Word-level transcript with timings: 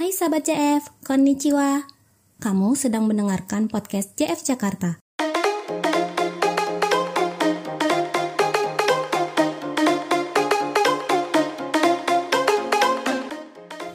Hai 0.00 0.16
sahabat 0.16 0.48
JF, 0.48 1.04
konnichiwa. 1.04 1.84
Kamu 2.40 2.72
sedang 2.72 3.04
mendengarkan 3.04 3.68
podcast 3.68 4.16
JF 4.16 4.40
Jakarta. 4.48 4.96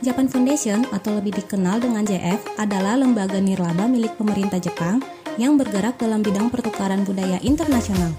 Japan 0.06 0.30
Foundation 0.30 0.86
atau 0.94 1.18
lebih 1.18 1.42
dikenal 1.42 1.82
dengan 1.82 2.06
JF 2.06 2.62
adalah 2.62 3.02
lembaga 3.02 3.42
nirlaba 3.42 3.90
milik 3.90 4.14
pemerintah 4.14 4.62
Jepang 4.62 5.02
yang 5.42 5.58
bergerak 5.58 5.98
dalam 5.98 6.22
bidang 6.22 6.54
pertukaran 6.54 7.02
budaya 7.02 7.42
internasional. 7.42 8.14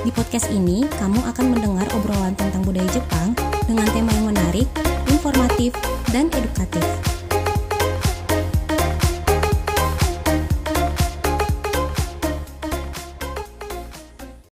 Di 0.00 0.08
podcast 0.16 0.48
ini, 0.48 0.88
kamu 0.96 1.20
akan 1.28 1.46
mendengar 1.52 1.84
obrolan 1.92 2.32
tentang 2.40 2.64
budaya 2.64 2.88
Jepang 2.88 3.36
dengan 3.68 3.84
tema 3.92 4.16
yang 4.16 4.32
menarik, 4.32 4.68
informatif, 5.12 5.76
dan 6.08 6.32
edukatif. 6.32 7.17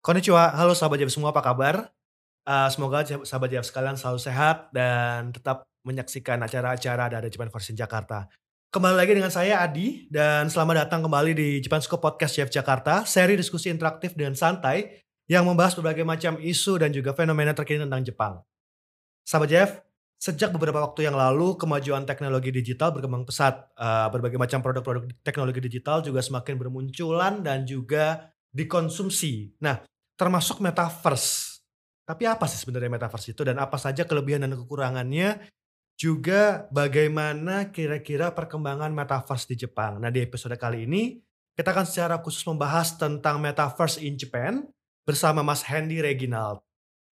Konnichiwa, 0.02 0.58
halo 0.58 0.74
sahabat 0.74 0.98
Jaf 0.98 1.14
semua, 1.14 1.30
apa 1.30 1.46
kabar? 1.46 1.94
Uh, 2.42 2.66
semoga 2.74 3.06
sahabat 3.06 3.54
Jaf 3.54 3.70
sekalian 3.70 3.94
selalu 3.94 4.18
sehat 4.18 4.74
dan 4.74 5.30
tetap 5.30 5.62
menyaksikan 5.86 6.42
acara-acara 6.42 7.06
dari 7.06 7.30
Japan 7.30 7.54
Version 7.54 7.78
Jakarta. 7.78 8.26
Kembali 8.74 8.98
lagi 8.98 9.14
dengan 9.14 9.30
saya 9.30 9.62
Adi 9.62 10.10
dan 10.10 10.50
selamat 10.50 10.90
datang 10.90 11.06
kembali 11.06 11.38
di 11.38 11.62
Japan 11.62 11.86
Scope 11.86 12.02
Podcast 12.02 12.34
Jeff 12.34 12.50
Jakarta, 12.50 13.06
seri 13.06 13.38
diskusi 13.38 13.70
interaktif 13.70 14.18
dengan 14.18 14.34
santai 14.34 15.06
yang 15.30 15.46
membahas 15.46 15.78
berbagai 15.78 16.02
macam 16.02 16.42
isu 16.42 16.82
dan 16.82 16.90
juga 16.90 17.14
fenomena 17.14 17.54
terkini 17.54 17.86
tentang 17.86 18.02
Jepang. 18.02 18.34
Sahabat 19.22 19.54
Jeff, 19.54 19.70
sejak 20.18 20.50
beberapa 20.50 20.82
waktu 20.82 21.06
yang 21.06 21.14
lalu 21.14 21.62
kemajuan 21.62 22.10
teknologi 22.10 22.50
digital 22.50 22.90
berkembang 22.90 23.22
pesat. 23.22 23.70
Uh, 23.78 24.10
berbagai 24.10 24.42
macam 24.42 24.66
produk-produk 24.66 25.14
teknologi 25.22 25.62
digital 25.62 26.02
juga 26.02 26.26
semakin 26.26 26.58
bermunculan 26.58 27.46
dan 27.46 27.70
juga 27.70 28.34
dikonsumsi. 28.50 29.62
Nah, 29.64 29.91
termasuk 30.22 30.62
metaverse. 30.62 31.66
Tapi 32.06 32.30
apa 32.30 32.46
sih 32.46 32.62
sebenarnya 32.62 32.94
metaverse 32.94 33.34
itu 33.34 33.42
dan 33.42 33.58
apa 33.58 33.82
saja 33.82 34.06
kelebihan 34.06 34.46
dan 34.46 34.54
kekurangannya? 34.54 35.50
Juga 35.98 36.70
bagaimana 36.70 37.74
kira-kira 37.74 38.30
perkembangan 38.30 38.94
metaverse 38.94 39.50
di 39.50 39.66
Jepang. 39.66 39.98
Nah 39.98 40.14
di 40.14 40.22
episode 40.22 40.54
kali 40.62 40.86
ini 40.86 41.18
kita 41.58 41.74
akan 41.74 41.86
secara 41.90 42.22
khusus 42.22 42.46
membahas 42.46 42.94
tentang 43.02 43.42
metaverse 43.42 44.02
in 44.02 44.14
Japan 44.14 44.62
bersama 45.06 45.42
Mas 45.42 45.66
Hendy 45.66 45.98
Reginald. 46.02 46.62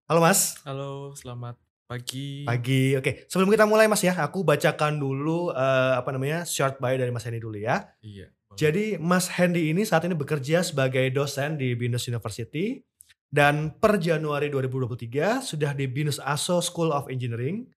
Halo 0.05 0.21
Mas. 0.21 0.57
Halo, 0.65 1.13
selamat 1.17 1.57
pagi. 1.89 2.45
Pagi. 2.45 2.93
Oke, 2.97 3.25
sebelum 3.25 3.49
kita 3.49 3.65
mulai 3.65 3.89
Mas 3.89 4.01
ya, 4.05 4.13
aku 4.21 4.45
bacakan 4.45 5.01
dulu 5.01 5.49
uh, 5.53 5.97
apa 5.97 6.09
namanya 6.13 6.45
short 6.45 6.77
bio 6.77 6.97
dari 6.97 7.09
Mas 7.09 7.25
Hendy 7.25 7.41
dulu 7.41 7.57
ya. 7.57 7.89
Iya. 8.01 8.29
Jadi 8.57 8.97
Mas 8.97 9.29
Hendy 9.29 9.69
ini 9.69 9.85
saat 9.85 10.05
ini 10.09 10.17
bekerja 10.17 10.65
sebagai 10.65 11.05
dosen 11.13 11.61
di 11.61 11.77
Binus 11.77 12.09
University 12.09 12.81
dan 13.29 13.77
per 13.77 14.01
Januari 14.01 14.49
2023 14.49 15.45
sudah 15.45 15.71
di 15.77 15.85
Binus 15.85 16.17
Aso 16.17 16.59
School 16.65 16.89
of 16.89 17.07
Engineering. 17.13 17.69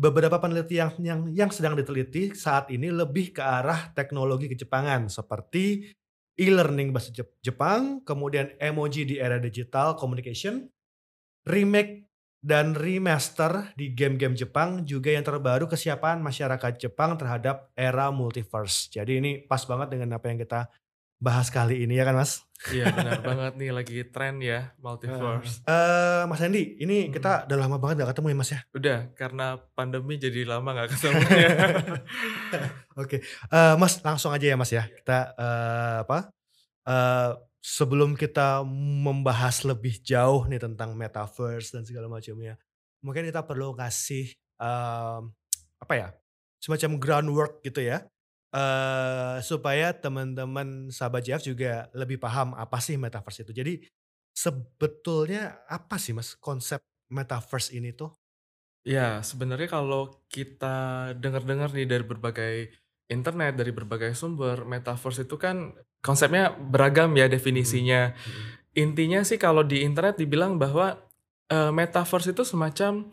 Beberapa 0.00 0.40
penelitian 0.40 0.96
yang, 1.02 1.20
yang 1.34 1.50
sedang 1.52 1.76
diteliti 1.76 2.32
saat 2.32 2.72
ini 2.72 2.88
lebih 2.88 3.36
ke 3.36 3.42
arah 3.44 3.92
teknologi 3.92 4.48
kejepangan 4.48 5.12
seperti 5.12 5.92
e-learning 6.40 6.88
bahasa 6.88 7.12
Jepang, 7.44 8.00
kemudian 8.00 8.56
emoji 8.56 9.04
di 9.04 9.20
era 9.20 9.36
digital 9.36 9.92
communication, 10.00 10.72
remake 11.44 12.08
dan 12.40 12.72
remaster 12.72 13.76
di 13.76 13.92
game-game 13.92 14.32
Jepang 14.32 14.88
juga 14.88 15.12
yang 15.12 15.24
terbaru 15.24 15.68
kesiapan 15.68 16.24
masyarakat 16.24 16.80
Jepang 16.80 17.20
terhadap 17.20 17.68
era 17.76 18.08
multiverse. 18.08 18.88
Jadi 18.88 19.20
ini 19.20 19.30
pas 19.44 19.60
banget 19.68 19.92
dengan 19.92 20.16
apa 20.16 20.32
yang 20.32 20.40
kita 20.40 20.72
bahas 21.20 21.52
kali 21.52 21.84
ini 21.84 22.00
ya 22.00 22.08
kan 22.08 22.16
Mas? 22.16 22.49
Iya 22.68 22.92
benar 22.92 23.24
banget 23.24 23.52
nih 23.56 23.70
lagi 23.72 23.96
tren 24.12 24.36
ya 24.44 24.76
multiverse. 24.76 25.64
Uh, 25.64 26.28
Mas 26.28 26.44
Andi, 26.44 26.76
ini 26.76 27.08
hmm. 27.08 27.12
kita 27.16 27.48
udah 27.48 27.56
lama 27.56 27.80
banget 27.80 28.04
gak 28.04 28.12
ketemu 28.12 28.28
ya 28.28 28.36
Mas 28.36 28.50
ya? 28.52 28.60
Udah, 28.76 28.98
karena 29.16 29.46
pandemi 29.72 30.20
jadi 30.20 30.44
lama 30.44 30.68
gak 30.76 30.92
ketemu 30.92 31.20
ya. 31.24 31.48
Oke, 33.00 33.16
okay. 33.16 33.20
uh, 33.48 33.80
Mas 33.80 33.96
langsung 34.04 34.28
aja 34.28 34.44
ya 34.44 34.56
Mas 34.60 34.68
ya. 34.68 34.84
Kita 34.84 35.32
uh, 35.40 35.96
apa? 36.04 36.18
Uh, 36.84 37.40
sebelum 37.64 38.12
kita 38.12 38.60
membahas 38.68 39.64
lebih 39.64 39.96
jauh 40.04 40.44
nih 40.44 40.60
tentang 40.60 40.92
metaverse 40.92 41.72
dan 41.72 41.88
segala 41.88 42.12
macamnya, 42.12 42.60
mungkin 43.00 43.24
kita 43.24 43.40
perlu 43.40 43.72
kasih 43.72 44.36
um, 44.60 45.32
apa 45.80 45.94
ya? 45.96 46.08
Semacam 46.60 47.00
groundwork 47.00 47.64
gitu 47.64 47.80
ya 47.80 48.04
uh, 48.54 49.38
supaya 49.42 49.94
teman-teman 49.94 50.90
sahabat 50.90 51.26
JF 51.26 51.54
juga 51.54 51.86
lebih 51.94 52.18
paham 52.18 52.54
apa 52.54 52.78
sih 52.82 52.98
metaverse 52.98 53.46
itu. 53.46 53.52
Jadi 53.54 53.74
sebetulnya 54.34 55.62
apa 55.66 55.98
sih 55.98 56.14
Mas 56.14 56.34
konsep 56.38 56.82
metaverse 57.10 57.74
ini 57.74 57.94
tuh? 57.94 58.14
Ya, 58.80 59.20
sebenarnya 59.20 59.68
kalau 59.68 60.24
kita 60.32 61.10
dengar-dengar 61.20 61.68
nih 61.76 61.84
dari 61.84 62.04
berbagai 62.06 62.54
internet, 63.12 63.60
dari 63.60 63.76
berbagai 63.76 64.16
sumber, 64.16 64.64
metaverse 64.64 65.28
itu 65.28 65.36
kan 65.36 65.76
konsepnya 66.00 66.56
beragam 66.56 67.12
ya 67.12 67.28
definisinya. 67.28 68.16
Hmm. 68.16 68.32
Hmm. 68.32 68.88
Intinya 68.88 69.20
sih 69.26 69.36
kalau 69.36 69.66
di 69.66 69.84
internet 69.84 70.16
dibilang 70.16 70.56
bahwa 70.56 70.96
uh, 71.52 71.72
metaverse 71.74 72.32
itu 72.32 72.46
semacam 72.46 73.12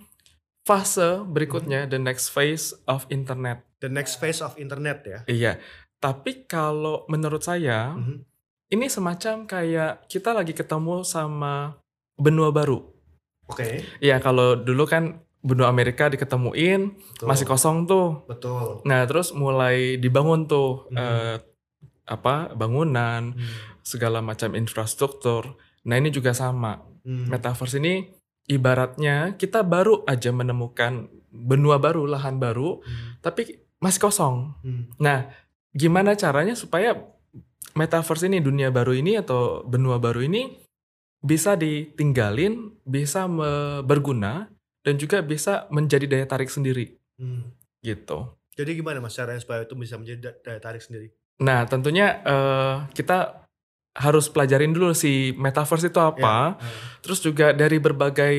fase 0.63 1.25
berikutnya, 1.27 1.83
hmm. 1.83 1.91
the 1.91 1.99
next 1.99 2.31
phase 2.31 2.71
of 2.87 3.03
internet 3.11 3.66
the 3.81 3.89
next 3.89 4.17
phase 4.17 4.41
of 4.41 4.57
internet 4.57 5.05
ya. 5.05 5.19
Iya. 5.29 5.53
Tapi 5.97 6.45
kalau 6.45 7.05
menurut 7.09 7.41
saya 7.41 7.93
mm 7.93 8.01
-hmm. 8.01 8.17
ini 8.73 8.85
semacam 8.89 9.49
kayak 9.49 10.05
kita 10.05 10.33
lagi 10.33 10.53
ketemu 10.53 11.01
sama 11.01 11.77
benua 12.17 12.53
baru. 12.53 12.81
Oke. 13.47 13.57
Okay. 13.57 13.73
Iya, 14.03 14.19
kalau 14.19 14.57
dulu 14.59 14.85
kan 14.85 15.23
benua 15.41 15.71
Amerika 15.71 16.11
diketemuin 16.11 16.97
Betul. 16.97 17.27
masih 17.29 17.45
kosong 17.47 17.87
tuh. 17.87 18.27
Betul. 18.27 18.83
Nah, 18.83 19.07
terus 19.07 19.31
mulai 19.31 19.97
dibangun 19.97 20.45
tuh 20.49 20.89
mm 20.91 20.97
-hmm. 20.97 21.01
uh, 21.01 21.35
apa? 22.07 22.55
bangunan, 22.55 23.35
mm. 23.35 23.83
segala 23.83 24.23
macam 24.23 24.55
infrastruktur. 24.55 25.59
Nah, 25.87 25.95
ini 25.95 26.11
juga 26.11 26.35
sama. 26.35 26.83
Mm. 27.07 27.31
Metaverse 27.31 27.79
ini 27.79 28.17
ibaratnya 28.47 29.35
kita 29.35 29.61
baru 29.61 30.07
aja 30.07 30.31
menemukan 30.31 31.11
benua 31.27 31.77
baru, 31.77 32.07
lahan 32.07 32.39
baru, 32.39 32.79
hmm. 32.79 33.21
tapi 33.21 33.66
masih 33.83 34.01
kosong. 34.01 34.55
Hmm. 34.65 34.89
Nah, 34.97 35.29
gimana 35.73 36.17
caranya 36.17 36.57
supaya 36.57 36.97
metaverse 37.77 38.25
ini, 38.25 38.41
dunia 38.41 38.73
baru 38.73 38.97
ini 38.97 39.17
atau 39.21 39.61
benua 39.65 40.01
baru 40.01 40.25
ini 40.25 40.57
bisa 41.21 41.57
ditinggalin, 41.57 42.77
bisa 42.85 43.25
berguna, 43.85 44.49
dan 44.87 44.95
juga 44.95 45.19
bisa 45.19 45.67
menjadi 45.67 46.07
daya 46.07 46.25
tarik 46.25 46.47
sendiri. 46.47 46.95
Hmm. 47.19 47.51
Gitu. 47.83 48.37
Jadi 48.57 48.71
gimana 48.81 48.97
mas 48.97 49.13
caranya 49.13 49.37
supaya 49.37 49.67
itu 49.67 49.77
bisa 49.77 49.99
menjadi 49.99 50.33
daya 50.41 50.57
tarik 50.63 50.81
sendiri? 50.81 51.13
Nah 51.43 51.67
tentunya 51.69 52.23
uh, 52.25 52.89
kita 52.89 53.45
harus 53.97 54.29
pelajarin 54.29 54.73
dulu 54.73 54.93
si 54.97 55.33
metaverse 55.37 55.89
itu 55.93 56.01
apa. 56.01 56.57
Ya, 56.57 56.63
ya. 56.63 56.71
Terus 57.05 57.19
juga 57.21 57.47
dari 57.53 57.77
berbagai 57.77 58.37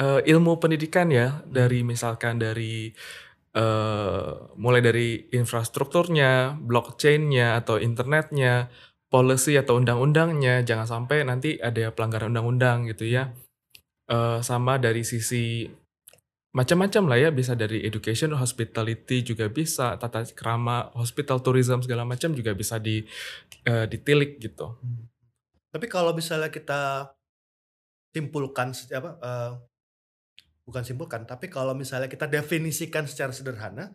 uh, 0.00 0.20
ilmu 0.24 0.58
pendidikan 0.58 1.12
ya, 1.12 1.42
hmm. 1.42 1.52
dari 1.52 1.84
misalkan 1.86 2.42
dari 2.42 2.90
uh, 3.56 4.52
mulai 4.60 4.84
dari 4.84 5.26
infrastrukturnya, 5.32 6.60
blockchainnya 6.60 7.56
atau 7.64 7.80
internetnya, 7.80 8.68
policy 9.08 9.56
atau 9.56 9.80
undang-undangnya, 9.80 10.60
jangan 10.62 10.86
sampai 10.86 11.24
nanti 11.24 11.56
ada 11.56 11.90
pelanggaran 11.90 12.30
undang-undang 12.36 12.86
gitu 12.92 13.08
ya. 13.08 13.32
Uh, 14.06 14.38
sama 14.44 14.78
dari 14.78 15.02
sisi 15.02 15.66
macam-macam 16.54 17.02
lah 17.10 17.18
ya, 17.18 17.30
bisa 17.32 17.52
dari 17.52 17.84
education, 17.84 18.32
hospitality 18.36 19.20
juga 19.20 19.48
bisa, 19.52 19.96
tata 20.00 20.24
krama, 20.32 20.88
hospital 20.96 21.44
tourism 21.44 21.84
segala 21.84 22.06
macam 22.06 22.32
juga 22.32 22.56
bisa 22.56 22.80
di 22.80 23.04
uh, 23.68 23.84
ditilik 23.84 24.40
gitu. 24.40 24.76
Hmm. 24.80 25.08
Tapi 25.68 25.86
kalau 25.92 26.16
misalnya 26.16 26.48
kita 26.48 27.12
simpulkan 28.16 28.72
apa 28.72 29.10
uh, 29.20 29.52
bukan 30.66 30.82
simpulkan, 30.82 31.22
tapi 31.22 31.46
kalau 31.46 31.72
misalnya 31.72 32.10
kita 32.10 32.26
definisikan 32.26 33.06
secara 33.06 33.30
sederhana, 33.30 33.94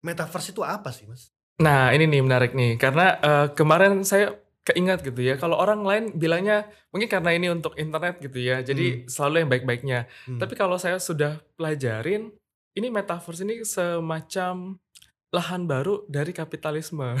metaverse 0.00 0.56
itu 0.56 0.64
apa 0.64 0.88
sih, 0.88 1.04
Mas? 1.04 1.28
Nah, 1.60 1.92
ini 1.92 2.08
nih 2.08 2.24
menarik 2.24 2.56
nih, 2.56 2.80
karena 2.80 3.20
uh, 3.20 3.46
kemarin 3.52 4.02
saya 4.02 4.40
keingat 4.64 5.04
gitu 5.04 5.20
ya, 5.20 5.36
kalau 5.36 5.60
orang 5.60 5.84
lain 5.84 6.04
bilangnya 6.16 6.64
mungkin 6.88 7.12
karena 7.12 7.36
ini 7.36 7.52
untuk 7.52 7.76
internet 7.76 8.16
gitu 8.24 8.40
ya, 8.40 8.64
jadi 8.64 9.04
hmm. 9.04 9.12
selalu 9.12 9.44
yang 9.44 9.50
baik-baiknya. 9.52 9.98
Hmm. 10.24 10.40
Tapi 10.40 10.56
kalau 10.56 10.80
saya 10.80 10.96
sudah 10.96 11.44
pelajarin, 11.60 12.32
ini 12.74 12.88
metaverse 12.88 13.44
ini 13.44 13.60
semacam 13.62 14.80
lahan 15.28 15.62
baru 15.68 16.08
dari 16.08 16.32
kapitalisme. 16.32 17.20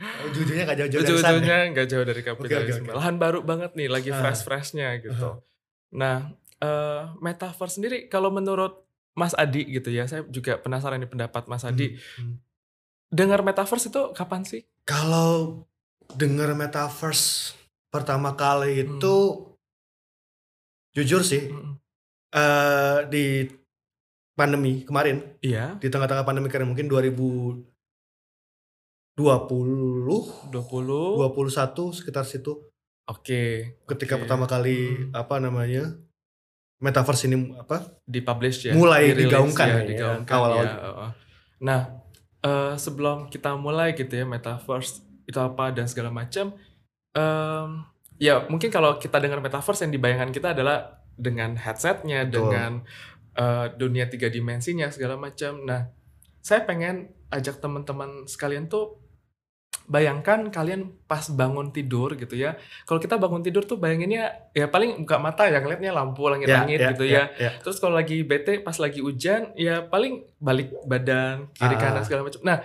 Ujung-ujungnya 0.00 0.64
gak 0.64 0.78
jauh-jauh 0.80 1.04
dari 1.04 1.12
Ujung-ujungnya 1.12 1.58
gak 1.76 1.88
jauh 1.92 2.04
dari 2.08 2.22
kapitalisme. 2.24 2.56
Okay, 2.56 2.72
okay, 2.72 2.88
okay. 2.88 2.96
Lahan 2.96 3.16
baru 3.20 3.44
banget 3.44 3.76
nih, 3.76 3.92
lagi 3.92 4.08
ah. 4.16 4.18
fresh-freshnya 4.24 4.96
gitu. 5.04 5.12
Uh 5.12 5.36
-huh. 5.36 5.49
Nah, 5.90 6.30
uh, 6.58 7.14
metaverse 7.18 7.78
sendiri 7.78 8.06
kalau 8.06 8.30
menurut 8.30 8.82
Mas 9.14 9.34
Adi 9.34 9.66
gitu 9.66 9.90
ya, 9.90 10.06
saya 10.06 10.22
juga 10.30 10.56
penasaran 10.56 11.02
nih 11.02 11.10
pendapat 11.10 11.50
Mas 11.50 11.66
Adi. 11.66 11.98
Hmm, 12.16 12.24
hmm. 12.24 12.34
Dengar 13.10 13.42
metaverse 13.42 13.90
itu 13.90 14.02
kapan 14.14 14.46
sih? 14.46 14.62
Kalau 14.86 15.66
dengar 16.14 16.54
metaverse 16.54 17.58
pertama 17.90 18.34
kali 18.34 18.78
Hmm. 18.78 18.98
itu 18.98 19.16
jujur 20.90 21.22
sih 21.22 21.50
Mm-mm. 21.50 21.74
eh 22.34 22.98
di 23.06 23.46
pandemi 24.34 24.82
kemarin 24.82 25.22
Iya, 25.38 25.78
di 25.78 25.86
tengah-tengah 25.86 26.26
pandemi 26.26 26.50
kemarin 26.50 26.70
mungkin 26.70 26.86
2020 26.86 27.66
20. 29.18 30.50
21 30.50 31.92
sekitar 31.92 32.26
situ 32.26 32.62
Oke. 33.10 33.74
ketika 33.90 34.14
oke. 34.14 34.22
pertama 34.22 34.46
kali 34.46 35.10
Hmm. 35.10 35.10
apa 35.12 35.34
namanya 35.36 35.98
metaverse 36.78 37.26
ini 37.26 37.52
apa 37.58 37.92
dipublish 38.06 38.64
ya 38.64 38.72
Mulai 38.72 39.12
dirilis 39.12 39.28
digaungkan 39.28 39.66
ya, 39.68 39.76
ya, 39.76 39.84
digaungkan 39.84 40.32
awal-awal. 40.32 40.64
ya, 40.64 41.08
nah 41.60 41.80
eh, 42.40 42.74
sebelum 42.74 43.28
kita 43.28 43.52
mulai 43.54 43.92
gitu 43.92 44.14
ya 44.14 44.24
metaverse 44.24 45.02
itu 45.26 45.36
apa 45.36 45.70
dan 45.70 45.84
segala 45.84 46.08
macam 46.08 46.56
em, 47.12 47.68
ya 48.16 48.48
mungkin 48.48 48.70
kalau 48.70 48.96
kita 48.96 49.20
dengar 49.20 49.38
metaverse 49.38 49.84
yang 49.84 49.92
dibayangkan 49.92 50.30
kita 50.30 50.54
adalah 50.54 51.04
dengan 51.14 51.52
headsetnya 51.54 52.24
Betul. 52.24 52.48
dengan 52.48 52.72
eh, 53.36 53.66
dunia 53.76 54.08
tiga 54.08 54.26
dimensinya 54.26 54.88
segala 54.88 55.20
macam 55.20 55.66
nah 55.66 55.92
saya 56.40 56.64
pengen 56.64 57.12
ajak 57.28 57.60
teman-teman 57.60 58.24
sekalian 58.24 58.66
tuh 58.66 58.96
bayangkan 59.90 60.54
kalian 60.54 60.94
pas 61.04 61.26
bangun 61.26 61.74
tidur 61.74 62.14
gitu 62.14 62.38
ya 62.38 62.54
kalau 62.86 63.02
kita 63.02 63.18
bangun 63.18 63.42
tidur 63.42 63.66
tuh 63.66 63.74
bayanginnya 63.74 64.30
ya 64.54 64.70
paling 64.70 65.02
buka 65.02 65.18
mata 65.18 65.50
ya 65.50 65.58
ngeliatnya 65.58 65.90
lampu 65.90 66.30
langit-langit 66.30 66.78
gitu 66.94 67.10
ya 67.10 67.26
ya. 67.34 67.50
Terus 67.58 67.82
kalau 67.82 67.98
lagi 67.98 68.22
bete 68.22 68.62
pas 68.62 68.78
lagi 68.78 69.02
hujan 69.02 69.50
ya 69.58 69.82
paling 69.82 70.22
balik 70.38 70.70
badan 70.86 71.50
kiri 71.52 71.74
Ah. 71.74 71.80
kanan 71.82 72.02
segala 72.06 72.22
macam. 72.22 72.38
Nah, 72.40 72.62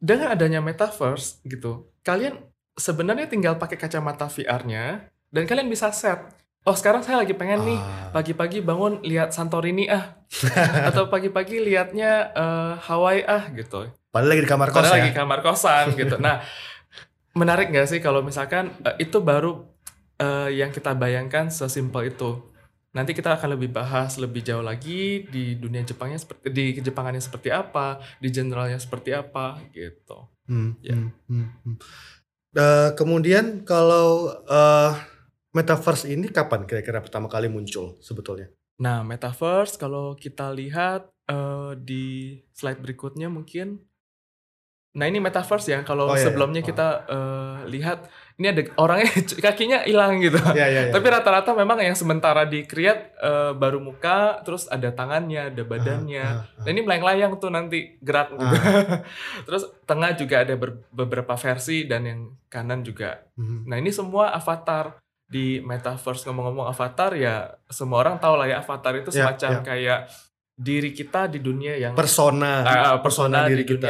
dengan 0.00 0.32
adanya 0.32 0.58
metaverse 0.58 1.44
gitu, 1.44 1.92
kalian 2.00 2.40
sebenarnya 2.72 3.28
tinggal 3.28 3.60
pakai 3.60 3.76
kacamata 3.76 4.26
VR-nya 4.26 5.06
dan 5.28 5.44
kalian 5.44 5.68
bisa 5.68 5.92
set. 5.92 6.24
Oh, 6.62 6.72
sekarang 6.72 7.02
saya 7.02 7.20
lagi 7.20 7.34
pengen 7.34 7.62
nih 7.62 7.76
Ah. 7.76 8.08
pagi-pagi 8.10 8.64
bangun 8.64 9.04
lihat 9.04 9.30
Santorini 9.30 9.86
ah 9.86 10.16
atau 10.88 11.06
pagi-pagi 11.06 11.60
lihatnya 11.60 12.32
eh, 12.32 12.72
Hawaii 12.80 13.22
ah 13.22 13.44
gitu. 13.52 13.92
Padahal 14.12 14.36
lagi 14.36 14.42
di 14.44 14.50
kamar 14.52 14.68
kos 14.68 14.76
Padahal 14.76 14.92
ya. 14.92 15.02
lagi 15.08 15.12
kamar 15.16 15.38
kosan 15.40 15.84
gitu. 15.96 16.16
Nah, 16.20 16.44
menarik 17.32 17.72
nggak 17.72 17.88
sih 17.88 17.98
kalau 18.04 18.20
misalkan 18.20 18.68
eh, 18.84 19.00
itu 19.00 19.24
baru 19.24 19.64
eh, 20.20 20.52
yang 20.60 20.68
kita 20.68 20.92
bayangkan 20.92 21.48
sesimpel 21.48 22.12
itu. 22.12 22.52
Nanti 22.92 23.16
kita 23.16 23.40
akan 23.40 23.56
lebih 23.56 23.72
bahas 23.72 24.20
lebih 24.20 24.44
jauh 24.44 24.60
lagi 24.60 25.24
di 25.32 25.56
dunia 25.56 25.80
Jepangnya 25.80 26.20
seperti 26.20 26.52
di 26.52 26.64
Jepangannya 26.84 27.24
seperti 27.24 27.48
apa, 27.48 28.04
di 28.20 28.28
generalnya 28.28 28.76
seperti 28.76 29.16
apa 29.16 29.56
gitu. 29.72 30.28
Hmm, 30.44 30.76
Ya. 30.84 30.92
hmm, 30.92 31.08
hmm, 31.32 31.48
hmm. 31.64 31.76
Eh, 32.52 32.90
kemudian 33.00 33.64
kalau 33.64 34.28
eh, 34.44 34.92
metaverse 35.56 36.12
ini 36.12 36.28
kapan 36.28 36.68
kira-kira 36.68 37.00
pertama 37.00 37.32
kali 37.32 37.48
muncul 37.48 37.96
sebetulnya? 38.04 38.52
Nah, 38.76 39.00
metaverse 39.00 39.80
kalau 39.80 40.12
kita 40.12 40.52
lihat 40.52 41.08
eh, 41.32 41.72
di 41.80 42.36
slide 42.52 42.84
berikutnya 42.84 43.32
mungkin 43.32 43.80
Nah, 44.92 45.04
ini 45.04 45.18
metaverse 45.18 45.68
ya. 45.68 45.80
Kalau 45.82 46.04
Oh, 46.04 46.12
iya, 46.12 46.18
iya. 46.18 46.24
sebelumnya 46.26 46.60
Oh. 46.60 46.66
kita 46.66 46.86
eh, 47.06 47.58
lihat 47.66 47.98
ini 48.34 48.46
ada 48.46 48.60
orangnya 48.76 49.08
kakinya 49.44 49.78
hilang 49.82 50.18
gitu. 50.18 50.36
Ya 50.52 50.66
ya 50.66 50.88
ya. 50.88 50.90
Tapi 50.90 51.06
rata-rata 51.06 51.52
memang 51.52 51.80
yang 51.80 51.92
sementara 51.92 52.44
di 52.44 52.62
create 52.62 53.16
eh, 53.16 53.52
baru 53.52 53.78
muka, 53.78 54.42
terus 54.42 54.66
ada 54.66 54.88
tangannya, 54.90 55.48
ada 55.48 55.62
badannya. 55.62 56.20
Ah, 56.22 56.44
ah, 56.44 56.60
Nah 56.60 56.70
ini 56.70 56.80
melayang-layang 56.80 57.32
tuh 57.36 57.48
nanti 57.48 57.96
gerak 57.98 58.32
gitu. 58.32 58.56
terus 59.46 59.64
tengah 59.82 60.12
juga 60.12 60.40
ada 60.40 60.54
ber- 60.54 60.84
beberapa 60.88 61.34
versi 61.34 61.84
dan 61.84 62.02
yang 62.02 62.20
kanan 62.46 62.80
juga. 62.80 63.24
hmm. 63.34 63.64
Nah 63.64 63.76
ini 63.76 63.88
semua 63.88 64.28
avatar 64.30 65.00
di 65.24 65.58
metaverse 65.58 66.28
ngomong-ngomong 66.28 66.68
avatar 66.68 67.16
ya 67.16 67.34
semua 67.66 68.04
orang 68.04 68.20
tahu 68.20 68.36
lah 68.36 68.44
ya 68.46 68.60
avatar 68.60 68.92
itu 68.94 69.08
Ya, 69.10 69.24
semacam 69.24 69.50
ya. 69.50 69.60
kayak 69.64 70.00
diri 70.52 70.92
kita 70.92 71.24
di 71.26 71.40
dunia 71.40 71.72
yang 71.74 71.96
Persona, 71.96 72.60
Ah, 72.60 72.76
ah, 72.86 72.96
persona, 73.00 73.48
diri 73.48 73.64
di 73.64 73.72
kita. 73.72 73.88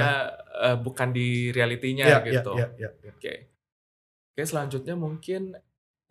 Eh, 0.62 0.78
bukan 0.78 1.10
di 1.10 1.50
realitinya 1.50 2.06
Ya, 2.06 2.18
ya, 2.22 2.40
gitu. 2.40 2.52
ya, 2.54 2.66
ya. 2.78 2.88
Oke. 3.10 3.50
Oke, 4.32 4.42
selanjutnya 4.46 4.94
mungkin 4.94 5.58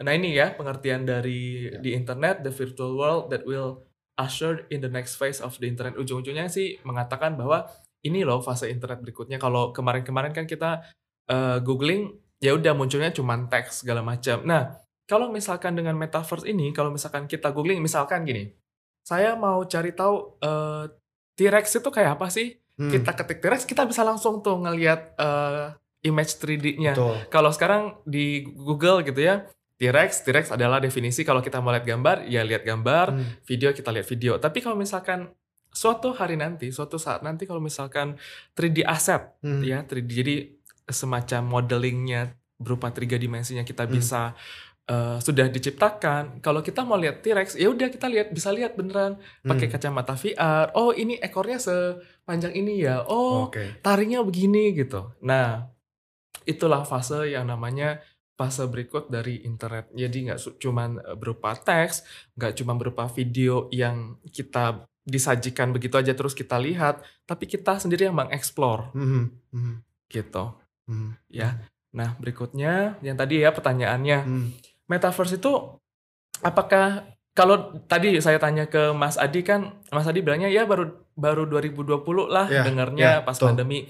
nah 0.01 0.18
ini 0.18 0.33
ya 0.33 0.57
pengertian 0.57 1.06
dari 1.06 1.69
di 1.77 1.94
internet 1.94 2.42
the 2.42 2.50
virtual 2.50 2.98
world 2.98 3.30
that 3.30 3.45
will 3.45 3.86
usher 4.18 4.65
in 4.74 4.81
the 4.81 4.89
next 4.89 5.15
phase 5.18 5.39
of 5.42 5.56
the 5.62 5.69
internet. 5.69 5.98
Ujung-ujungnya 5.98 6.50
sih 6.50 6.81
mengatakan 6.86 7.38
bahwa 7.38 7.69
ini 8.06 8.25
loh 8.25 8.42
fase 8.42 8.69
internet 8.69 9.01
berikutnya. 9.01 9.38
Kalau 9.38 9.69
kemarin-kemarin 9.74 10.33
kan 10.33 10.45
kita 10.50 10.81
eh, 11.30 11.57
googling 11.62 12.18
ya 12.42 12.57
udah 12.57 12.74
munculnya 12.74 13.13
cuman 13.13 13.45
teks 13.50 13.86
segala 13.86 14.01
macam. 14.01 14.42
Nah, 14.45 14.74
kalau 15.06 15.30
misalkan 15.30 15.77
dengan 15.77 15.94
metaverse 15.97 16.50
ini, 16.50 16.74
kalau 16.74 16.89
misalkan 16.89 17.30
kita 17.30 17.54
googling 17.54 17.81
misalkan 17.81 18.25
gini. 18.25 18.54
Saya 19.01 19.33
mau 19.33 19.65
cari 19.65 19.94
tahu 19.97 20.38
eh, 20.42 20.86
T-Rex 21.38 21.81
itu 21.81 21.89
kayak 21.89 22.21
apa 22.21 22.30
sih? 22.30 22.54
Hmm, 22.81 22.89
Kita 22.89 23.13
ketik 23.13 23.38
T-Rex 23.39 23.62
kita 23.63 23.86
bisa 23.86 24.01
langsung 24.01 24.42
tuh 24.42 24.57
ngelihat 24.57 25.13
eh, 25.16 25.66
image 26.01 26.33
3D-nya. 26.36 26.94
betul. 26.94 27.13
Kalau 27.30 27.50
sekarang 27.50 28.01
di 28.04 28.42
Google 28.44 29.06
gitu 29.06 29.22
ya, 29.22 29.45
T-Rex, 29.78 30.25
T-Rex 30.25 30.50
adalah 30.50 30.78
definisi 30.78 31.22
kalau 31.22 31.39
kita 31.39 31.57
mau 31.57 31.69
lihat 31.69 31.86
gambar, 31.86 32.25
ya 32.25 32.42
lihat 32.42 32.62
gambar, 32.62 33.06
Hmm, 33.12 33.25
video 33.44 33.69
kita 33.69 33.89
lihat 33.89 34.07
video. 34.07 34.38
Tapi 34.38 34.60
kalau 34.60 34.74
misalkan 34.74 35.30
suatu 35.69 36.12
hari 36.12 36.36
nanti, 36.36 36.68
suatu 36.69 36.98
saat 36.98 37.22
nanti 37.22 37.45
kalau 37.45 37.57
misalkan 37.57 38.18
3D 38.51 38.81
asset 38.83 39.38
hmm. 39.39 39.62
ya, 39.62 39.80
3D 39.81 40.10
jadi 40.12 40.36
semacam 40.86 41.42
modelingnya 41.48 42.33
berupa 42.57 42.89
tiga 42.89 43.16
dimensinya 43.16 43.62
kita 43.62 43.86
Hmm. 43.86 43.94
bisa 43.94 44.33
eh, 44.92 45.18
sudah 45.18 45.48
diciptakan. 45.48 46.44
Kalau 46.44 46.60
kita 46.60 46.84
mau 46.84 47.00
lihat 47.00 47.24
T-Rex, 47.24 47.56
ya 47.56 47.72
udah 47.72 47.88
kita 47.88 48.06
lihat 48.06 48.28
bisa 48.30 48.52
lihat 48.52 48.76
beneran 48.76 49.16
pakai 49.42 49.68
Hmm. 49.68 49.74
kacamata 49.74 50.14
VR. 50.14 50.76
Oh, 50.76 50.92
ini 50.92 51.16
ekornya 51.18 51.58
sepanjang 51.58 52.52
ini 52.52 52.84
ya. 52.84 53.08
Oh, 53.08 53.48
Oke. 53.48 53.80
taringnya 53.80 54.20
begini 54.22 54.76
gitu. 54.76 55.16
Nah, 55.22 55.72
itulah 56.44 56.84
fase 56.84 57.30
yang 57.30 57.48
namanya 57.48 58.04
fase 58.34 58.66
berikut 58.66 59.08
dari 59.08 59.40
internet. 59.42 59.88
Jadi 59.94 60.18
nggak 60.28 60.40
cuman 60.58 60.90
eh, 61.00 61.16
berupa 61.16 61.54
teks, 61.54 62.04
nggak 62.36 62.54
cuma 62.58 62.74
berupa 62.74 63.08
video 63.08 63.72
yang 63.72 63.98
kita 64.28 64.82
disajikan 65.02 65.72
begitu 65.72 65.98
aja 65.98 66.14
terus 66.14 66.34
kita 66.34 66.58
lihat, 66.58 67.00
tapi 67.24 67.46
kita 67.46 67.78
sendiri 67.78 68.06
yang 68.06 68.18
mengeksplor 68.18 68.94
Hmm, 68.94 69.33
hmm, 69.50 69.76
gitu. 70.07 70.54
hmm, 70.86 71.18
Ya. 71.28 71.57
Nah, 71.92 72.16
berikutnya 72.18 73.02
yang 73.02 73.16
tadi 73.16 73.42
ya 73.42 73.50
pertanyaannya, 73.50 74.19
hmm. 74.21 74.48
Metaverse 74.85 75.38
itu 75.38 75.54
apakah 76.40 77.06
kalau 77.31 77.80
tadi 77.88 78.19
saya 78.19 78.35
tanya 78.38 78.68
ke 78.68 78.92
Mas 78.92 79.16
Adi 79.16 79.40
kan 79.42 79.80
Mas 79.88 80.04
Adi 80.04 80.19
bilangnya 80.19 80.52
ya 80.52 80.68
baru 80.68 80.90
baru 81.16 81.47
2020 81.47 82.28
lah 82.28 82.47
Ya, 82.47 82.64
dengarnya 82.64 83.07
ya, 83.07 83.23
pas 83.23 83.38
betul. 83.40 83.47
pandemi. 83.56 83.88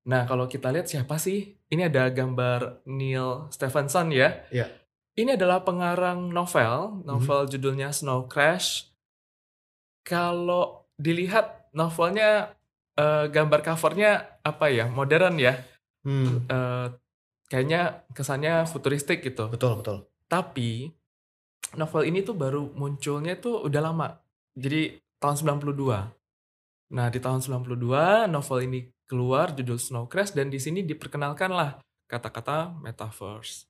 Nah, 0.00 0.24
kalau 0.26 0.48
kita 0.48 0.72
lihat 0.72 0.88
siapa 0.88 1.20
sih? 1.20 1.54
Ini 1.68 1.86
ada 1.86 2.08
gambar 2.10 2.82
Neil 2.88 3.46
Stephenson 3.52 4.10
ya. 4.10 4.42
Ya. 4.50 4.66
Ini 5.14 5.36
adalah 5.38 5.62
pengarang 5.62 6.32
novel, 6.32 7.04
novel 7.04 7.46
judulnya 7.46 7.92
Snow 7.92 8.24
Crash. 8.26 8.90
Kalau 10.02 10.88
dilihat 10.96 11.70
novelnya 11.72 12.56
eh, 12.96 13.30
gambar 13.30 13.60
covernya 13.62 14.40
apa 14.42 14.66
ya? 14.72 14.88
Modern 14.90 15.36
ya. 15.38 15.54
Hmm, 16.02 16.48
Eh, 16.48 16.86
kayaknya 17.46 18.02
kesannya 18.10 18.64
futuristik 18.66 19.20
gitu. 19.22 19.46
betul 19.52 19.78
betul. 19.78 20.09
Tapi 20.30 20.86
novel 21.74 22.02
ini 22.06 22.22
tuh 22.22 22.38
baru 22.38 22.70
munculnya 22.78 23.34
tuh 23.34 23.66
udah 23.66 23.82
lama. 23.82 24.08
Jadi 24.54 24.94
tahun 25.18 25.58
92. 25.60 26.94
Nah, 26.94 27.06
di 27.10 27.18
tahun 27.18 27.42
92 27.42 28.30
novel 28.30 28.58
ini 28.66 28.80
keluar 29.10 29.50
judul 29.50 29.78
Snow 29.78 30.06
Crash 30.06 30.30
dan 30.30 30.54
di 30.54 30.62
sini 30.62 30.86
diperkenalkan 30.86 31.50
lah 31.50 31.82
kata-kata 32.06 32.78
metaverse. 32.78 33.66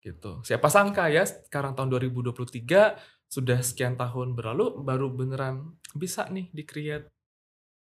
Gitu. 0.00 0.44
Siapa 0.44 0.68
sangka 0.68 1.08
ya 1.08 1.24
sekarang 1.24 1.72
tahun 1.76 1.92
2023 1.96 2.96
sudah 3.28 3.58
sekian 3.64 3.96
tahun 3.96 4.36
berlalu 4.36 4.84
baru 4.84 5.08
beneran 5.08 5.76
bisa 5.96 6.28
nih 6.28 6.52
di-create. 6.52 7.08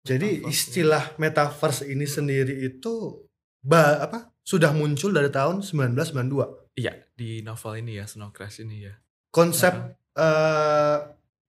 Jadi 0.03 0.43
Metaverse, 0.43 0.53
istilah 0.53 1.03
metaverse 1.17 1.89
ini 1.89 2.05
sendiri 2.05 2.67
itu 2.67 3.23
ba 3.63 4.03
apa 4.03 4.35
sudah 4.43 4.75
muncul 4.75 5.09
dari 5.15 5.31
tahun 5.31 5.63
1992. 5.63 6.77
Iya, 6.77 6.93
di 7.23 7.39
novel 7.39 7.79
ini 7.79 8.03
ya 8.03 8.05
Snow 8.05 8.35
Crash 8.35 8.59
ini 8.67 8.91
ya. 8.91 8.93
Konsep 9.31 9.71
Uh-huh. 9.73 10.21
eh 10.21 10.97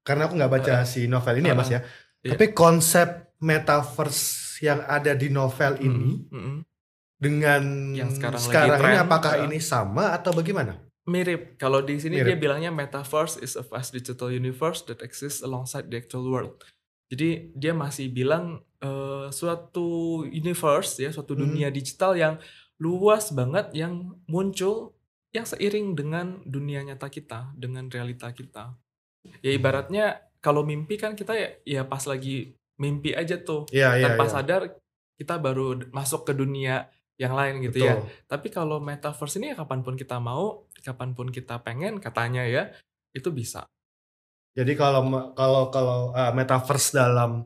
karena 0.07 0.25
aku 0.25 0.41
nggak 0.41 0.53
baca 0.53 0.75
si 0.89 1.05
novel 1.11 1.43
ini 1.43 1.51
ya 1.51 1.57
Mas 1.59 1.69
ya. 1.73 1.81
Iya. 2.23 2.39
Tapi 2.39 2.55
konsep 2.57 3.35
metaverse 3.43 4.57
yang 4.63 4.81
ada 4.87 5.13
di 5.13 5.29
novel 5.29 5.77
ini 5.83 6.25
Mm, 6.33 6.59
dengan 7.21 7.63
Yang 7.93 8.21
sekarang 8.21 8.41
lagi 8.41 8.49
sekarang 8.49 8.79
ini 8.79 8.81
tren, 8.81 9.05
apakah 9.05 9.33
uh, 9.35 9.45
ini 9.49 9.59
sama 9.61 10.05
atau 10.17 10.31
bagaimana? 10.33 10.81
Mirip. 11.05 11.61
Kalau 11.61 11.85
di 11.85 12.01
sini 12.01 12.21
Mirip. 12.21 12.33
dia 12.33 12.37
bilangnya 12.41 12.71
metaverse 12.73 13.41
is 13.45 13.61
a 13.61 13.65
vast 13.65 13.93
digital 13.93 14.33
universe 14.33 14.85
that 14.89 15.05
exists 15.05 15.45
alongside 15.45 15.93
the 15.93 16.01
actual 16.01 16.25
world. 16.29 16.57
Jadi 17.13 17.53
dia 17.53 17.77
masih 17.77 18.09
bilang 18.09 18.65
uh, 18.81 19.29
suatu 19.29 20.25
universe 20.25 20.97
ya, 21.01 21.13
suatu 21.13 21.37
dunia 21.37 21.69
hmm. 21.69 21.77
digital 21.77 22.17
yang 22.17 22.35
luas 22.81 23.33
banget 23.37 23.73
yang 23.77 24.17
muncul 24.25 24.97
yang 25.35 25.45
seiring 25.45 25.99
dengan 25.99 26.39
dunia 26.47 26.87
nyata 26.87 27.11
kita, 27.11 27.51
dengan 27.59 27.91
realita 27.91 28.31
kita. 28.31 28.79
Ya 29.43 29.51
ibaratnya 29.51 30.23
kalau 30.39 30.63
mimpi 30.63 30.95
kan 30.95 31.19
kita 31.19 31.35
ya, 31.35 31.49
ya 31.67 31.83
pas 31.83 32.07
lagi 32.07 32.55
mimpi 32.79 33.13
aja 33.13 33.35
tuh. 33.43 33.67
Ya, 33.75 33.99
tanpa 33.99 34.31
ya, 34.31 34.31
sadar 34.31 34.63
kita 35.19 35.43
baru 35.43 35.91
masuk 35.91 36.23
ke 36.23 36.33
dunia 36.39 36.87
yang 37.19 37.35
lain 37.35 37.67
gitu 37.67 37.83
ya. 37.83 37.99
Betul. 37.99 38.07
ya. 38.07 38.27
Tapi 38.31 38.49
kalau 38.55 38.79
metaverse 38.79 39.37
ini 39.43 39.51
ya 39.51 39.57
kapan 39.59 39.83
pun 39.83 39.99
kita 39.99 40.23
mau, 40.23 40.71
kapan 40.87 41.19
pun 41.19 41.35
kita 41.35 41.59
pengen 41.67 41.99
katanya 41.99 42.47
ya, 42.47 42.71
itu 43.11 43.35
bisa. 43.35 43.67
Jadi 44.55 44.79
kalau 44.79 45.35
kalau 45.35 45.75
kalau 45.75 45.99
uh, 46.15 46.31
metaverse 46.31 46.95
dalam 46.95 47.43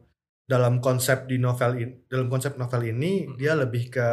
dalam 0.48 0.80
konsep 0.80 1.28
di 1.28 1.36
novel 1.36 1.72
ini 1.76 1.94
dalam 2.08 2.28
konsep 2.28 2.56
novel 2.56 2.84
ini 2.88 3.28
hmm. 3.28 3.36
dia 3.36 3.52
lebih 3.56 3.92
ke 3.92 4.08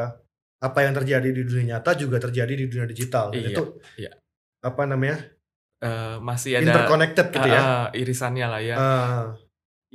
apa 0.61 0.79
yang 0.81 0.93
terjadi 0.95 1.29
di 1.29 1.41
dunia 1.43 1.77
nyata 1.77 1.93
juga 1.99 2.17
terjadi 2.21 2.53
di 2.55 2.65
dunia 2.71 2.87
digital. 2.87 3.35
Iya, 3.35 3.51
itu 3.51 3.63
iya. 3.99 4.11
apa 4.63 4.83
namanya? 4.87 5.19
Uh, 5.83 6.17
masih 6.23 6.57
ada 6.57 6.71
interconnected 6.71 7.27
gitu 7.29 7.45
uh, 7.45 7.51
ya. 7.51 7.61
irisannya 7.93 8.47
lah 8.47 8.61
ya. 8.63 8.75
Uh. 8.79 9.25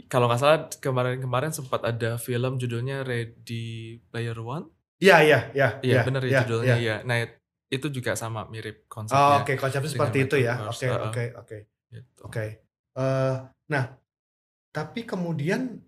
Kalau 0.06 0.28
nggak 0.28 0.40
salah 0.40 0.58
kemarin-kemarin 0.80 1.52
sempat 1.52 1.84
ada 1.84 2.16
film 2.16 2.56
judulnya 2.60 3.02
Ready 3.04 3.98
Player 4.08 4.36
One. 4.38 4.68
Iya 5.00 5.16
iya 5.24 5.40
iya. 5.56 5.68
Iya 5.80 5.94
ya, 6.00 6.02
benar 6.04 6.22
ya, 6.24 6.40
judulnya 6.44 6.76
ya. 6.76 6.84
ya. 6.84 6.96
Nah 7.08 7.16
itu 7.70 7.86
juga 7.88 8.12
sama 8.18 8.44
mirip 8.50 8.84
konsepnya. 8.90 9.16
Oh, 9.16 9.34
Oke 9.40 9.54
okay. 9.54 9.56
konsepnya 9.56 9.90
seperti 9.90 10.18
itu 10.28 10.36
ya. 10.40 10.68
Oke 10.68 10.86
oke 10.90 11.24
oke. 11.40 11.58
Gitu. 11.90 12.22
Oke. 12.22 12.44
Uh, 12.94 13.46
nah, 13.70 13.96
tapi 14.70 15.06
kemudian 15.06 15.78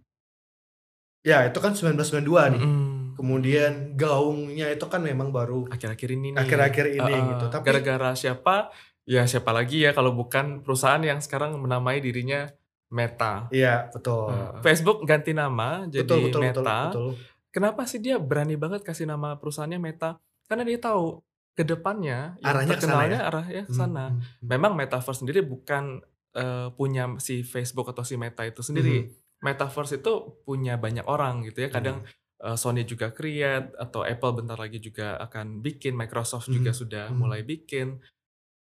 ya 1.23 1.47
itu 1.47 1.59
kan 1.63 1.75
1992 1.75 2.59
nih. 2.59 2.63
Mm. 2.63 3.02
Kemudian 3.17 3.95
gaungnya 3.95 4.73
itu 4.73 4.87
kan 4.89 5.01
memang 5.05 5.31
baru 5.31 5.69
akhir-akhir 5.69 6.09
ini 6.13 6.29
Akhir-akhir 6.35 6.87
ini 6.97 7.13
uh, 7.13 7.27
gitu. 7.35 7.45
Tapi 7.53 7.65
gara-gara 7.65 8.11
siapa? 8.17 8.73
Ya 9.03 9.27
siapa 9.27 9.51
lagi 9.51 9.83
ya 9.83 9.91
kalau 9.91 10.15
bukan 10.15 10.63
perusahaan 10.63 11.03
yang 11.03 11.19
sekarang 11.19 11.59
menamai 11.59 11.99
dirinya 11.99 12.51
Meta. 12.93 13.49
Iya, 13.49 13.89
betul. 13.89 14.29
Uh, 14.29 14.61
Facebook 14.61 15.03
ganti 15.09 15.33
nama 15.33 15.89
jadi 15.89 16.05
betul, 16.05 16.29
betul, 16.29 16.41
Meta. 16.45 16.61
Betul, 16.61 16.77
betul. 16.93 17.11
Kenapa 17.53 17.85
sih 17.89 18.01
dia 18.01 18.17
berani 18.17 18.57
banget 18.57 18.85
kasih 18.85 19.09
nama 19.09 19.37
perusahaannya 19.41 19.81
Meta? 19.81 20.21
Karena 20.49 20.65
dia 20.69 20.79
tahu 20.81 21.25
ke 21.53 21.69
depannya 21.69 22.41
arahnya 22.41 22.81
terkenalnya 22.81 23.21
ya? 23.21 23.29
arahnya 23.29 23.63
ke 23.69 23.73
sana. 23.77 24.05
Hmm, 24.09 24.17
hmm, 24.17 24.25
hmm. 24.25 24.49
Memang 24.49 24.73
metaverse 24.73 25.21
sendiri 25.21 25.41
bukan 25.45 26.01
uh, 26.33 26.73
punya 26.73 27.13
si 27.21 27.45
Facebook 27.45 27.93
atau 27.93 28.05
si 28.05 28.17
Meta 28.17 28.45
itu 28.49 28.65
sendiri. 28.65 29.05
Hmm. 29.05 29.13
Metaverse 29.43 30.01
itu 30.01 30.13
punya 30.49 30.81
banyak 30.81 31.05
orang 31.05 31.45
gitu 31.45 31.65
ya. 31.65 31.69
Kadang 31.69 32.05
hmm. 32.05 32.22
Uh, 32.43 32.59
Sony 32.59 32.83
juga 32.83 33.15
create 33.15 33.73
atau 33.79 34.03
Apple 34.03 34.43
bentar 34.43 34.59
lagi 34.59 34.83
juga 34.83 35.17
akan 35.23 35.63
bikin, 35.63 35.95
Microsoft 35.95 36.51
hmm. 36.51 36.55
juga 36.59 36.71
sudah 36.75 37.05
hmm. 37.09 37.17
mulai 37.17 37.41
bikin. 37.47 38.03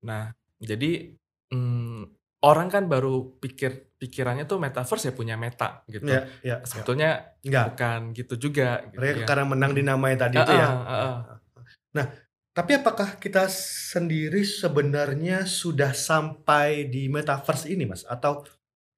Nah, 0.04 0.32
jadi 0.60 1.16
hmm, 1.52 2.02
orang 2.44 2.68
kan 2.68 2.84
baru 2.92 3.40
pikir 3.40 3.96
pikirannya 4.00 4.48
tuh 4.48 4.64
metaverse 4.64 5.12
ya 5.12 5.14
punya 5.16 5.36
meta 5.36 5.84
gitu. 5.92 6.08
Ya, 6.08 6.24
ya, 6.40 6.56
Sebetulnya 6.64 7.36
ya. 7.44 7.68
bukan 7.68 8.16
gitu 8.16 8.36
juga. 8.40 8.84
Gitu, 8.92 9.24
ya. 9.24 9.28
Karena 9.28 9.46
menang 9.48 9.76
di 9.76 9.84
namanya 9.84 10.28
tadi 10.28 10.40
uh, 10.40 10.44
itu 10.44 10.54
ya. 10.56 10.68
Uh, 10.72 10.92
uh. 10.92 11.18
Nah, 12.00 12.06
tapi 12.56 12.72
apakah 12.80 13.20
kita 13.20 13.48
sendiri 13.52 14.44
sebenarnya 14.44 15.44
sudah 15.48 15.92
sampai 15.92 16.88
di 16.88 17.12
metaverse 17.12 17.72
ini, 17.72 17.88
Mas? 17.88 18.08
Atau 18.08 18.48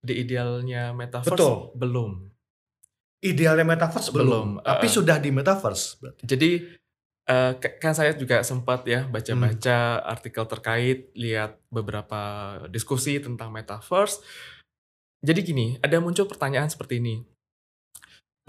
di 0.01 0.17
idealnya 0.17 0.93
metaverse 0.93 1.33
Betul. 1.37 1.77
belum? 1.77 2.30
Idealnya 3.21 3.61
metaverse 3.61 4.09
belum, 4.09 4.25
belum. 4.25 4.49
tapi 4.65 4.87
uh, 4.89 4.93
sudah 4.97 5.17
di 5.21 5.29
metaverse. 5.29 6.01
Berarti. 6.01 6.21
Jadi 6.25 6.51
uh, 7.29 7.53
kan 7.77 7.93
saya 7.93 8.17
juga 8.17 8.41
sempat 8.41 8.81
ya 8.89 9.05
baca-baca 9.05 9.77
hmm. 10.01 10.05
artikel 10.09 10.43
terkait, 10.49 10.99
lihat 11.13 11.61
beberapa 11.69 12.21
diskusi 12.73 13.21
tentang 13.21 13.53
metaverse. 13.53 14.25
Jadi 15.21 15.39
gini, 15.45 15.67
ada 15.85 16.01
muncul 16.01 16.25
pertanyaan 16.25 16.65
seperti 16.65 16.97
ini. 16.97 17.21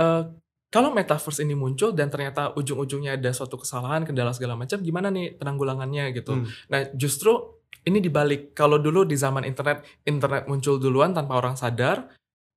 Uh, 0.00 0.32
kalau 0.72 0.88
metaverse 0.88 1.44
ini 1.44 1.52
muncul 1.52 1.92
dan 1.92 2.08
ternyata 2.08 2.56
ujung-ujungnya 2.56 3.20
ada 3.20 3.28
suatu 3.36 3.60
kesalahan, 3.60 4.08
kendala 4.08 4.32
segala 4.32 4.56
macam, 4.56 4.80
gimana 4.80 5.12
nih 5.12 5.36
penanggulangannya 5.36 6.16
gitu. 6.16 6.40
Hmm. 6.40 6.48
Nah, 6.72 6.88
justru 6.96 7.60
ini 7.84 8.00
dibalik. 8.00 8.56
Kalau 8.56 8.80
dulu 8.80 9.04
di 9.04 9.12
zaman 9.12 9.44
internet, 9.44 9.84
internet 10.08 10.48
muncul 10.48 10.80
duluan 10.80 11.12
tanpa 11.12 11.36
orang 11.36 11.60
sadar, 11.60 12.08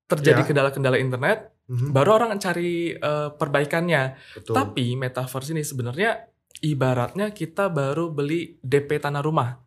terjadi 0.08 0.48
kendala 0.48 0.72
kendala-kendala 0.72 0.96
internet, 0.96 1.55
hmm 1.66 1.90
baru 1.92 2.10
orang 2.22 2.38
cari 2.38 2.94
uh, 2.94 3.34
perbaikannya. 3.34 4.18
Betul. 4.38 4.54
Tapi 4.54 4.86
metaverse 4.98 5.52
ini 5.54 5.64
sebenarnya 5.66 6.30
ibaratnya 6.62 7.34
kita 7.34 7.74
baru 7.74 8.14
beli 8.14 8.62
DP 8.62 9.02
tanah 9.02 9.22
rumah. 9.26 9.58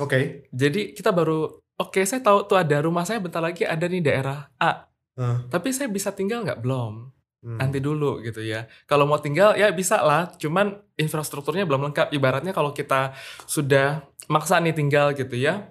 Oke. 0.00 0.08
Okay. 0.08 0.24
Jadi 0.52 0.96
kita 0.96 1.12
baru, 1.12 1.48
oke 1.48 1.92
okay, 1.92 2.04
saya 2.04 2.20
tahu 2.24 2.48
tuh 2.48 2.56
ada 2.60 2.80
rumah 2.84 3.04
saya 3.04 3.20
bentar 3.20 3.40
lagi 3.40 3.64
ada 3.64 3.84
nih 3.84 4.02
daerah 4.04 4.48
A. 4.60 4.88
Uh. 5.16 5.44
Tapi 5.48 5.72
saya 5.72 5.88
bisa 5.88 6.12
tinggal 6.12 6.44
nggak? 6.44 6.60
Belum 6.60 7.16
Hmm. 7.46 7.62
Nanti 7.62 7.78
dulu 7.78 8.18
gitu 8.26 8.42
ya. 8.42 8.66
Kalau 8.90 9.06
mau 9.06 9.22
tinggal 9.22 9.54
ya 9.54 9.70
bisa 9.70 10.02
lah, 10.02 10.34
cuman 10.34 10.82
infrastrukturnya 10.98 11.62
belum 11.62 11.86
lengkap. 11.90 12.10
Ibaratnya 12.10 12.50
kalau 12.50 12.74
kita 12.74 13.14
sudah 13.46 14.02
maksa 14.26 14.58
nih 14.58 14.74
tinggal 14.74 15.14
gitu 15.14 15.38
ya. 15.38 15.70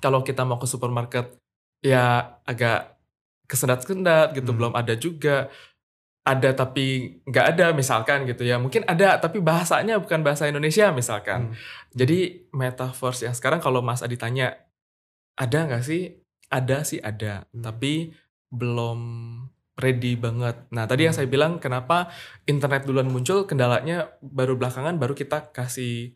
Kalau 0.00 0.24
kita 0.24 0.48
mau 0.48 0.56
ke 0.56 0.64
supermarket 0.64 1.36
ya 1.84 2.38
agak 2.48 2.93
kesendat-sendat 3.46 4.32
gitu, 4.36 4.50
hmm. 4.52 4.58
belum 4.58 4.72
ada 4.74 4.94
juga. 4.96 5.48
Ada 6.24 6.56
tapi 6.56 7.20
nggak 7.28 7.46
ada 7.52 7.76
misalkan 7.76 8.24
gitu 8.24 8.48
ya. 8.48 8.56
Mungkin 8.56 8.88
ada 8.88 9.20
tapi 9.20 9.44
bahasanya 9.44 10.00
bukan 10.00 10.24
bahasa 10.24 10.48
Indonesia 10.48 10.88
misalkan. 10.88 11.52
Hmm. 11.52 11.54
Jadi 11.92 12.48
metaverse 12.48 13.28
yang 13.28 13.36
sekarang 13.36 13.60
kalau 13.60 13.84
Mas 13.84 14.00
Adi 14.00 14.16
tanya 14.16 14.56
ada 15.36 15.68
nggak 15.68 15.84
sih? 15.84 16.16
Ada 16.48 16.80
sih 16.88 16.96
ada, 17.04 17.44
hmm. 17.52 17.60
tapi 17.60 18.16
belum 18.48 19.00
ready 19.74 20.14
banget. 20.14 20.70
Nah, 20.70 20.86
tadi 20.86 21.04
yang 21.04 21.12
saya 21.12 21.26
hmm. 21.26 21.34
bilang 21.34 21.52
kenapa 21.58 22.08
internet 22.46 22.86
duluan 22.86 23.10
muncul, 23.10 23.44
kendalanya 23.44 24.14
baru 24.22 24.54
belakangan 24.54 24.96
baru 24.96 25.12
kita 25.18 25.50
kasih 25.50 26.14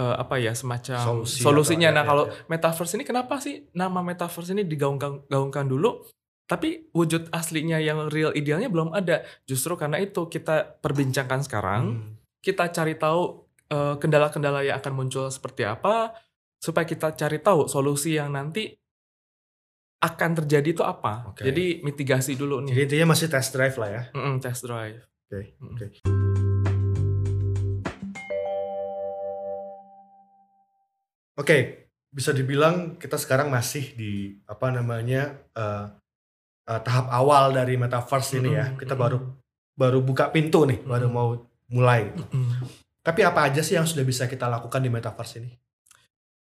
uh, 0.00 0.20
apa 0.20 0.42
ya 0.42 0.52
semacam 0.52 1.22
Solusi 1.22 1.40
solusinya. 1.40 1.94
Nah, 1.94 2.04
ya, 2.04 2.08
kalau 2.08 2.24
ya. 2.26 2.32
metaverse 2.50 2.98
ini 2.98 3.04
kenapa 3.06 3.38
sih 3.38 3.70
nama 3.72 4.02
metaverse 4.02 4.52
ini 4.52 4.66
digaungkan 4.66 5.64
dulu, 5.64 6.02
tapi 6.46 6.86
wujud 6.94 7.26
aslinya 7.34 7.82
yang 7.82 8.06
real 8.06 8.30
idealnya 8.30 8.70
belum 8.70 8.94
ada. 8.94 9.26
Justru 9.50 9.74
karena 9.74 9.98
itu 9.98 10.30
kita 10.30 10.78
perbincangkan 10.78 11.42
sekarang, 11.42 11.82
hmm. 11.98 12.38
kita 12.38 12.70
cari 12.70 12.94
tahu 12.94 13.50
kendala 13.66 13.90
eh, 13.90 13.94
kendala-kendala 13.98 14.60
yang 14.62 14.78
akan 14.78 14.92
muncul 14.94 15.26
seperti 15.26 15.66
apa, 15.66 16.14
supaya 16.62 16.86
kita 16.86 17.18
cari 17.18 17.42
tahu 17.42 17.66
solusi 17.66 18.14
yang 18.14 18.30
nanti 18.30 18.70
akan 20.06 20.30
terjadi 20.38 20.70
itu 20.70 20.82
apa. 20.86 21.34
Okay. 21.34 21.50
Jadi 21.50 21.64
mitigasi 21.82 22.38
dulu 22.38 22.62
nih. 22.62 22.78
Jadi 22.78 22.82
intinya 22.94 23.06
masih 23.10 23.26
test 23.26 23.50
drive 23.50 23.74
lah 23.74 23.90
ya. 23.90 24.02
Mm 24.14 24.22
-mm, 24.22 24.34
test 24.38 24.62
drive. 24.62 25.02
Oke. 25.02 25.34
Okay. 25.34 25.44
Mm. 25.58 25.66
Oke. 25.66 25.78
Okay. 25.82 25.90
Oke, 31.36 31.52
okay. 31.52 31.62
bisa 32.08 32.32
dibilang 32.32 32.96
kita 32.96 33.20
sekarang 33.20 33.52
masih 33.52 33.92
di 33.92 34.40
apa 34.48 34.72
namanya 34.72 35.36
uh, 35.52 35.92
uh, 36.68 36.80
tahap 36.82 37.06
awal 37.10 37.54
dari 37.54 37.78
metaverse 37.78 38.36
mm 38.36 38.38
-hmm. 38.38 38.46
ini 38.46 38.50
ya. 38.52 38.66
Kita 38.74 38.94
mm 38.94 38.98
-hmm. 38.98 39.02
baru 39.02 39.18
baru 39.76 39.98
buka 40.02 40.30
pintu 40.30 40.66
nih, 40.68 40.78
mm 40.78 40.84
-hmm. 40.84 40.92
baru 40.92 41.06
mau 41.08 41.28
mulai. 41.72 42.10
Mm 42.12 42.26
-hmm. 42.26 42.66
Tapi 43.06 43.20
apa 43.22 43.46
aja 43.46 43.62
sih 43.62 43.78
yang 43.78 43.86
sudah 43.86 44.02
bisa 44.02 44.26
kita 44.26 44.50
lakukan 44.50 44.82
di 44.82 44.90
metaverse 44.90 45.38
ini? 45.38 45.50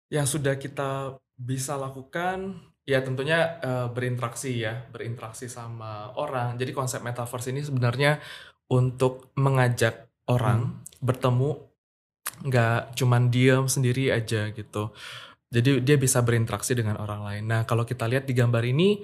Yang 0.09 0.39
sudah 0.39 0.55
kita 0.55 1.19
bisa 1.35 1.75
lakukan 1.75 2.55
Ya 2.87 3.03
tentunya 3.03 3.59
uh, 3.67 3.91
berinteraksi 3.91 4.63
ya, 4.63 4.87
berinteraksi 4.95 5.51
sama 5.51 6.15
orang. 6.15 6.55
Jadi 6.55 6.71
konsep 6.71 7.03
metaverse 7.03 7.51
ini 7.51 7.67
sebenarnya 7.67 8.23
untuk 8.71 9.35
mengajak 9.35 10.07
orang 10.31 10.71
hmm. 10.71 11.03
bertemu, 11.03 11.51
nggak 12.47 12.95
cuman 12.95 13.27
diam 13.27 13.67
sendiri 13.67 14.15
aja 14.15 14.55
gitu. 14.55 14.95
Jadi 15.51 15.83
dia 15.83 15.99
bisa 15.99 16.23
berinteraksi 16.23 16.79
dengan 16.79 17.03
orang 17.03 17.27
lain. 17.27 17.45
Nah 17.51 17.67
kalau 17.67 17.83
kita 17.83 18.07
lihat 18.07 18.31
di 18.31 18.39
gambar 18.39 18.63
ini, 18.63 19.03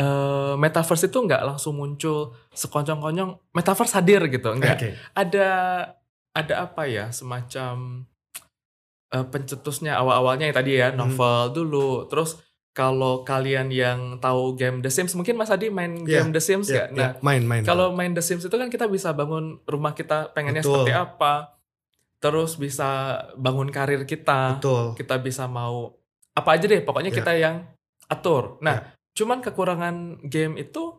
uh, 0.00 0.56
metaverse 0.56 1.12
itu 1.12 1.18
nggak 1.20 1.44
langsung 1.44 1.76
muncul 1.76 2.32
sekonyong-konyong 2.56 3.52
metaverse 3.52 3.94
hadir 4.00 4.24
gitu, 4.32 4.48
enggak. 4.56 4.80
Okay. 4.80 4.92
Ada 5.12 5.48
ada 6.32 6.54
apa 6.64 6.88
ya 6.88 7.12
semacam 7.12 8.06
uh, 9.12 9.26
pencetusnya 9.28 10.00
awal-awalnya 10.00 10.48
yang 10.48 10.56
tadi 10.56 10.72
ya 10.80 10.88
hmm. 10.90 10.96
novel 10.96 11.38
hmm. 11.50 11.54
dulu, 11.54 11.90
terus 12.08 12.40
kalau 12.70 13.26
kalian 13.26 13.68
yang 13.74 14.22
tahu 14.22 14.54
game 14.54 14.78
The 14.78 14.94
Sims, 14.94 15.18
mungkin 15.18 15.34
Mas 15.34 15.50
Adi 15.50 15.74
main 15.74 16.06
yeah, 16.06 16.22
game 16.22 16.30
The 16.30 16.38
Sims 16.38 16.70
yeah, 16.70 16.86
gak? 16.86 16.88
Nah, 16.94 17.02
yeah, 17.02 17.12
main 17.18 17.42
main. 17.42 17.62
Kalau 17.66 17.90
main 17.90 18.14
The 18.14 18.22
Sims 18.22 18.46
itu 18.46 18.54
kan 18.54 18.70
kita 18.70 18.86
bisa 18.86 19.10
bangun 19.10 19.58
rumah 19.66 19.92
kita 19.92 20.30
pengennya 20.30 20.62
Betul. 20.62 20.86
seperti 20.86 20.94
apa, 20.94 21.58
terus 22.22 22.54
bisa 22.54 23.20
bangun 23.34 23.74
karir 23.74 24.06
kita, 24.06 24.62
Betul. 24.62 24.94
kita 24.94 25.18
bisa 25.18 25.50
mau 25.50 25.98
apa 26.30 26.54
aja 26.54 26.70
deh, 26.70 26.78
pokoknya 26.86 27.10
yeah. 27.10 27.18
kita 27.18 27.32
yang 27.34 27.56
atur. 28.06 28.62
Nah, 28.62 28.78
yeah. 28.78 28.99
Cuman 29.20 29.44
kekurangan 29.44 30.24
game 30.24 30.56
itu 30.56 30.96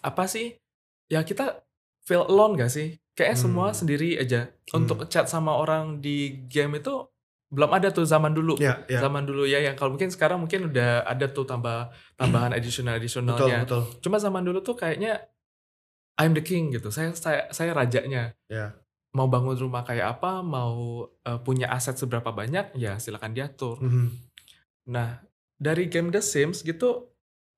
apa 0.00 0.28
sih? 0.28 0.60
Ya 1.08 1.24
kita 1.24 1.64
feel 2.04 2.28
alone 2.28 2.60
gak 2.60 2.68
sih? 2.68 3.00
Kayaknya 3.16 3.38
semua 3.40 3.66
Hmm. 3.72 3.76
sendiri 3.76 4.16
aja. 4.16 4.52
Hmm. 4.70 4.84
Untuk 4.84 5.08
chat 5.08 5.26
sama 5.26 5.56
orang 5.56 5.98
di 5.98 6.44
game 6.46 6.76
itu 6.76 7.08
belum 7.50 7.74
ada 7.74 7.90
tuh 7.90 8.06
zaman 8.06 8.30
dulu. 8.30 8.54
Ya, 8.62 8.86
ya. 8.86 9.02
Zaman 9.02 9.26
dulu 9.26 9.42
ya 9.42 9.58
yang 9.58 9.74
kalau 9.74 9.98
mungkin 9.98 10.06
sekarang 10.06 10.38
mungkin 10.38 10.70
udah 10.70 11.02
ada 11.02 11.26
tuh 11.26 11.42
tambah 11.42 11.90
tambahan 12.14 12.54
additional 12.54 12.94
additionalnya. 12.94 13.66
betul. 13.66 13.82
Cuma 13.98 14.22
zaman 14.22 14.46
dulu 14.46 14.62
tuh 14.62 14.78
kayaknya 14.78 15.18
I'm 16.14 16.30
the 16.30 16.44
king 16.44 16.70
gitu. 16.70 16.94
Saya 16.94 17.10
saya 17.12 17.50
saya 17.50 17.74
rajanya. 17.74 18.38
Ya. 18.46 18.78
Mau 19.10 19.26
bangun 19.26 19.58
rumah 19.58 19.82
kayak 19.82 20.22
apa, 20.22 20.38
mau 20.38 21.02
eh, 21.26 21.38
punya 21.42 21.66
aset 21.74 21.98
seberapa 21.98 22.30
banyak, 22.30 22.78
ya 22.78 23.02
silakan 23.02 23.34
diatur. 23.34 23.82
Mhm. 23.82 24.06
Nah, 24.86 25.18
dari 25.58 25.90
game 25.90 26.14
The 26.14 26.22
Sims 26.22 26.62
gitu 26.62 27.09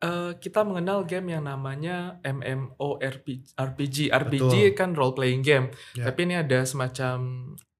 eh, 0.02 0.32
kita 0.36 0.66
mengenal 0.66 1.06
game 1.06 1.30
yang 1.32 1.46
namanya 1.46 2.18
MMORPG. 2.26 3.54
RPG, 3.54 3.96
RPG 4.10 4.42
Betul. 4.42 4.74
kan 4.74 4.90
role 4.98 5.14
playing 5.14 5.46
game. 5.46 5.70
Ya. 5.94 6.10
Tapi 6.10 6.26
ini 6.26 6.34
ada 6.42 6.66
semacam 6.66 7.18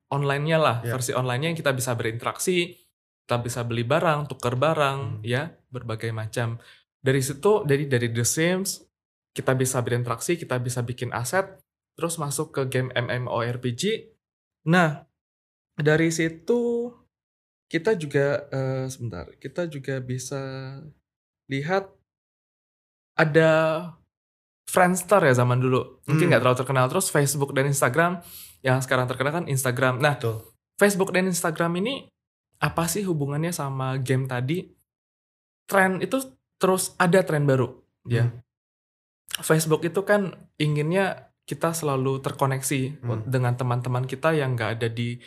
online-nya 0.08 0.58
lah, 0.60 0.76
Ya. 0.86 0.94
versi 0.94 1.10
online-nya 1.12 1.50
yang 1.50 1.58
kita 1.58 1.72
bisa 1.74 1.92
berinteraksi, 1.98 2.78
kita 3.26 3.36
bisa 3.42 3.60
beli 3.66 3.82
barang, 3.82 4.30
tukar 4.30 4.54
barang, 4.54 5.18
Hmm. 5.18 5.24
ya, 5.24 5.50
berbagai 5.72 6.14
macam. 6.14 6.62
Dari 7.02 7.18
situ 7.18 7.66
dari 7.66 7.90
dari 7.90 8.06
The 8.12 8.22
Sims 8.22 8.86
kita 9.32 9.56
bisa 9.56 9.80
berinteraksi, 9.80 10.36
kita 10.36 10.60
bisa 10.60 10.84
bikin 10.84 11.10
aset, 11.10 11.48
terus 11.96 12.20
masuk 12.20 12.52
ke 12.52 12.62
game 12.68 12.92
MMORPG. 12.92 14.12
Nah, 14.68 15.08
dari 15.74 16.12
situ 16.12 16.92
kita 17.66 17.96
juga 17.96 18.44
eh, 18.52 18.86
sebentar, 18.92 19.32
kita 19.40 19.64
juga 19.66 19.98
bisa 20.04 20.38
lihat 21.48 21.88
ada 23.14 23.50
Friendster 24.62 25.20
ya 25.20 25.34
zaman 25.36 25.60
dulu. 25.60 26.00
Mungkin 26.08 26.26
Hmm. 26.26 26.30
nggak 26.32 26.40
terlalu 26.40 26.58
terkenal. 26.64 26.86
Terus 26.88 27.12
Facebook 27.12 27.52
dan 27.52 27.68
Instagram 27.68 28.24
yang 28.64 28.80
sekarang 28.80 29.04
terkenal 29.04 29.42
kan 29.42 29.44
Instagram. 29.44 30.00
Nah, 30.00 30.16
Betul. 30.16 30.48
Facebook 30.80 31.12
dan 31.12 31.28
Instagram 31.28 31.76
ini 31.76 32.08
apa 32.56 32.88
sih 32.88 33.04
hubungannya 33.04 33.52
sama 33.52 34.00
game 34.00 34.24
tadi? 34.24 34.64
Tren 35.68 36.00
itu 36.00 36.16
terus 36.56 36.94
ada 36.96 37.20
tren 37.20 37.44
baru, 37.44 37.68
ya. 38.06 38.30
Hmm. 38.30 38.38
Facebook 39.42 39.82
itu 39.82 40.00
kan 40.04 40.32
inginnya 40.56 41.32
kita 41.42 41.74
selalu 41.74 42.22
terkoneksi 42.22 43.02
Hmm. 43.02 43.26
dengan 43.26 43.58
teman-teman 43.58 44.06
kita 44.06 44.30
yang 44.32 44.54
nggak 44.54 44.78
ada 44.78 44.88
di 44.88 45.18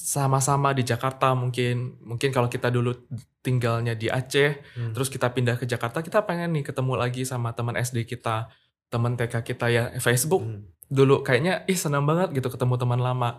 sama-sama 0.00 0.72
di 0.72 0.80
Jakarta 0.82 1.36
mungkin 1.36 2.00
mungkin 2.00 2.32
kalau 2.32 2.48
kita 2.48 2.72
dulu 2.72 2.96
tinggalnya 3.44 3.92
di 3.92 4.08
Aceh 4.08 4.60
Hmm. 4.76 4.92
terus 4.96 5.12
kita 5.12 5.28
pindah 5.28 5.60
ke 5.60 5.68
Jakarta 5.68 6.00
kita 6.00 6.24
pengen 6.24 6.56
nih 6.56 6.64
ketemu 6.64 6.96
lagi 6.96 7.22
sama 7.28 7.52
teman 7.52 7.76
SD 7.76 8.08
kita 8.08 8.48
teman 8.88 9.14
TK 9.14 9.34
kita 9.44 9.66
ya 9.70 9.84
Facebook 10.00 10.42
Hmm. 10.42 10.66
dulu 10.90 11.22
kayaknya 11.22 11.62
ih 11.70 11.78
senang 11.78 12.02
banget 12.02 12.34
gitu 12.34 12.50
ketemu 12.50 12.74
teman 12.74 12.98
lama. 12.98 13.38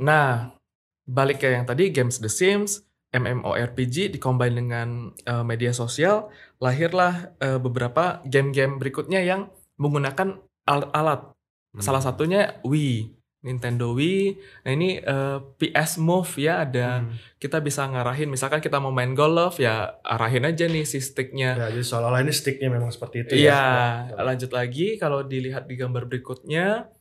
Nah, 0.00 0.56
balik 1.04 1.44
ke 1.44 1.52
yang 1.52 1.68
tadi 1.68 1.92
games 1.92 2.16
The 2.16 2.32
Sims, 2.32 2.80
MMORPG 3.12 4.14
dikombin 4.16 4.56
dengan 4.56 5.12
eh, 5.28 5.44
media 5.44 5.76
sosial, 5.76 6.32
lahirlah 6.56 7.36
eh, 7.36 7.60
beberapa 7.60 8.24
game-game 8.24 8.80
berikutnya 8.80 9.20
yang 9.20 9.52
menggunakan 9.76 10.40
alat-alat. 10.64 11.36
Hmm. 11.76 11.82
Salah 11.84 12.00
satunya 12.00 12.56
Wii, 12.64 13.19
Nintendo 13.40 13.96
Wii. 13.96 14.36
Nah, 14.62 14.72
ini 14.72 15.00
eh, 15.00 15.38
PS 15.56 15.96
Move 15.96 16.28
ya 16.36 16.60
ada 16.62 17.00
Hmm. 17.00 17.16
kita 17.40 17.58
bisa 17.58 17.88
ngarahin 17.88 18.28
misalkan 18.28 18.60
kita 18.60 18.76
mau 18.76 18.92
main 18.92 19.16
golf 19.16 19.56
ya 19.56 19.96
arahin 20.04 20.44
aja 20.44 20.68
nih 20.68 20.84
si 20.84 21.00
sticknya 21.00 21.56
Ya, 21.56 21.66
jadi 21.72 21.80
seolah-olah 21.80 22.20
ini 22.20 22.32
sticknya 22.36 22.68
memang 22.68 22.92
seperti 22.92 23.24
itu 23.24 23.48
Iya, 23.48 23.64
ya. 24.12 24.20
lanjut 24.20 24.52
lagi 24.52 25.00
kalau 25.00 25.24
dilihat 25.24 25.64
di 25.64 25.74
gambar 25.74 26.04
berikutnya. 26.04 26.92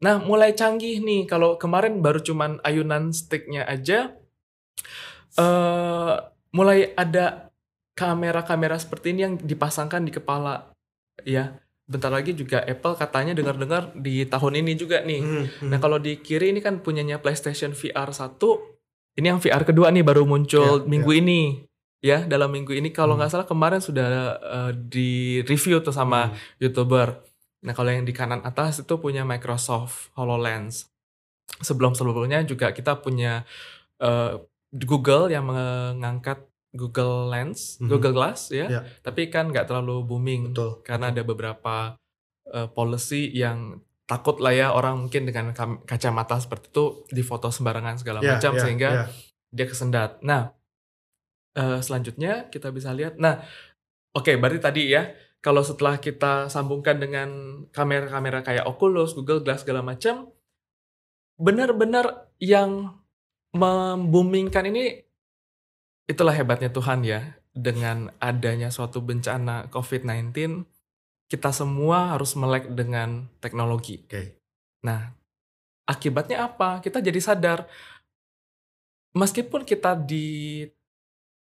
Nah, 0.00 0.16
mulai 0.20 0.52
canggih 0.52 1.00
nih. 1.00 1.24
Kalau 1.24 1.56
kemarin 1.56 2.00
baru 2.00 2.20
cuman 2.20 2.60
ayunan 2.60 3.12
sticknya 3.12 3.64
aja, 3.64 4.12
eh 5.36 6.14
mulai 6.50 6.94
ada 6.94 7.50
kamera-kamera 7.94 8.74
seperti 8.76 9.14
ini 9.14 9.20
yang 9.22 9.34
dipasangkan 9.36 10.02
di 10.02 10.12
kepala. 10.12 10.70
Ya, 11.22 11.56
bentar 11.84 12.08
lagi 12.08 12.32
juga 12.32 12.64
Apple 12.64 12.96
katanya 12.96 13.36
dengar-dengar 13.36 13.92
di 13.92 14.24
tahun 14.24 14.64
ini 14.64 14.72
juga 14.74 15.04
nih. 15.04 15.20
Hmm, 15.20 15.44
hmm. 15.44 15.68
Nah, 15.68 15.78
kalau 15.78 16.00
di 16.00 16.16
kiri 16.16 16.48
ini 16.50 16.64
kan 16.64 16.80
punyanya 16.80 17.20
PlayStation 17.20 17.72
VR 17.72 18.08
1. 18.08 18.40
Ini 19.14 19.30
yang 19.30 19.38
VR 19.38 19.62
kedua 19.62 19.92
nih 19.92 20.02
baru 20.02 20.24
muncul 20.24 20.82
Iya, 20.82 20.88
minggu 20.88 21.12
ini. 21.12 21.40
Ya, 22.00 22.24
dalam 22.24 22.52
minggu 22.52 22.72
ini 22.72 22.88
kalau 22.88 23.14
Hmm. 23.14 23.20
nggak 23.22 23.30
salah 23.30 23.46
kemarin 23.46 23.80
sudah 23.80 24.08
eh, 24.36 24.72
di 24.74 25.10
review 25.44 25.80
tuh 25.80 25.92
sama 25.92 26.32
Hmm. 26.32 26.36
YouTuber. 26.60 27.08
Nah, 27.64 27.72
kalau 27.72 27.88
yang 27.88 28.04
di 28.04 28.12
kanan 28.12 28.40
atas 28.42 28.80
itu 28.80 28.96
punya 28.96 29.24
Microsoft 29.24 30.12
HoloLens. 30.16 30.88
Sebelum-sebelumnya 31.60 32.44
juga 32.44 32.72
kita 32.72 32.96
punya 32.98 33.44
eh, 34.00 34.36
Google 34.74 35.30
yang 35.30 35.46
mengangkat 35.46 36.42
Google 36.74 37.30
Lens, 37.30 37.78
Mhm. 37.78 37.86
Google 37.88 38.12
Glass 38.12 38.50
ya. 38.50 38.66
Ya. 38.68 38.80
Tapi 39.00 39.30
kan 39.30 39.48
nggak 39.48 39.70
terlalu 39.70 40.02
booming 40.02 40.50
Betul. 40.50 40.82
karena 40.82 41.14
ada 41.14 41.22
beberapa 41.22 41.94
eh, 42.44 42.68
policy 42.68 43.32
yang 43.32 43.80
takut 44.04 44.36
lah 44.36 44.52
ya 44.52 44.68
orang 44.76 45.00
mungkin 45.00 45.24
dengan 45.24 45.56
kacamata 45.88 46.36
seperti 46.36 46.68
itu 46.68 46.84
difoto 47.08 47.48
sembarangan 47.48 47.96
segala 47.96 48.20
Ya, 48.20 48.36
macam 48.36 48.52
ya, 48.52 48.60
sehingga 48.60 48.88
ya. 48.92 49.04
dia 49.48 49.64
kesendat. 49.64 50.20
Nah, 50.20 50.52
eh, 51.56 51.80
selanjutnya 51.80 52.52
kita 52.52 52.68
bisa 52.68 52.92
lihat. 52.92 53.16
Nah, 53.16 53.40
oke, 54.12 54.28
berarti 54.36 54.60
tadi 54.60 54.82
ya 54.92 55.08
kalau 55.40 55.64
setelah 55.64 55.96
kita 55.96 56.52
sambungkan 56.52 57.00
dengan 57.00 57.28
kamera-kamera 57.72 58.44
kayak 58.44 58.68
Oculus, 58.68 59.16
Google 59.16 59.40
Glass 59.40 59.64
segala 59.64 59.80
macam, 59.80 60.28
benar-benar 61.40 62.28
yang 62.36 62.92
memboomingkan 63.54 64.68
ini 64.68 65.03
itulah 66.08 66.34
hebatnya 66.34 66.70
Tuhan 66.70 67.04
ya. 67.04 67.38
Dengan 67.54 68.10
adanya 68.18 68.66
suatu 68.74 68.98
bencana 68.98 69.70
COVID-19, 69.70 70.66
kita 71.30 71.54
semua 71.54 72.18
harus 72.18 72.34
melek 72.34 72.74
dengan 72.74 73.30
teknologi. 73.38 74.02
Oke. 74.02 74.42
Nah, 74.82 75.14
akibatnya 75.86 76.50
apa? 76.50 76.82
Kita 76.82 76.98
jadi 76.98 77.16
sadar, 77.22 77.64
meskipun 79.14 79.62
kita 79.62 79.94
di 79.94 80.66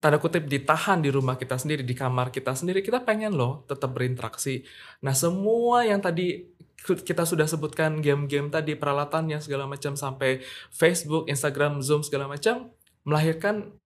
tanda 0.01 0.17
kutip 0.17 0.49
ditahan 0.49 0.99
di 0.99 1.09
rumah 1.13 1.37
kita 1.37 1.55
sendiri, 1.55 1.85
di 1.85 1.95
kamar 1.95 2.33
kita 2.33 2.57
sendiri, 2.57 2.81
kita 2.81 3.05
pengen 3.05 3.37
loh 3.37 3.63
tetap 3.69 3.93
berinteraksi. 3.93 4.65
Nah, 5.05 5.13
semua 5.15 5.85
yang 5.87 6.01
tadi 6.01 6.51
kita 6.81 7.23
sudah 7.23 7.45
sebutkan 7.45 8.01
game-game 8.01 8.49
tadi, 8.49 8.73
peralatannya 8.73 9.37
segala 9.39 9.69
macam 9.69 9.93
sampai 9.93 10.41
Facebook, 10.73 11.29
Instagram, 11.29 11.79
Zoom 11.85 12.01
segala 12.01 12.25
macam 12.25 12.73
melahirkan 13.05 13.77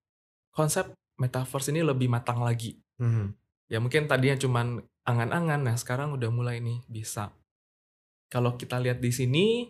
konsep 0.55 0.95
metaverse 1.19 1.69
ini 1.75 1.83
lebih 1.83 2.07
matang 2.07 2.39
lagi. 2.39 2.79
Hmm. 2.97 3.35
Ya 3.67 3.83
mungkin 3.83 4.07
tadinya 4.07 4.39
cuman 4.39 4.79
angan-angan, 5.03 5.61
nah 5.67 5.75
sekarang 5.75 6.15
udah 6.15 6.31
mulai 6.31 6.63
nih 6.63 6.81
bisa. 6.87 7.35
Kalau 8.31 8.57
kita 8.57 8.79
lihat 8.81 9.03
di 9.03 9.11
sini, 9.13 9.69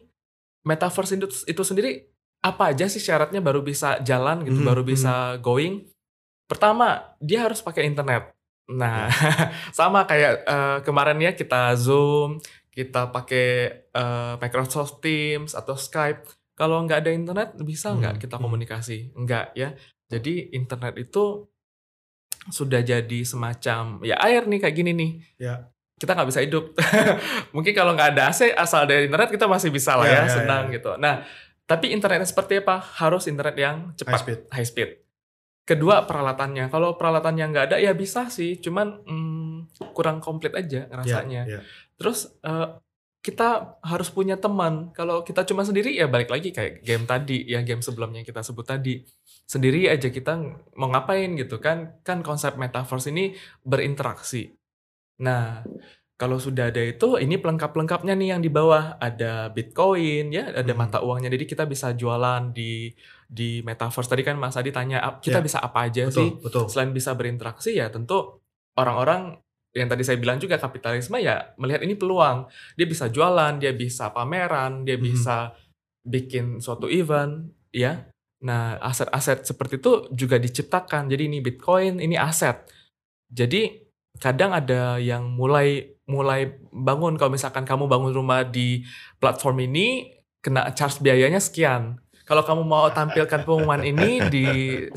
metaverse 0.63 1.17
itu, 1.17 1.27
itu 1.45 1.61
sendiri 1.65 2.07
apa 2.45 2.71
aja 2.71 2.85
sih 2.85 3.01
syaratnya 3.01 3.41
baru 3.41 3.65
bisa 3.65 3.99
jalan 4.05 4.45
gitu, 4.45 4.61
Mhm, 4.61 4.67
baru 4.69 4.81
bisa 4.85 5.37
going? 5.41 5.89
Pertama, 6.45 7.17
dia 7.17 7.41
harus 7.45 7.59
pakai 7.59 7.89
internet. 7.89 8.29
Nah, 8.69 9.09
sama 9.77 10.05
kayak 10.05 10.45
eh, 10.45 10.77
kemarin 10.85 11.17
ya 11.21 11.31
kita 11.33 11.73
Zoom, 11.77 12.37
kita 12.69 13.09
pakai 13.09 13.47
eh, 13.89 14.33
Microsoft 14.37 15.01
Teams 15.01 15.57
atau 15.57 15.73
Skype. 15.73 16.25
Kalau 16.55 16.79
nggak 16.85 16.99
ada 17.05 17.11
internet, 17.11 17.49
bisa 17.59 17.91
nggak 17.91 18.15
Hmm, 18.17 18.21
kita 18.21 18.35
hmm. 18.37 18.43
komunikasi? 18.45 18.97
Enggak 19.17 19.51
ya. 19.57 19.73
Jadi 20.09 20.53
internet 20.53 20.95
itu 20.97 21.49
sudah 22.45 22.85
jadi 22.85 23.19
semacam 23.25 24.05
ya 24.05 24.21
air 24.21 24.45
nih 24.45 24.59
kayak 24.61 24.75
gini 24.75 24.91
nih. 24.93 25.11
Ya. 25.41 25.55
Kita 25.97 26.13
nggak 26.13 26.29
bisa 26.29 26.41
hidup. 26.43 26.75
Mungkin 27.55 27.73
kalau 27.73 27.95
nggak 27.95 28.13
ada 28.13 28.29
AC 28.29 28.51
asal 28.53 28.85
dari 28.85 29.07
internet 29.07 29.31
kita 29.31 29.47
masih 29.47 29.71
bisa 29.71 29.95
lah 29.97 30.05
Ya, 30.05 30.13
ya, 30.13 30.21
ya, 30.27 30.33
senang 30.43 30.63
ya. 30.69 30.73
gitu. 30.77 30.91
Nah, 30.99 31.23
tapi 31.65 31.89
internetnya 31.95 32.27
seperti 32.27 32.61
apa? 32.61 32.77
Harus 33.01 33.25
internet 33.25 33.55
yang 33.57 33.95
cepat, 33.97 34.13
High 34.13 34.21
speed. 34.21 34.39
high 34.53 34.67
speed. 34.67 34.89
Kedua 35.65 36.05
peralatannya. 36.05 36.69
Kalau 36.69 36.93
peralatannya 36.93 37.45
nggak 37.49 37.65
ada 37.73 37.77
ya 37.81 37.97
bisa 37.97 38.29
sih, 38.29 38.61
cuman 38.61 39.01
hmm, 39.01 39.55
kurang 39.97 40.21
komplit 40.21 40.53
aja 40.53 40.85
rasanya. 40.93 41.49
Ya, 41.49 41.57
ya. 41.57 41.59
Terus 41.97 42.29
eh, 42.45 42.67
kita 43.25 43.81
harus 43.81 44.13
punya 44.13 44.37
teman. 44.37 44.93
Kalau 44.93 45.25
kita 45.25 45.41
cuma 45.49 45.65
sendiri 45.65 45.89
ya 45.97 46.05
balik 46.05 46.29
lagi 46.29 46.53
kayak 46.53 46.85
game 46.85 47.09
tadi, 47.09 47.41
ya 47.49 47.65
game 47.65 47.81
sebelumnya 47.81 48.21
yang 48.21 48.29
kita 48.29 48.45
sebut 48.45 48.61
tadi. 48.61 49.01
Sendiri 49.45 49.85
aja 49.85 50.09
kita 50.09 50.41
mau 50.73 50.89
ngapain 50.89 51.37
gitu 51.37 51.61
kan? 51.61 52.01
Kan 52.01 52.25
konsep 52.25 52.57
metaverse 52.57 53.13
ini 53.13 53.37
berinteraksi. 53.61 54.49
Nah, 55.21 55.61
kalau 56.15 56.39
sudah 56.39 56.71
ada 56.71 56.79
itu, 56.81 57.19
ini 57.19 57.35
pelengkap-pelengkapnya 57.37 58.15
nih 58.15 58.29
yang 58.35 58.41
di 58.41 58.49
bawah 58.49 58.97
ada 58.97 59.51
Bitcoin 59.51 60.31
ya, 60.31 60.49
ada 60.49 60.73
Hmm. 60.73 60.79
mata 60.81 60.97
uangnya. 61.03 61.29
Jadi 61.29 61.45
kita 61.45 61.67
bisa 61.67 61.93
jualan 61.93 62.55
di 62.55 62.89
di 63.27 63.59
metaverse. 63.61 64.09
Tadi 64.09 64.23
kan 64.23 64.39
Mas 64.39 64.55
Adi 64.55 64.71
tanya 64.71 65.03
"Ap- 65.03 65.19
kita 65.21 65.39
Ya. 65.39 65.45
bisa 65.45 65.57
apa 65.59 65.85
aja 65.91 66.07
sih? 66.09 66.39
Betul, 66.39 66.41
betul. 66.41 66.65
Selain 66.71 66.91
bisa 66.95 67.11
berinteraksi 67.13 67.75
ya 67.75 67.91
tentu 67.91 68.41
orang-orang 68.79 69.37
yang 69.75 69.91
tadi 69.91 70.07
saya 70.07 70.15
bilang 70.15 70.39
juga 70.39 70.55
kapitalisme 70.55 71.19
ya 71.19 71.51
melihat 71.59 71.83
ini 71.83 71.99
peluang. 71.99 72.47
Dia 72.79 72.87
bisa 72.87 73.11
jualan, 73.11 73.59
dia 73.59 73.75
bisa 73.75 74.07
pameran, 74.09 74.87
dia 74.87 74.95
Mhm. 74.95 75.03
bisa 75.03 75.51
bikin 76.01 76.63
suatu 76.63 76.87
event, 76.87 77.51
ya. 77.75 78.07
Nah, 78.43 78.75
aset-aset 78.83 79.47
seperti 79.47 79.79
itu 79.79 80.11
juga 80.11 80.35
diciptakan. 80.35 81.07
Jadi 81.07 81.31
ini 81.31 81.39
Bitcoin, 81.39 82.03
ini 82.03 82.19
aset. 82.19 82.67
Jadi 83.31 83.85
kadang 84.19 84.51
ada 84.55 84.99
yang 84.99 85.27
mulai 85.31 85.95
mulai 86.05 86.61
bangun 86.69 87.17
kalau 87.17 87.33
misalkan 87.33 87.65
kamu 87.65 87.89
bangun 87.89 88.13
rumah 88.13 88.45
di 88.45 88.85
platform 89.17 89.65
ini 89.65 90.13
kena 90.43 90.69
charge 90.77 91.01
biayanya 91.01 91.41
sekian. 91.41 91.97
Kalau 92.25 92.41
kamu 92.41 92.65
mau 92.65 92.89
tampilkan 92.89 93.45
pengumuman 93.45 93.85
ini 93.85 94.17
di 94.33 94.45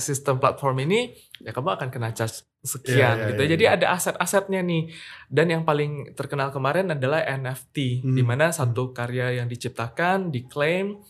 sistem 0.00 0.40
platform 0.40 0.88
ini, 0.88 1.12
ya 1.44 1.52
kamu 1.52 1.76
akan 1.76 1.88
kena 1.92 2.16
charge 2.16 2.40
sekian 2.64 2.96
Iya, 2.96 3.08
iya, 3.20 3.28
gitu. 3.32 3.42
iya, 3.44 3.50
Jadi 3.52 3.64
iya. 3.68 3.74
ada 3.76 3.86
aset-asetnya 3.92 4.60
nih. 4.64 4.82
Dan 5.28 5.46
yang 5.52 5.62
paling 5.68 6.16
terkenal 6.16 6.48
kemarin 6.48 6.88
adalah 6.88 7.20
NFT, 7.20 8.00
Hmm, 8.00 8.16
di 8.16 8.22
mana 8.24 8.48
satu 8.48 8.96
karya 8.96 9.40
yang 9.40 9.48
diciptakan 9.48 10.32
diklaim 10.32 11.04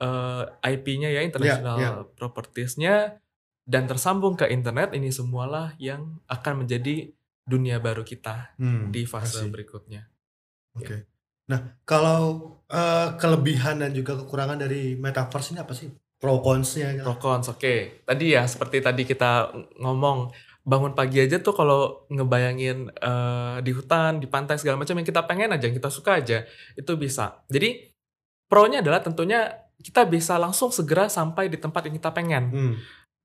eh, 0.00 0.44
IP-nya 0.74 1.10
ya 1.10 1.20
international 1.22 1.76
iya. 1.78 1.90
properties-nya 2.16 3.18
dan 3.64 3.88
tersambung 3.88 4.36
ke 4.36 4.48
internet. 4.50 4.92
Ini 4.92 5.10
semualah 5.10 5.76
yang 5.80 6.20
akan 6.28 6.64
menjadi 6.64 7.12
dunia 7.44 7.76
baru 7.78 8.02
kita 8.02 8.56
Hmm, 8.56 8.88
di 8.88 9.04
fase 9.04 9.44
berikutnya. 9.52 10.08
Oke. 10.74 11.06
Nah, 11.44 11.76
kalau 11.84 12.56
eh, 12.72 13.08
kelebihan 13.20 13.84
dan 13.84 13.92
juga 13.92 14.16
kekurangan 14.16 14.56
dari 14.56 14.96
metaverse 14.96 15.52
ini 15.52 15.60
apa 15.60 15.76
sih? 15.76 15.92
Pro 16.16 16.40
cons-nya 16.40 16.96
gitu. 16.96 17.04
Pro 17.04 17.20
cons, 17.20 17.52
oke. 17.52 18.04
Tadi 18.08 18.26
ya 18.32 18.48
seperti 18.48 18.80
tadi 18.80 19.04
kita 19.04 19.52
ngomong 19.76 20.32
bangun 20.64 20.96
pagi 20.96 21.20
aja 21.20 21.36
tuh 21.44 21.52
kalau 21.52 22.08
ngebayangin 22.08 22.88
eh, 22.88 23.56
di 23.60 23.70
hutan, 23.76 24.16
di 24.16 24.26
pantai 24.26 24.56
segala 24.56 24.80
macam 24.80 24.96
yang 24.96 25.04
kita 25.04 25.20
pengen 25.28 25.52
aja, 25.52 25.68
yang 25.68 25.76
kita 25.76 25.92
suka 25.92 26.24
aja, 26.24 26.48
itu 26.72 26.92
bisa. 26.96 27.44
Jadi 27.52 27.92
pro-nya 28.48 28.80
adalah 28.80 29.04
tentunya 29.04 29.63
kita 29.84 30.08
bisa 30.08 30.40
langsung 30.40 30.72
segera 30.72 31.12
sampai 31.12 31.52
di 31.52 31.60
tempat 31.60 31.84
yang 31.84 31.94
kita 32.00 32.10
pengen. 32.16 32.44
Hmm. 32.48 32.74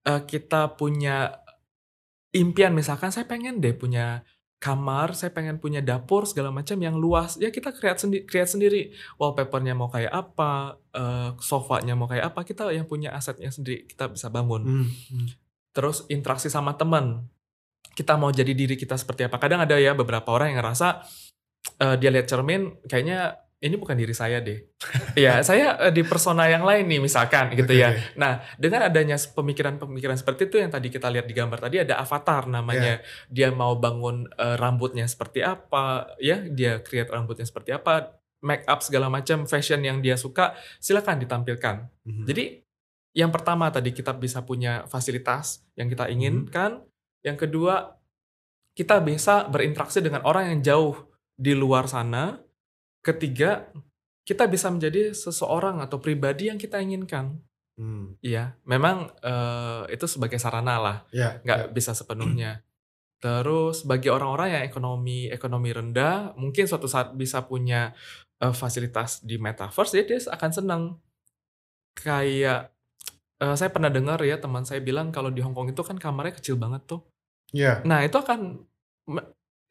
Eh, 0.03 0.21
kita 0.27 0.75
punya 0.75 1.39
impian 2.35 2.75
misalkan 2.75 3.09
saya 3.09 3.25
pengen 3.25 3.63
deh 3.63 3.71
punya 3.71 4.21
kamar, 4.59 5.15
saya 5.15 5.31
pengen 5.31 5.55
punya 5.55 5.79
dapur 5.79 6.27
segala 6.27 6.51
macam 6.51 6.75
yang 6.83 6.99
luas. 6.99 7.39
Ya 7.39 7.47
kita 7.47 7.71
create 7.71 8.03
sendiri, 8.03 8.23
create 8.27 8.51
sendiri. 8.51 8.81
Wallpapernya 9.15 9.71
mau 9.71 9.87
kayak 9.87 10.11
apa, 10.11 10.75
eh, 10.91 11.31
sofanya 11.39 11.95
mau 11.95 12.11
kayak 12.11 12.35
apa, 12.35 12.43
kita 12.43 12.67
yang 12.75 12.83
punya 12.83 13.15
asetnya 13.15 13.49
sendiri 13.49 13.87
kita 13.87 14.11
bisa 14.11 14.27
bangun. 14.27 14.61
Hmm. 14.67 14.87
hmm. 14.91 15.27
Terus 15.71 16.03
interaksi 16.11 16.51
sama 16.51 16.75
teman. 16.75 17.23
Kita 17.95 18.19
mau 18.19 18.35
jadi 18.35 18.51
diri 18.51 18.75
kita 18.75 18.99
seperti 18.99 19.31
apa. 19.31 19.39
Kadang 19.39 19.63
ada 19.63 19.79
ya 19.79 19.95
beberapa 19.95 20.27
orang 20.35 20.51
yang 20.51 20.59
ngerasa 20.59 21.07
eh, 21.79 21.95
dia 21.95 22.11
lihat 22.11 22.27
cermin 22.27 22.83
kayaknya 22.83 23.48
ini 23.59 23.75
bukan 23.75 23.99
diri 23.99 24.15
saya 24.15 24.39
deh. 24.39 24.55
ya, 25.19 25.43
saya 25.43 25.75
eh, 25.83 25.91
di 25.91 26.07
persona 26.07 26.47
yang 26.47 26.63
lain 26.63 26.87
nih 26.87 27.03
misalkan 27.03 27.51
gitu 27.51 27.75
ya. 27.75 27.91
Nah, 28.15 28.39
dengan 28.55 28.87
adanya 28.87 29.19
pemikiran-pemikiran 29.19 30.15
seperti 30.15 30.47
itu 30.47 30.63
yang 30.63 30.71
tadi 30.71 30.87
kita 30.87 31.11
lihat 31.11 31.27
di 31.27 31.35
gambar 31.35 31.59
tadi 31.59 31.83
ada 31.83 31.99
avatar 31.99 32.47
namanya. 32.47 33.03
Dia 33.27 33.51
mau 33.51 33.75
bangun 33.75 34.31
eh, 34.31 34.55
rambutnya 34.55 35.03
seperti 35.11 35.43
apa, 35.43 36.15
ya, 36.23 36.39
dia 36.47 36.79
create 36.79 37.11
rambutnya 37.11 37.43
seperti 37.43 37.75
apa, 37.75 38.15
make 38.39 38.63
up 38.63 38.79
segala 38.79 39.11
macam, 39.11 39.43
fashion 39.43 39.83
yang 39.83 39.99
dia 39.99 40.15
suka, 40.15 40.55
silakan 40.79 41.19
ditampilkan. 41.19 41.75
Hmm. 42.07 42.23
Jadi 42.23 42.63
yang 43.17 43.33
pertama 43.33 43.67
tadi 43.67 43.91
kita 43.91 44.15
bisa 44.15 44.45
punya 44.47 44.87
fasilitas 44.87 45.67
yang 45.75 45.91
kita 45.91 46.07
inginkan. 46.07 46.79
Yang 47.19 47.43
kedua, 47.43 47.99
kita 48.71 49.03
bisa 49.03 49.43
berinteraksi 49.51 49.99
dengan 49.99 50.23
orang 50.23 50.55
yang 50.55 50.59
jauh 50.63 50.95
di 51.35 51.51
luar 51.51 51.91
sana. 51.91 52.39
Ketiga, 52.99 53.71
kita 54.27 54.45
bisa 54.45 54.69
menjadi 54.69 55.15
seseorang 55.15 55.81
atau 55.81 55.97
pribadi 55.97 56.53
yang 56.53 56.61
kita 56.61 56.77
inginkan. 56.77 57.39
Hmm. 57.79 58.19
Iya, 58.19 58.59
memang 58.67 59.07
eh, 59.23 59.95
itu 59.95 60.05
sebagai 60.05 60.35
sarana 60.35 60.75
lah, 60.77 60.97
Ya, 61.15 61.39
nggak 61.41 61.71
bisa 61.71 61.95
sepenuhnya. 61.95 62.61
Terus 63.23 63.87
bagi 63.87 64.07
orang-orang 64.11 64.59
yang 64.59 64.63
ekonomi 64.67 65.27
ekonomi 65.27 65.71
rendah, 65.71 66.35
mungkin 66.39 66.67
suatu 66.67 66.87
saat 66.91 67.15
bisa 67.15 67.47
punya 67.47 67.95
eh, 68.43 68.51
fasilitas 68.51 69.23
di 69.23 69.39
metaverse, 69.39 69.95
ya 69.95 70.03
dia 70.03 70.19
akan 70.27 70.51
senang. 70.51 70.83
Kayak 71.95 72.75
eh, 73.39 73.55
saya 73.55 73.71
pernah 73.71 73.87
dengar 73.87 74.19
ya 74.27 74.39
teman 74.39 74.67
saya 74.67 74.83
bilang 74.83 75.11
kalau 75.15 75.31
di 75.31 75.39
Hong 75.39 75.55
Kong 75.55 75.71
itu 75.71 75.79
kan 75.83 75.95
kamarnya 75.95 76.35
kecil 76.35 76.59
banget 76.59 76.83
tuh. 76.83 77.01
ya. 77.55 77.79
Nah 77.87 78.03
itu 78.03 78.13
akan 78.19 78.61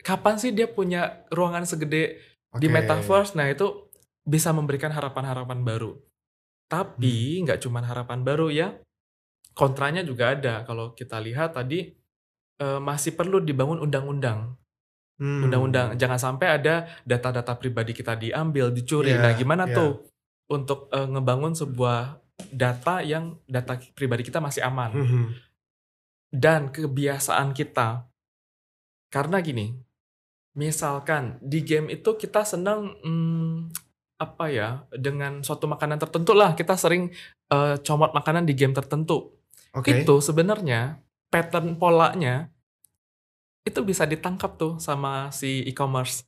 kapan 0.02 0.34
sih 0.40 0.50
dia 0.50 0.66
punya 0.66 1.28
ruangan 1.30 1.68
segede 1.68 2.18
di 2.56 2.66
Oke. 2.70 2.74
metaverse? 2.74 3.36
Nah 3.36 3.52
itu 3.52 3.90
bisa 4.24 4.52
memberikan 4.56 4.88
harapan-harapan 4.88 5.60
baru. 5.60 5.92
Tapi 6.68 7.44
nggak 7.44 7.64
cuman 7.64 7.84
harapan 7.84 8.20
baru 8.24 8.48
ya, 8.48 8.76
kontranya 9.52 10.00
juga 10.04 10.32
ada. 10.32 10.64
Kalau 10.64 10.92
kita 10.92 11.20
lihat 11.20 11.56
tadi 11.56 11.92
eh, 12.60 12.80
masih 12.80 13.16
perlu 13.16 13.40
dibangun 13.40 13.80
undang-undang. 13.80 14.56
Hmm. 15.18 15.50
Undang-undang 15.50 15.98
jangan 15.98 16.20
sampai 16.20 16.62
ada 16.62 16.86
data-data 17.02 17.58
pribadi 17.58 17.90
kita 17.96 18.14
diambil, 18.14 18.70
dicuri. 18.70 19.16
Iya, 19.16 19.20
nah 19.24 19.32
gimana 19.34 19.64
iya. 19.66 19.74
tuh 19.76 19.92
untuk 20.48 20.88
eh, 20.92 21.08
ngebangun 21.08 21.52
sebuah 21.56 22.20
data 22.54 23.02
yang 23.02 23.34
data 23.50 23.76
pribadi 23.98 24.22
kita 24.22 24.38
masih 24.38 24.62
aman? 24.62 24.90
Hmm. 24.94 25.28
dan 26.28 26.68
kebiasaan 26.68 27.56
kita. 27.56 28.04
Karena 29.08 29.40
gini, 29.40 29.72
misalkan 30.58 31.38
di 31.38 31.62
game 31.62 31.94
itu 31.94 32.18
kita 32.18 32.42
senang 32.42 32.98
hmm, 32.98 33.70
apa 34.18 34.44
ya 34.50 34.68
dengan 34.90 35.46
suatu 35.46 35.70
makanan 35.70 36.02
tertentu 36.02 36.34
lah 36.34 36.58
kita 36.58 36.74
sering 36.74 37.14
eh, 37.54 37.76
comot 37.86 38.10
makanan 38.10 38.42
di 38.42 38.58
game 38.58 38.74
tertentu. 38.74 39.38
Oke. 39.72 40.02
Itu 40.02 40.18
sebenarnya 40.18 40.98
pattern 41.30 41.78
polanya 41.78 42.50
itu 43.62 43.80
bisa 43.86 44.02
ditangkap 44.04 44.58
tuh 44.58 44.82
sama 44.82 45.30
si 45.30 45.62
e-commerce. 45.64 46.27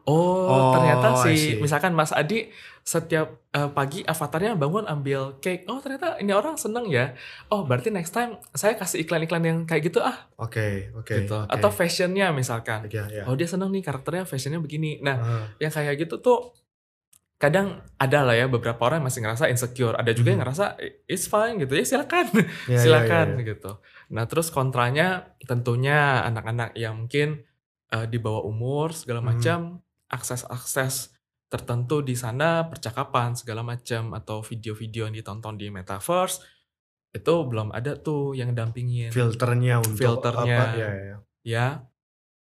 Oh, 0.00 0.48
Oh, 0.48 0.72
ternyata 0.72 1.12
si 1.20 1.60
misalkan 1.60 1.92
Mas 1.92 2.10
Adi 2.10 2.48
setiap 2.80 3.44
eh, 3.52 3.68
pagi 3.70 4.00
avatarnya 4.02 4.56
bangun 4.56 4.88
ambil 4.88 5.36
cake. 5.38 5.68
Oh, 5.68 5.78
ternyata 5.78 6.16
ini 6.18 6.32
orang 6.32 6.56
seneng 6.56 6.88
ya. 6.88 7.12
Oh, 7.52 7.62
berarti 7.68 7.92
next 7.92 8.10
time 8.10 8.40
saya 8.50 8.74
kasih 8.74 9.04
iklan-iklan 9.04 9.44
yang 9.44 9.58
kayak 9.68 9.92
gitu 9.92 10.00
ah, 10.00 10.16
Oke, 10.40 10.88
oke. 10.96 11.14
gitu. 11.22 11.36
oke. 11.36 11.52
Atau 11.52 11.68
fashionnya 11.70 12.32
misalkan. 12.32 12.88
Ya, 12.88 13.06
ya. 13.12 13.28
Oh, 13.28 13.36
dia 13.36 13.46
seneng 13.46 13.68
nih 13.70 13.84
karakternya 13.84 14.24
fashionnya 14.24 14.58
begini. 14.58 14.98
Nah, 15.04 15.16
Ah, 15.20 15.44
yang 15.60 15.70
kayak 15.70 15.94
gitu 16.00 16.18
tuh 16.18 16.56
kadang 17.40 17.80
ada 17.96 18.20
lah 18.20 18.36
ya 18.36 18.48
beberapa 18.52 18.80
orang 18.84 19.00
masih 19.00 19.24
ngerasa 19.24 19.48
insecure. 19.48 19.96
Ada 19.96 20.12
juga 20.12 20.32
yang 20.32 20.40
Mhm. 20.40 20.48
ngerasa 20.48 20.64
it's 21.08 21.24
fine 21.24 21.56
gitu 21.56 21.72
ya 21.72 21.84
silakan, 21.88 22.26
ya, 22.36 22.44
ya, 22.68 22.80
silakan 22.80 23.26
ya, 23.32 23.40
ya. 23.40 23.44
gitu. 23.56 23.70
Nah 24.12 24.24
terus 24.28 24.52
kontranya 24.52 25.36
tentunya 25.44 26.20
anak-anak 26.24 26.76
yang 26.76 27.00
mungkin 27.00 27.44
eh, 27.90 28.06
di 28.06 28.18
bawah 28.18 28.46
umur 28.46 28.94
segala 28.94 29.18
Mhm. 29.20 29.26
macam 29.26 29.58
akses-akses 30.10 31.14
tertentu 31.50 32.02
di 32.02 32.14
sana 32.14 32.66
percakapan 32.66 33.34
segala 33.34 33.66
macam 33.66 34.14
atau 34.14 34.38
video-video 34.40 35.10
yang 35.10 35.14
ditonton 35.14 35.58
di 35.58 35.66
metaverse 35.66 36.46
itu 37.10 37.34
belum 37.42 37.74
ada 37.74 37.98
tuh 37.98 38.38
yang 38.38 38.54
dampingin 38.54 39.10
Filternya 39.10 39.82
untuk 39.82 39.98
Filternya. 39.98 40.56
apa? 40.62 40.64
Ya, 40.78 40.90
ya. 40.94 41.16
ya. 41.42 41.66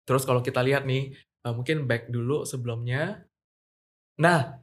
Terus 0.06 0.30
kalau 0.30 0.46
kita 0.46 0.62
lihat 0.62 0.86
nih, 0.86 1.10
eh, 1.18 1.54
mungkin 1.54 1.90
back 1.90 2.14
dulu 2.14 2.46
sebelumnya. 2.46 3.26
Nah, 4.22 4.62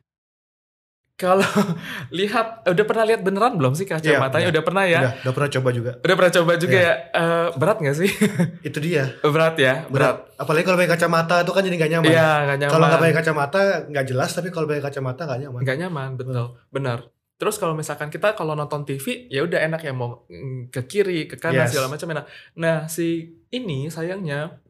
kalau 1.21 1.45
lihat, 2.19 2.65
udah 2.65 2.85
pernah 2.85 3.05
lihat 3.05 3.21
beneran 3.21 3.55
belum 3.55 3.77
sih 3.77 3.85
kacamatanya? 3.85 4.49
Iya, 4.49 4.53
udah 4.57 4.65
pernah 4.65 4.85
ya? 4.85 5.01
Udah, 5.01 5.13
udah 5.21 5.33
pernah 5.37 5.51
coba 5.53 5.69
juga. 5.71 5.91
Udah 6.01 6.17
pernah 6.17 6.33
coba 6.33 6.53
juga 6.57 6.73
Iya. 6.73 6.89
ya? 6.89 6.95
Eh, 7.13 7.49
berat 7.55 7.77
nggak 7.79 7.97
sih? 7.97 8.11
Itu 8.69 8.79
dia. 8.81 9.05
berat 9.21 9.55
ya? 9.55 9.85
Berat. 9.87 10.17
Berat. 10.25 10.41
Apalagi 10.41 10.65
kalau 10.65 10.81
pakai 10.81 10.91
kacamata 10.91 11.37
itu 11.39 11.53
kan 11.53 11.61
jadi 11.61 11.77
nggak 11.77 11.93
nyaman. 11.93 12.09
Iya, 12.09 12.31
nggak 12.43 12.59
nyaman. 12.59 12.73
Kalau 12.73 12.85
nggak 12.87 13.01
pakai 13.01 13.17
kacamata 13.17 13.61
nggak 13.87 14.07
jelas, 14.07 14.31
tapi 14.33 14.49
kalau 14.49 14.65
pakai 14.65 14.81
kacamata 14.83 15.21
nggak 15.23 15.41
nyaman. 15.45 15.61
nggak 15.61 15.79
nyaman, 15.79 16.11
betul. 16.17 16.47
Benar. 16.69 16.99
Terus 17.37 17.57
kalau 17.57 17.73
misalkan 17.73 18.09
kita 18.09 18.33
kalau 18.33 18.53
nonton 18.53 18.85
TV, 18.85 19.29
ya 19.29 19.41
udah 19.41 19.61
enak 19.63 19.81
ya 19.81 19.93
mau 19.93 20.25
mm, 20.25 20.69
ke 20.69 20.85
kiri, 20.85 21.25
ke 21.25 21.37
kanan 21.37 21.65
Yes. 21.65 21.73
segala 21.73 21.89
macam 21.89 22.09
enak. 22.11 22.25
Nah, 22.55 22.85
si 22.85 23.09
ini 23.49 23.89
sayangnya 23.89 24.61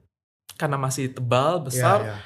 karena 0.54 0.76
masih 0.76 1.10
tebal, 1.10 1.58
Iya, 1.58 1.64
besar, 1.64 1.98
iya. 2.00 2.16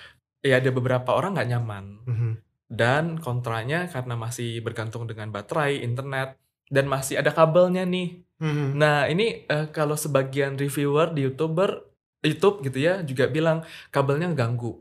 ya 0.42 0.54
ada 0.58 0.70
beberapa 0.70 1.10
orang 1.10 1.32
nggak 1.32 1.48
nyaman. 1.48 1.84
Mhm. 2.04 2.32
Dan 2.68 3.20
kontranya 3.20 3.86
karena 3.86 4.16
masih 4.16 4.60
bergantung 4.64 5.04
dengan 5.04 5.28
baterai, 5.30 5.84
internet, 5.84 6.40
dan 6.72 6.88
masih 6.88 7.20
ada 7.20 7.30
kabelnya 7.30 7.84
nih. 7.84 8.24
Mhm. 8.40 8.78
Nah 8.80 9.06
ini 9.06 9.44
eh, 9.46 9.66
kalau 9.70 9.94
sebagian 9.94 10.56
reviewer 10.56 11.12
di 11.12 11.28
youtuber, 11.28 11.84
YouTube 12.24 12.64
gitu 12.64 12.80
ya 12.80 13.04
juga 13.04 13.28
bilang 13.28 13.60
kabelnya 13.92 14.32
ganggu. 14.32 14.80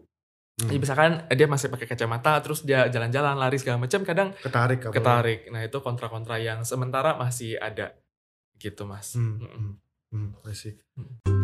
Hmm. 0.54 0.70
Ya, 0.70 0.78
misalkan 0.80 1.26
dia 1.34 1.50
masih 1.50 1.68
pakai 1.68 1.90
kacamata, 1.90 2.38
terus 2.46 2.62
dia 2.62 2.86
jalan-jalan, 2.86 3.36
lari 3.36 3.58
segala 3.58 3.82
macam, 3.82 4.06
kadang 4.06 4.38
Ketarik 4.38 4.86
kabelnya. 4.86 4.96
ketarik. 5.02 5.40
Nah 5.50 5.62
itu 5.66 5.78
kontra-kontra 5.82 6.38
yang 6.38 6.62
sementara 6.62 7.18
masih 7.18 7.58
ada, 7.58 7.98
gitu 8.62 8.86
mas. 8.86 9.18
Hmm, 9.18 9.42
Mm-mm. 9.42 9.74
hmm, 10.14 10.30
hmm, 10.40 11.43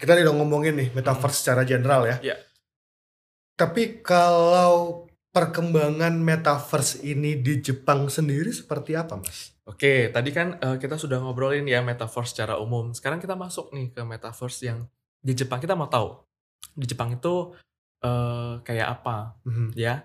kita 0.00 0.16
udah 0.16 0.34
ngomongin 0.34 0.74
nih 0.80 0.88
metaverse 0.96 1.44
secara 1.44 1.62
general 1.62 2.08
ya. 2.08 2.16
Iya. 2.24 2.36
Tapi 3.54 4.00
kalau 4.00 5.04
perkembangan 5.30 6.16
metaverse 6.16 7.04
ini 7.06 7.38
di 7.38 7.60
Jepang 7.62 8.08
sendiri 8.10 8.50
seperti 8.50 8.96
apa, 8.98 9.20
Mas? 9.20 9.54
Oke, 9.68 10.10
tadi 10.10 10.34
kan 10.34 10.58
eh, 10.58 10.76
kita 10.80 10.98
sudah 10.98 11.22
ngobrolin 11.22 11.68
ya 11.68 11.84
metaverse 11.84 12.34
secara 12.34 12.58
umum. 12.58 12.90
Sekarang 12.90 13.22
kita 13.22 13.38
masuk 13.38 13.70
nih 13.70 13.92
ke 13.94 14.02
metaverse 14.02 14.66
yang 14.66 14.88
di 15.20 15.36
Jepang 15.36 15.60
kita 15.62 15.76
mau 15.78 15.86
tahu. 15.86 16.18
Di 16.74 16.88
Jepang 16.88 17.14
itu 17.14 17.54
eh, 18.00 18.52
kayak 18.64 18.88
apa 18.98 19.36
Mhm. 19.44 19.76
ya? 19.76 20.02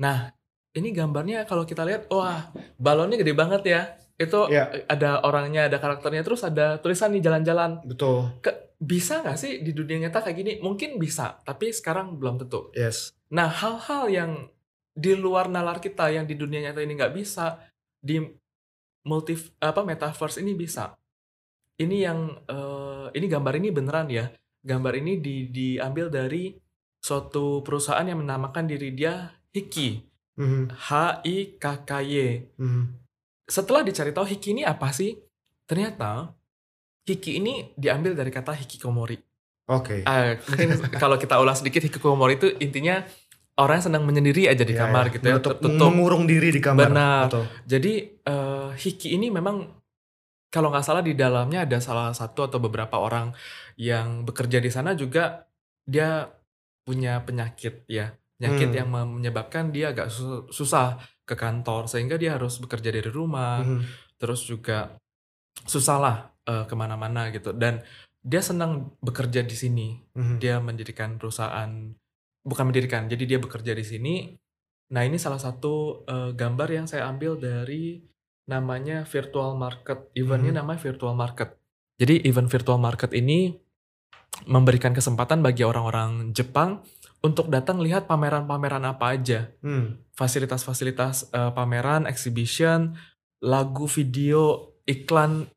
Nah, 0.00 0.32
ini 0.74 0.90
gambarnya 0.90 1.44
kalau 1.44 1.62
kita 1.62 1.84
lihat, 1.84 2.08
wah 2.10 2.48
balonnya 2.80 3.20
gede 3.20 3.36
banget 3.36 3.62
ya. 3.68 3.82
Itu 4.16 4.48
eh, 4.74 4.88
ada 4.88 5.20
orangnya, 5.22 5.68
ada 5.68 5.76
karakternya, 5.78 6.24
terus 6.24 6.40
ada 6.42 6.80
tulisan 6.80 7.12
nih 7.12 7.22
jalan-jalan. 7.22 7.84
Betul. 7.84 8.32
Bisa 8.84 9.24
nggak 9.24 9.38
sih 9.40 9.64
di 9.64 9.72
dunia 9.72 10.06
nyata 10.06 10.20
kayak 10.20 10.36
gini? 10.36 10.52
Mungkin 10.60 11.00
bisa, 11.00 11.40
tapi 11.40 11.72
sekarang 11.72 12.20
belum 12.20 12.44
tentu. 12.44 12.68
Yes. 12.76 13.16
Nah, 13.32 13.48
hal-hal 13.48 14.04
yang 14.12 14.32
di 14.94 15.16
luar 15.16 15.48
nalar 15.48 15.80
kita 15.80 16.12
yang 16.12 16.28
di 16.28 16.36
dunia 16.36 16.70
nyata 16.70 16.84
ini 16.84 16.92
nggak 16.94 17.14
bisa 17.16 17.58
di 17.98 18.20
multi 19.08 19.34
apa 19.58 19.80
metaverse 19.82 20.44
ini 20.44 20.52
bisa. 20.52 20.92
Ini 21.80 21.96
yang 21.96 22.18
eh, 22.46 23.06
ini 23.16 23.26
gambar 23.26 23.54
ini 23.56 23.68
beneran 23.72 24.06
ya. 24.12 24.28
Gambar 24.64 25.00
ini 25.00 25.20
di, 25.20 25.48
diambil 25.48 26.08
dari 26.08 26.54
suatu 27.00 27.60
perusahaan 27.60 28.04
yang 28.04 28.20
menamakan 28.24 28.64
diri 28.68 28.92
dia 28.92 29.32
Hiki. 29.52 30.00
Mhm. 30.40 30.72
H 30.72 30.90
I 31.24 31.36
K 31.60 31.64
K 31.84 31.90
Y. 32.04 32.14
Mhm. 32.60 32.84
Setelah 33.44 33.84
dicari 33.84 34.10
tahu 34.14 34.24
Hiki 34.24 34.56
ini 34.56 34.62
apa 34.64 34.88
sih? 34.94 35.16
Ternyata 35.68 36.32
Hiki 37.04 37.36
ini 37.36 37.72
diambil 37.74 38.12
dari 38.12 38.28
kata 38.28 38.56
hikikomori. 38.56 39.16
Oke. 39.66 40.04
Ah, 40.04 40.36
mungkin 40.40 40.68
kalau 41.02 41.16
kita 41.16 41.36
ulas 41.36 41.60
sedikit 41.60 41.84
hikikomori 41.84 42.36
itu 42.36 42.48
intinya 42.58 43.04
orang 43.54 43.80
yang 43.80 43.86
sedang 43.86 44.04
menyendiri 44.04 44.48
aja 44.48 44.60
di 44.60 44.72
Iya, 44.72 44.80
kamar 44.82 45.04
iya. 45.06 45.12
gitu 45.12 45.24
ya, 45.24 45.34
Menutup- 45.36 45.58
tertutup. 45.60 45.88
Mengurung 45.88 46.24
diri 46.24 46.48
di 46.48 46.60
kamar. 46.60 46.88
Benar. 46.88 47.22
Betul. 47.28 47.44
Jadi 47.64 47.92
eh, 48.18 48.68
Hiki 48.74 49.08
ini 49.12 49.28
memang 49.28 49.56
kalau 50.48 50.70
nggak 50.70 50.82
salah 50.82 51.00
di 51.00 51.12
dalamnya 51.12 51.64
ada 51.64 51.78
salah 51.78 52.10
satu 52.10 52.46
atau 52.46 52.58
beberapa 52.58 52.96
orang 52.96 53.34
yang 53.74 54.22
bekerja 54.22 54.58
di 54.58 54.70
sana 54.70 54.94
juga 54.94 55.44
dia 55.82 56.24
punya 56.84 57.20
penyakit 57.20 57.84
ya, 57.86 58.08
penyakit 58.36 58.68
Hmm. 58.70 58.76
yang 58.76 58.88
menyebabkan 59.10 59.68
dia 59.68 59.90
agak 59.90 60.08
su- 60.08 60.46
susah 60.48 60.96
ke 61.24 61.34
kantor 61.34 61.84
sehingga 61.84 62.14
dia 62.14 62.36
harus 62.36 62.56
bekerja 62.56 62.88
dari 62.88 63.08
rumah, 63.08 63.60
Mhm. 63.60 63.82
terus 64.16 64.44
juga 64.44 64.94
susah 65.64 65.96
lah 65.96 66.16
eh, 66.44 66.64
ke 66.64 66.74
mana-mana 66.76 67.28
gitu 67.32 67.52
dan 67.52 67.80
dia 68.24 68.40
senang 68.40 68.96
bekerja 69.00 69.44
di 69.44 69.52
sini 69.52 69.88
Mhm. 70.16 70.36
dia 70.40 70.56
mendirikan 70.60 71.20
perusahaan 71.20 71.68
bukan 72.40 72.64
mendirikan 72.68 73.08
jadi 73.08 73.24
dia 73.24 73.38
bekerja 73.40 73.72
di 73.72 73.84
sini 73.84 74.14
nah 74.92 75.00
ini 75.00 75.16
salah 75.16 75.40
satu 75.40 76.04
eh, 76.04 76.30
gambar 76.32 76.68
yang 76.70 76.86
saya 76.86 77.08
ambil 77.08 77.36
dari 77.36 78.00
namanya 78.44 79.08
virtual 79.08 79.56
market 79.56 80.12
eventnya 80.12 80.52
Mhm. 80.52 80.58
namanya 80.60 80.80
virtual 80.80 81.16
market 81.16 81.56
jadi 81.96 82.20
event 82.24 82.48
virtual 82.48 82.76
market 82.76 83.12
ini 83.12 83.56
memberikan 84.44 84.92
kesempatan 84.92 85.40
bagi 85.40 85.62
orang-orang 85.62 86.34
Jepang 86.34 86.82
untuk 87.24 87.48
datang 87.48 87.80
lihat 87.80 88.04
pameran-pameran 88.04 88.84
apa 88.84 89.16
aja 89.16 89.48
Hmm. 89.64 89.96
fasilitas-fasilitas 90.12 91.32
eh, 91.32 91.50
pameran 91.54 92.04
exhibition 92.04 92.92
lagu 93.40 93.88
video 93.88 94.74
iklan 94.84 95.48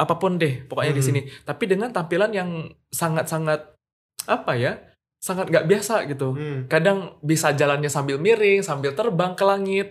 apa 0.00 0.16
pun 0.16 0.34
deh 0.34 0.64
pokoknya 0.64 0.92
di 0.92 0.98
Mhm. 0.98 1.06
sini 1.06 1.20
tapi 1.42 1.64
dengan 1.64 1.90
tampilan 1.90 2.32
yang 2.32 2.50
sangat-sangat 2.90 3.76
apa 4.24 4.52
ya 4.54 4.72
sangat 5.16 5.48
nggak 5.48 5.66
biasa 5.66 6.08
gitu 6.08 6.32
Hmm. 6.32 6.64
kadang 6.66 7.20
bisa 7.20 7.52
jalannya 7.52 7.86
sambil 7.86 8.16
miring 8.16 8.60
sambil 8.60 8.92
terbang 8.92 9.32
ke 9.34 9.44
langit 9.44 9.88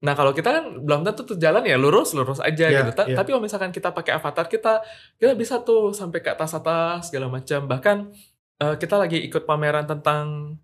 nah 0.00 0.12
kalau 0.12 0.32
kita 0.32 0.48
kan 0.50 0.64
belum 0.80 1.00
tentu 1.02 1.24
tuh 1.24 1.36
jalan 1.36 1.60
ya 1.62 1.76
lurus 1.76 2.12
lurus 2.12 2.36
aja 2.38 2.68
Iya, 2.68 2.80
gitu 2.82 2.92
Ta- 2.94 3.04
iya. 3.06 3.14
tapi 3.14 3.28
kalau 3.30 3.40
misalkan 3.40 3.68
kita 3.70 3.88
pakai 3.90 4.12
avatar 4.14 4.44
kita 4.46 4.80
kita 5.14 5.32
bisa 5.34 5.60
tuh 5.60 5.92
sampai 5.92 6.20
ke 6.20 6.28
atas 6.30 6.52
atas 6.52 7.08
segala 7.08 7.28
macam 7.28 7.64
bahkan 7.64 8.08
eh, 8.56 8.76
kita 8.76 8.96
lagi 8.96 9.20
ikut 9.22 9.44
pameran 9.44 9.84
tentang 9.84 10.56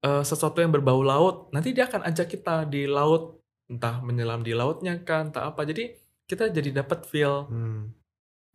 eh, 0.00 0.22
sesuatu 0.22 0.58
yang 0.58 0.68
berbau 0.70 1.00
laut 1.00 1.48
nanti 1.50 1.70
dia 1.70 1.84
akan 1.86 2.04
ajak 2.04 2.28
kita 2.30 2.64
di 2.64 2.84
laut 2.84 3.40
entah 3.64 4.00
menyelam 4.00 4.40
di 4.40 4.52
lautnya 4.52 5.00
kan 5.00 5.28
entah 5.28 5.46
apa 5.46 5.62
jadi 5.62 5.92
kita 6.24 6.48
jadi 6.50 6.82
dapat 6.82 7.04
feel 7.04 7.48
Hmm. 7.48 7.92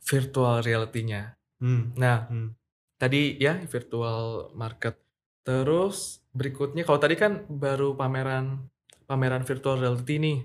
Virtual 0.08 0.64
reality-nya 0.64 1.36
Hmm. 1.60 1.92
nah 2.00 2.30
Hmm. 2.32 2.56
tadi 2.96 3.36
ya 3.38 3.60
virtual 3.68 4.54
market. 4.56 4.96
Terus 5.44 6.22
berikutnya 6.32 6.84
kalau 6.84 7.00
tadi 7.02 7.16
kan 7.18 7.46
baru 7.50 7.94
pameran 7.94 8.68
pameran 9.06 9.44
virtual 9.44 9.80
reality 9.80 10.20
nih. 10.20 10.38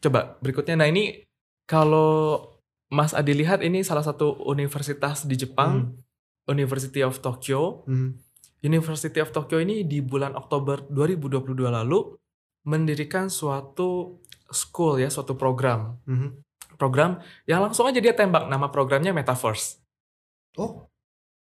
Coba 0.00 0.36
berikutnya 0.40 0.76
nah 0.80 0.88
ini 0.88 1.24
kalau 1.64 2.42
Mas 2.90 3.14
Adi 3.14 3.38
lihat 3.38 3.62
ini 3.62 3.86
salah 3.86 4.02
satu 4.02 4.34
universitas 4.50 5.22
di 5.22 5.38
Jepang, 5.38 5.94
University 6.50 7.06
of 7.06 7.22
Tokyo. 7.22 7.86
Hmm. 7.86 8.18
University 8.60 9.22
of 9.22 9.30
Tokyo 9.30 9.62
ini 9.62 9.86
di 9.86 10.02
bulan 10.04 10.34
Oktober 10.36 10.84
2022 10.90 11.70
lalu 11.70 12.18
mendirikan 12.68 13.32
suatu 13.32 14.20
school 14.50 15.00
ya, 15.00 15.08
suatu 15.08 15.38
program. 15.38 15.96
Mhm. 16.04 16.28
Program 16.80 17.10
yang 17.44 17.60
langsung 17.60 17.84
aja 17.84 18.00
dia 18.00 18.10
tembak 18.10 18.48
nama 18.48 18.66
programnya 18.66 19.12
Metaverse. 19.12 19.76
Oh. 20.56 20.88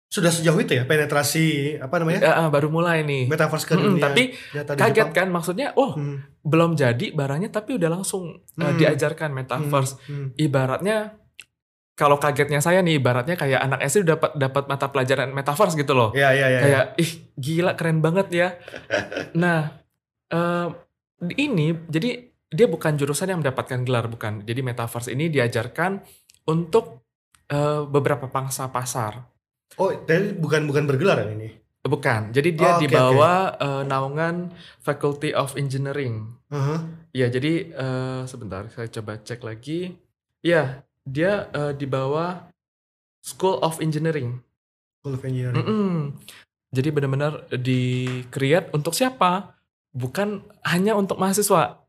Sudah 0.08 0.32
sejauh 0.32 0.56
itu 0.56 0.72
ya 0.72 0.88
penetrasi 0.88 1.76
apa 1.78 2.00
namanya? 2.00 2.24
Ya, 2.24 2.34
ah, 2.34 2.48
baru 2.48 2.72
mulai 2.72 3.04
nih. 3.04 3.28
Metaverse 3.28 3.68
ke 3.68 3.76
Mm-mm, 3.76 4.00
dunia. 4.00 4.04
tapi 4.08 4.24
kaget 4.56 4.96
Jepang. 5.04 5.12
kan 5.14 5.28
maksudnya 5.28 5.76
oh 5.76 5.94
Hmm. 5.94 6.24
belum 6.42 6.74
jadi 6.74 7.12
barangnya 7.12 7.52
tapi 7.52 7.76
udah 7.76 7.92
langsung 7.92 8.24
uh, 8.40 8.64
Hmm. 8.64 8.80
diajarkan 8.80 9.36
metaverse 9.36 10.00
Hmm. 10.02 10.32
ibaratnya 10.34 11.20
kalau 11.94 12.16
kagetnya 12.16 12.62
saya 12.62 12.80
nih 12.80 12.96
ibaratnya 12.96 13.34
kayak 13.34 13.60
anak 13.60 13.84
SD 13.84 14.08
dapat 14.08 14.32
dapat 14.34 14.64
mata 14.66 14.88
pelajaran 14.88 15.28
metaverse 15.30 15.76
gitu 15.76 15.92
loh 15.92 16.14
Ya 16.14 16.32
ya 16.32 16.48
ya. 16.48 16.60
kayak 16.62 16.86
ih 16.96 17.12
gila 17.36 17.74
keren 17.74 18.00
banget 18.00 18.28
ya 18.32 18.48
nah 19.34 19.76
eh, 20.28 20.68
ini 21.36 21.74
jadi 21.86 22.32
dia 22.48 22.66
bukan 22.66 22.96
jurusan 22.96 23.30
yang 23.30 23.40
mendapatkan 23.44 23.84
gelar 23.84 24.08
bukan 24.08 24.44
jadi 24.44 24.64
metaverse 24.64 25.12
ini 25.12 25.28
diajarkan 25.28 26.00
untuk 26.48 27.04
eh, 27.48 27.84
beberapa 27.84 28.28
pangsa 28.28 28.68
pasar 28.70 29.24
Oh, 29.76 29.92
tapi 29.92 30.32
bukan 30.34 30.64
bukan 30.64 30.88
bergelar 30.88 31.22
ya 31.22 31.36
ini. 31.36 31.52
bukan 31.84 32.32
jadi 32.32 32.50
dia 32.52 32.68
Oh, 32.68 32.76
oke, 32.76 32.82
di 32.82 32.88
bawah 32.88 33.38
eh, 33.56 33.84
naungan 33.84 34.36
Faculty 34.80 35.36
of 35.36 35.56
Engineering 35.56 36.32
Aha. 36.48 36.80
Ya, 37.12 37.28
jadi 37.28 37.72
eh, 37.72 38.22
sebentar 38.24 38.64
saya 38.72 38.88
coba 38.88 39.20
cek 39.20 39.44
lagi. 39.44 39.92
Ya, 40.40 40.86
dia 41.04 41.52
eh, 41.52 41.74
di 41.74 41.84
bawah 41.84 42.48
School 43.20 43.60
of 43.60 43.84
Engineering. 43.84 44.40
School 45.02 45.20
of 45.20 45.24
Engineering. 45.28 45.60
Mm-mm. 45.60 45.96
Jadi 46.72 46.88
benar-benar 46.88 47.52
di 47.52 48.08
create 48.32 48.72
untuk 48.72 48.96
siapa? 48.96 49.60
Bukan 49.92 50.40
hanya 50.64 50.96
untuk 50.96 51.20
mahasiswa. 51.20 51.84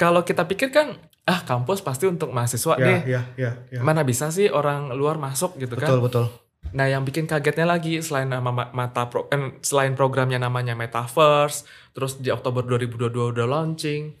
Kalau 0.00 0.24
kita 0.24 0.48
pikir 0.48 0.72
kan, 0.72 0.96
ah 1.28 1.44
kampus 1.44 1.84
pasti 1.84 2.08
untuk 2.08 2.32
mahasiswa 2.32 2.80
Ya, 2.80 2.86
deh. 2.88 3.00
ya, 3.04 3.22
ya, 3.36 3.50
ya. 3.68 3.80
Mana 3.84 4.00
bisa 4.00 4.32
sih 4.32 4.48
orang 4.48 4.88
luar 4.96 5.20
masuk 5.20 5.60
gitu 5.60 5.76
kan? 5.76 5.92
Betul, 5.92 6.00
betul. 6.00 6.26
Nah, 6.72 6.88
yang 6.88 7.04
bikin 7.04 7.28
kagetnya 7.28 7.68
lagi 7.68 8.00
selain 8.00 8.32
nama 8.32 8.48
ma- 8.48 8.72
mata 8.72 9.04
pro, 9.04 9.28
kan 9.28 9.60
selain 9.60 9.92
programnya 9.92 10.40
namanya 10.40 10.72
Metaverse, 10.72 11.68
terus 11.92 12.16
di 12.16 12.32
Oktober 12.32 12.64
2022 12.64 13.12
udah 13.28 13.44
launching, 13.44 14.16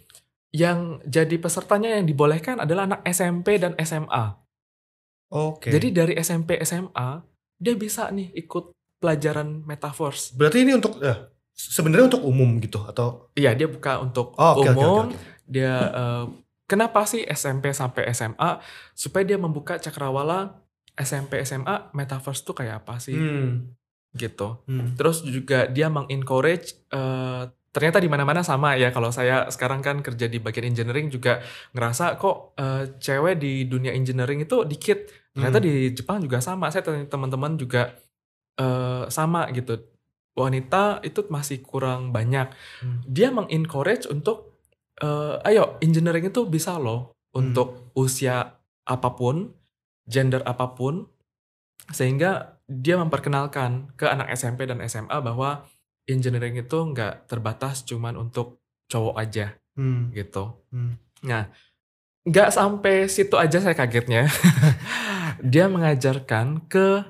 yang 0.50 1.00
jadi 1.06 1.38
pesertanya 1.38 1.96
yang 1.96 2.04
dibolehkan 2.04 2.60
adalah 2.60 2.84
anak 2.84 3.00
SMP 3.06 3.56
dan 3.56 3.72
SMA. 3.78 4.36
Oke. 5.30 5.70
Jadi 5.70 5.94
dari 5.94 6.12
SMP 6.18 6.58
SMA 6.60 7.22
dia 7.56 7.74
bisa 7.78 8.10
nih 8.10 8.34
ikut 8.34 8.74
pelajaran 8.98 9.62
Metaverse. 9.62 10.34
berarti 10.34 10.60
ini 10.60 10.74
untuk 10.74 10.98
eh, 11.00 11.30
sebenarnya 11.54 12.10
untuk 12.10 12.22
umum 12.26 12.58
gitu 12.58 12.82
atau 12.82 13.30
Iya, 13.32 13.54
dia 13.54 13.68
buka 13.70 14.02
untuk 14.02 14.34
Oh, 14.34 14.58
oke, 14.58 14.66
oke, 14.66 14.74
oke, 14.74 14.80
umum. 14.80 15.06
oke. 15.14 15.18
Dia 15.50 15.74
eh, 15.90 16.24
kenapa 16.64 17.02
sih 17.02 17.26
SMP 17.26 17.74
sampai 17.74 18.06
SMA 18.14 18.62
supaya 18.94 19.26
dia 19.26 19.34
membuka 19.36 19.74
cakrawala 19.76 20.62
SMP 20.94 21.42
SMA 21.42 21.90
Metaverse 21.90 22.46
tuh 22.46 22.54
kayak 22.54 22.86
apa 22.86 23.02
sih 23.02 23.18
Hmm. 23.18 23.74
gitu. 24.14 24.62
Hmm. 24.66 24.94
Terus 24.94 25.22
juga 25.22 25.66
dia 25.66 25.90
mengencourage 25.90 26.78
eh 26.90 27.44
ternyata 27.70 28.02
di 28.02 28.10
mana-mana 28.10 28.42
sama 28.42 28.74
ya 28.74 28.90
kalau 28.90 29.14
saya 29.14 29.46
sekarang 29.46 29.78
kan 29.78 30.02
kerja 30.02 30.26
di 30.26 30.42
bagian 30.42 30.74
engineering 30.74 31.06
juga 31.06 31.38
ngerasa 31.70 32.18
kok 32.18 32.58
eh, 32.58 32.98
cewek 32.98 33.38
di 33.38 33.66
dunia 33.66 33.90
engineering 33.90 34.42
itu 34.42 34.62
dikit. 34.62 35.06
Ternyata 35.30 35.58
Hmm. 35.58 35.66
di 35.66 35.74
Jepang 35.94 36.18
juga 36.18 36.42
sama. 36.42 36.70
Saya 36.70 36.82
teman-teman 37.06 37.54
juga 37.54 37.94
eh, 38.58 39.04
sama 39.08 39.46
gitu. 39.50 39.78
Wanita 40.34 41.02
itu 41.02 41.26
masih 41.26 41.62
kurang 41.62 42.10
banyak. 42.10 42.50
Hmm. 42.82 43.02
Dia 43.06 43.30
mengencourage 43.30 44.06
untuk 44.06 44.49
eh, 45.00 45.48
ayo 45.48 45.80
engineering 45.80 46.28
itu 46.28 46.44
bisa 46.46 46.76
loh 46.76 47.16
Hmm. 47.30 47.54
untuk 47.54 47.94
usia 47.94 48.58
apa 48.82 49.14
pun, 49.14 49.54
gender 50.02 50.42
apa 50.42 50.74
pun 50.74 51.06
sehingga 51.90 52.58
dia 52.66 52.98
memperkenalkan 52.98 53.94
ke 53.94 54.06
anak 54.06 54.34
SMP 54.34 54.66
dan 54.66 54.82
SMA 54.82 55.14
bahwa 55.22 55.62
engineering 56.06 56.58
itu 56.58 56.74
nggak 56.74 57.30
terbatas 57.30 57.86
cuman 57.86 58.18
untuk 58.18 58.58
cowok 58.90 59.14
aja 59.14 59.54
Hmm. 59.78 60.10
gitu. 60.10 60.58
Hmm. 60.74 60.98
Nah, 61.22 61.46
nggak 62.26 62.50
sampai 62.50 63.06
situ 63.06 63.38
aja 63.38 63.62
saya 63.62 63.78
kagetnya. 63.78 64.26
dia 65.52 65.70
mengajarkan 65.70 66.66
ke 66.66 67.06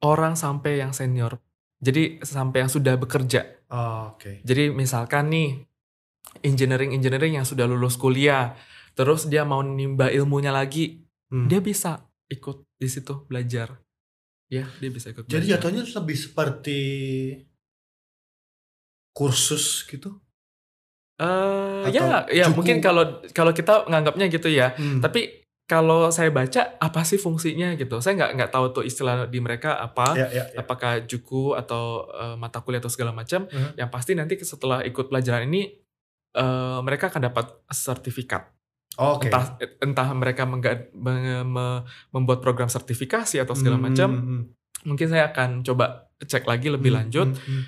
orang 0.00 0.34
sampai 0.34 0.80
yang 0.80 0.96
senior. 0.96 1.38
Jadi 1.76 2.24
sampai 2.24 2.64
yang 2.64 2.72
sudah 2.72 2.96
bekerja. 2.96 3.44
Oh, 3.68 4.16
Oke. 4.16 4.40
Jadi 4.48 4.72
misalkan 4.72 5.28
nih 5.28 5.60
engineering-engineering 6.40 7.34
yang 7.34 7.44
sudah 7.44 7.64
lulus 7.64 7.94
kuliah, 7.94 8.56
terus 8.92 9.24
dia 9.24 9.42
mau 9.42 9.60
nimba 9.60 10.08
ilmunya 10.08 10.50
lagi, 10.50 11.04
Hmm. 11.28 11.46
dia 11.46 11.58
bisa 11.58 12.04
ikut 12.26 12.66
di 12.74 12.86
situ 12.86 13.24
belajar. 13.24 13.78
Ya, 14.46 14.70
dia 14.78 14.90
bisa 14.90 15.10
ikut 15.10 15.26
Jadi 15.26 15.42
belajar. 15.42 15.58
jatuhnya 15.58 15.82
lebih 15.84 16.16
seperti 16.16 16.80
kursus 19.10 19.84
gitu. 19.86 20.20
Eh, 21.16 21.82
Atau 21.88 21.96
ya, 21.96 22.28
ya 22.28 22.44
cukup- 22.46 22.56
mungkin 22.60 22.76
kalau 22.78 23.04
kalau 23.32 23.50
kita 23.50 23.88
nganggapnya 23.88 24.28
gitu 24.28 24.52
ya. 24.52 24.76
Hmm. 24.76 25.00
Tapi 25.00 25.42
kalau 25.66 26.12
saya 26.14 26.30
baca 26.30 26.76
apa 26.78 27.02
sih 27.02 27.16
fungsinya 27.16 27.74
gitu? 27.74 27.98
Saya 27.98 28.14
nggak 28.14 28.30
nggak 28.36 28.50
tahu 28.52 28.66
tuh 28.70 28.84
istilah 28.84 29.26
di 29.26 29.40
mereka 29.40 29.80
apa. 29.80 30.12
ya, 30.14 30.28
ya, 30.28 30.44
ya. 30.46 30.60
Apakah 30.60 31.02
juku 31.02 31.56
atau 31.56 32.04
eh, 32.06 32.36
mata 32.36 32.60
kuliah 32.60 32.78
atau 32.78 32.92
segala 32.92 33.10
macam. 33.10 33.48
Mhm. 33.48 33.80
Yang 33.80 33.90
pasti 33.90 34.12
nanti 34.12 34.34
setelah 34.38 34.84
ikut 34.84 35.08
pelajaran 35.08 35.48
ini 35.48 35.72
eh, 36.36 36.78
mereka 36.80 37.08
akan 37.08 37.22
dapat 37.24 37.46
sertifikat. 37.66 38.52
Oh, 38.96 39.16
Oke. 39.16 39.28
Entah 39.28 39.44
entah 39.78 40.08
mereka 40.12 40.44
mengga- 40.44 40.88
me- 40.92 41.42
me- 41.42 41.82
membuat 42.10 42.40
program 42.40 42.66
sertifikasi 42.66 43.36
atau 43.38 43.52
segala 43.52 43.76
Hmm, 43.76 43.84
macam. 43.84 44.08
hmm, 44.12 44.42
Mungkin 44.86 45.08
saya 45.08 45.28
akan 45.28 45.60
coba 45.60 46.06
cek 46.18 46.44
lagi 46.44 46.70
lebih 46.70 46.88
hmm, 46.90 46.98
lanjut. 47.02 47.28
hmm, 47.28 47.42
hmm. 47.42 47.62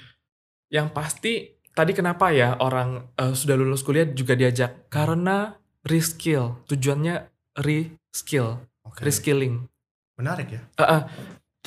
Yang 0.71 0.89
pasti 0.91 1.33
tadi 1.71 1.93
kenapa 1.93 2.31
ya 2.31 2.57
orang 2.59 3.13
eh, 3.15 3.35
sudah 3.35 3.55
lulus 3.55 3.83
kuliah 3.83 4.07
juga 4.07 4.33
diajak 4.33 4.89
karena 4.89 5.53
reskill. 5.83 6.65
Tujuannya 6.65 7.29
reskill, 7.59 8.61
Oke. 8.85 9.03
reskilling. 9.03 9.69
Menarik 10.17 10.49
ya. 10.49 10.63
Eh, 10.75 10.85
eh, 10.87 11.03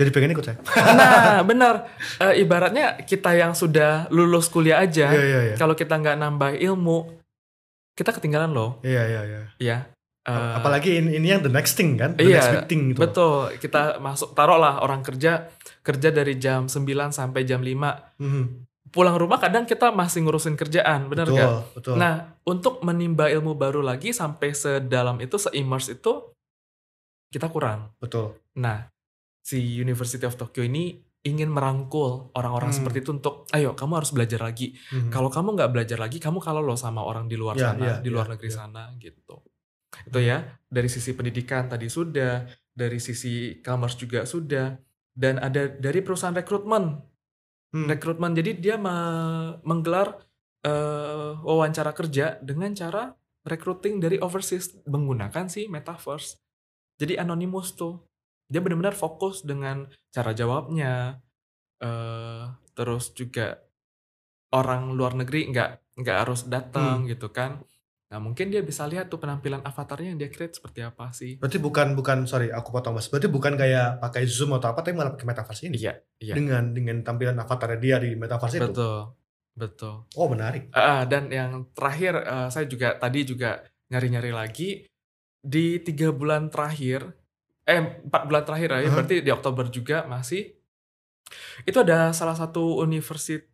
Jadi 0.01 0.09
pengen 0.09 0.33
ikut 0.33 0.41
saya. 0.43 0.57
Nah, 0.91 1.45
benar. 1.45 1.85
Eh, 2.17 2.41
ibaratnya 2.41 2.97
kita 2.99 3.31
yang 3.31 3.53
sudah 3.53 4.09
lulus 4.09 4.49
kuliah 4.49 4.81
aja, 4.81 5.07
Iya, 5.07 5.21
iya, 5.21 5.39
iya. 5.47 5.55
kalau 5.55 5.73
kita 5.73 5.93
nggak 5.93 6.17
nambah 6.17 6.57
ilmu, 6.57 7.21
kita 7.93 8.09
ketinggalan 8.11 8.49
loh. 8.49 8.81
Iya, 8.81 9.03
iya, 9.05 9.21
iya. 9.23 9.41
Ya. 9.61 9.77
Eh, 10.21 10.53
Apalagi 10.53 10.97
ini, 10.97 11.17
ini 11.17 11.27
yang 11.29 11.41
the 11.41 11.49
next 11.49 11.73
thing 11.73 11.97
kan? 11.97 12.13
The 12.13 12.21
Iya, 12.23 12.33
next 12.35 12.49
big 12.51 12.65
thing 12.67 12.81
gitu. 12.89 12.99
Betul. 12.99 13.57
Kita 13.57 13.97
masuk 13.97 14.33
taruhlah 14.33 14.81
orang 14.81 15.01
kerja 15.01 15.49
kerja 15.81 16.09
dari 16.09 16.37
jam 16.37 16.65
9 16.65 16.81
sampai 17.09 17.41
jam 17.41 17.61
5. 17.61 18.17
Mhm. 18.17 18.69
Pulang 18.89 19.15
rumah 19.15 19.39
kadang 19.39 19.63
kita 19.63 19.89
masih 19.89 20.21
ngurusin 20.21 20.53
kerjaan, 20.53 21.07
benar 21.07 21.25
Betul, 21.25 21.37
nggak? 21.37 21.51
betul. 21.73 21.95
Nah, 21.95 22.13
untuk 22.43 22.81
menimba 22.81 23.29
ilmu 23.29 23.55
baru 23.55 23.79
lagi 23.79 24.11
sampai 24.11 24.51
sedalam 24.51 25.15
itu, 25.17 25.39
se-immerse 25.39 25.95
itu 25.95 26.27
kita 27.29 27.47
kurang. 27.47 27.95
betul. 27.97 28.35
Nah, 28.53 28.91
si 29.41 29.57
University 29.77 30.23
of 30.23 30.37
Tokyo 30.37 30.61
ini 30.61 30.95
ingin 31.21 31.49
merangkul 31.49 32.33
orang-orang 32.33 32.73
Hmm. 32.73 32.77
seperti 32.81 33.05
itu 33.05 33.13
untuk, 33.13 33.45
ayo 33.53 33.77
kamu 33.77 34.01
harus 34.01 34.09
belajar 34.09 34.41
lagi. 34.41 34.73
Mhm. 34.89 35.09
Kalau 35.09 35.29
kamu 35.29 35.53
nggak 35.53 35.69
belajar 35.69 35.97
lagi, 35.97 36.17
kamu 36.17 36.41
kalau 36.41 36.61
loh 36.61 36.73
sama 36.73 37.01
orang 37.01 37.25
di 37.25 37.37
luar 37.37 37.53
Ya, 37.53 37.73
sana, 37.73 37.85
ya, 37.85 37.95
di 38.01 38.09
luar 38.09 38.25
ya, 38.25 38.31
negeri 38.33 38.49
ya. 38.49 38.55
sana 38.57 38.83
gitu. 38.97 39.35
Itu 40.01 40.17
ya, 40.17 40.37
dari 40.65 40.89
sisi 40.89 41.13
pendidikan 41.13 41.67
tadi 41.67 41.85
sudah, 41.85 42.45
dari 42.73 42.97
sisi 42.97 43.61
commerce 43.61 43.97
juga 43.97 44.25
sudah, 44.25 44.73
dan 45.13 45.37
ada 45.37 45.69
dari 45.69 46.01
perusahaan 46.01 46.33
rekrutmen. 46.33 47.05
Hmm. 47.71 47.85
Rekrutmen, 47.85 48.33
jadi 48.33 48.51
dia 48.57 48.75
me- 48.77 49.61
menggelar 49.61 50.25
eh, 50.61 51.33
wawancara 51.41 51.89
kerja 51.89 52.37
dengan 52.37 52.69
cara 52.71 53.09
recruiting 53.41 53.97
dari 53.97 54.21
overseas 54.21 54.77
menggunakan 54.85 55.49
si 55.49 55.65
metaverse. 55.65 56.37
Jadi 56.97 57.17
anonymous 57.17 57.73
tuh. 57.73 57.97
Dia 58.51 58.59
benar-benar 58.59 58.93
fokus 58.93 59.47
dengan 59.47 59.87
cara 60.11 60.35
jawabnya, 60.35 61.23
eh 61.79 62.43
terus 62.75 63.15
juga 63.15 63.63
orang 64.51 64.91
luar 64.91 65.15
negeri 65.15 65.47
nggak 65.51 65.95
nggak 66.03 66.17
harus 66.27 66.45
datang 66.51 67.07
gitu 67.07 67.31
kan. 67.31 67.63
Nah 68.11 68.19
mungkin 68.19 68.51
dia 68.51 68.59
bisa 68.59 68.83
lihat 68.91 69.07
tuh 69.07 69.23
penampilan 69.23 69.63
avatarnya 69.63 70.11
yang 70.11 70.19
dia 70.19 70.27
create 70.27 70.51
seperti 70.51 70.83
apa 70.83 71.15
sih. 71.15 71.39
Berarti 71.39 71.63
bukan 71.63 71.95
bukan 71.95 72.27
sorry 72.27 72.51
aku 72.51 72.75
potong 72.75 72.99
mas. 72.99 73.07
Berarti 73.07 73.31
bukan 73.31 73.55
kayak 73.55 74.03
pakai 74.03 74.27
zoom 74.27 74.51
atau 74.59 74.75
apa, 74.75 74.83
tapi 74.83 74.99
malah 74.99 75.15
pakai 75.15 75.27
metaverse 75.31 75.63
ini. 75.71 75.79
Iya, 75.79 75.93
iya. 76.19 76.33
Dengan 76.35 76.75
dengan 76.75 76.99
tampilan 77.07 77.39
avatarnya 77.39 77.79
dia 77.79 77.95
di 78.03 78.11
metaverse 78.19 78.59
itu. 78.59 78.67
Betul, 78.67 78.99
betul. 79.55 79.95
Oh 80.19 80.27
menarik. 80.27 80.67
Ah, 80.75 81.07
dan 81.07 81.31
yang 81.31 81.71
terakhir 81.71 82.19
eh, 82.19 82.47
saya 82.51 82.67
juga 82.67 82.99
tadi 82.99 83.23
juga 83.23 83.63
nyari-nyari 83.87 84.31
lagi 84.35 84.69
di 85.39 85.79
tiga 85.79 86.11
bulan 86.11 86.51
terakhir, 86.51 87.15
eh 87.63 87.77
empat 88.05 88.21
bulan 88.25 88.43
terakhir 88.43 88.69
ya, 88.71 88.77
Uh-huh. 88.81 88.93
berarti 88.97 89.15
di 89.21 89.31
Oktober 89.31 89.65
juga 89.67 90.03
masih 90.05 90.53
itu 91.63 91.77
ada 91.79 92.11
salah 92.11 92.35
satu 92.35 92.81
universitas 92.81 93.47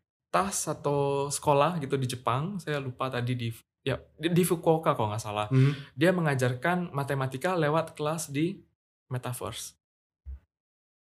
atau 0.65 1.29
sekolah 1.29 1.77
gitu 1.77 1.93
di 1.95 2.07
Jepang, 2.09 2.57
saya 2.57 2.81
lupa 2.81 3.07
tadi 3.07 3.37
di 3.37 3.49
ya 3.85 3.95
di, 4.17 4.43
Fukuoka 4.43 4.97
kalau 4.97 5.13
nggak 5.13 5.23
salah. 5.23 5.47
Mhm. 5.47 5.95
Dia 5.95 6.11
mengajarkan 6.11 6.91
matematika 6.91 7.55
lewat 7.55 7.95
kelas 7.95 8.27
di 8.27 8.59
metaverse. 9.07 9.77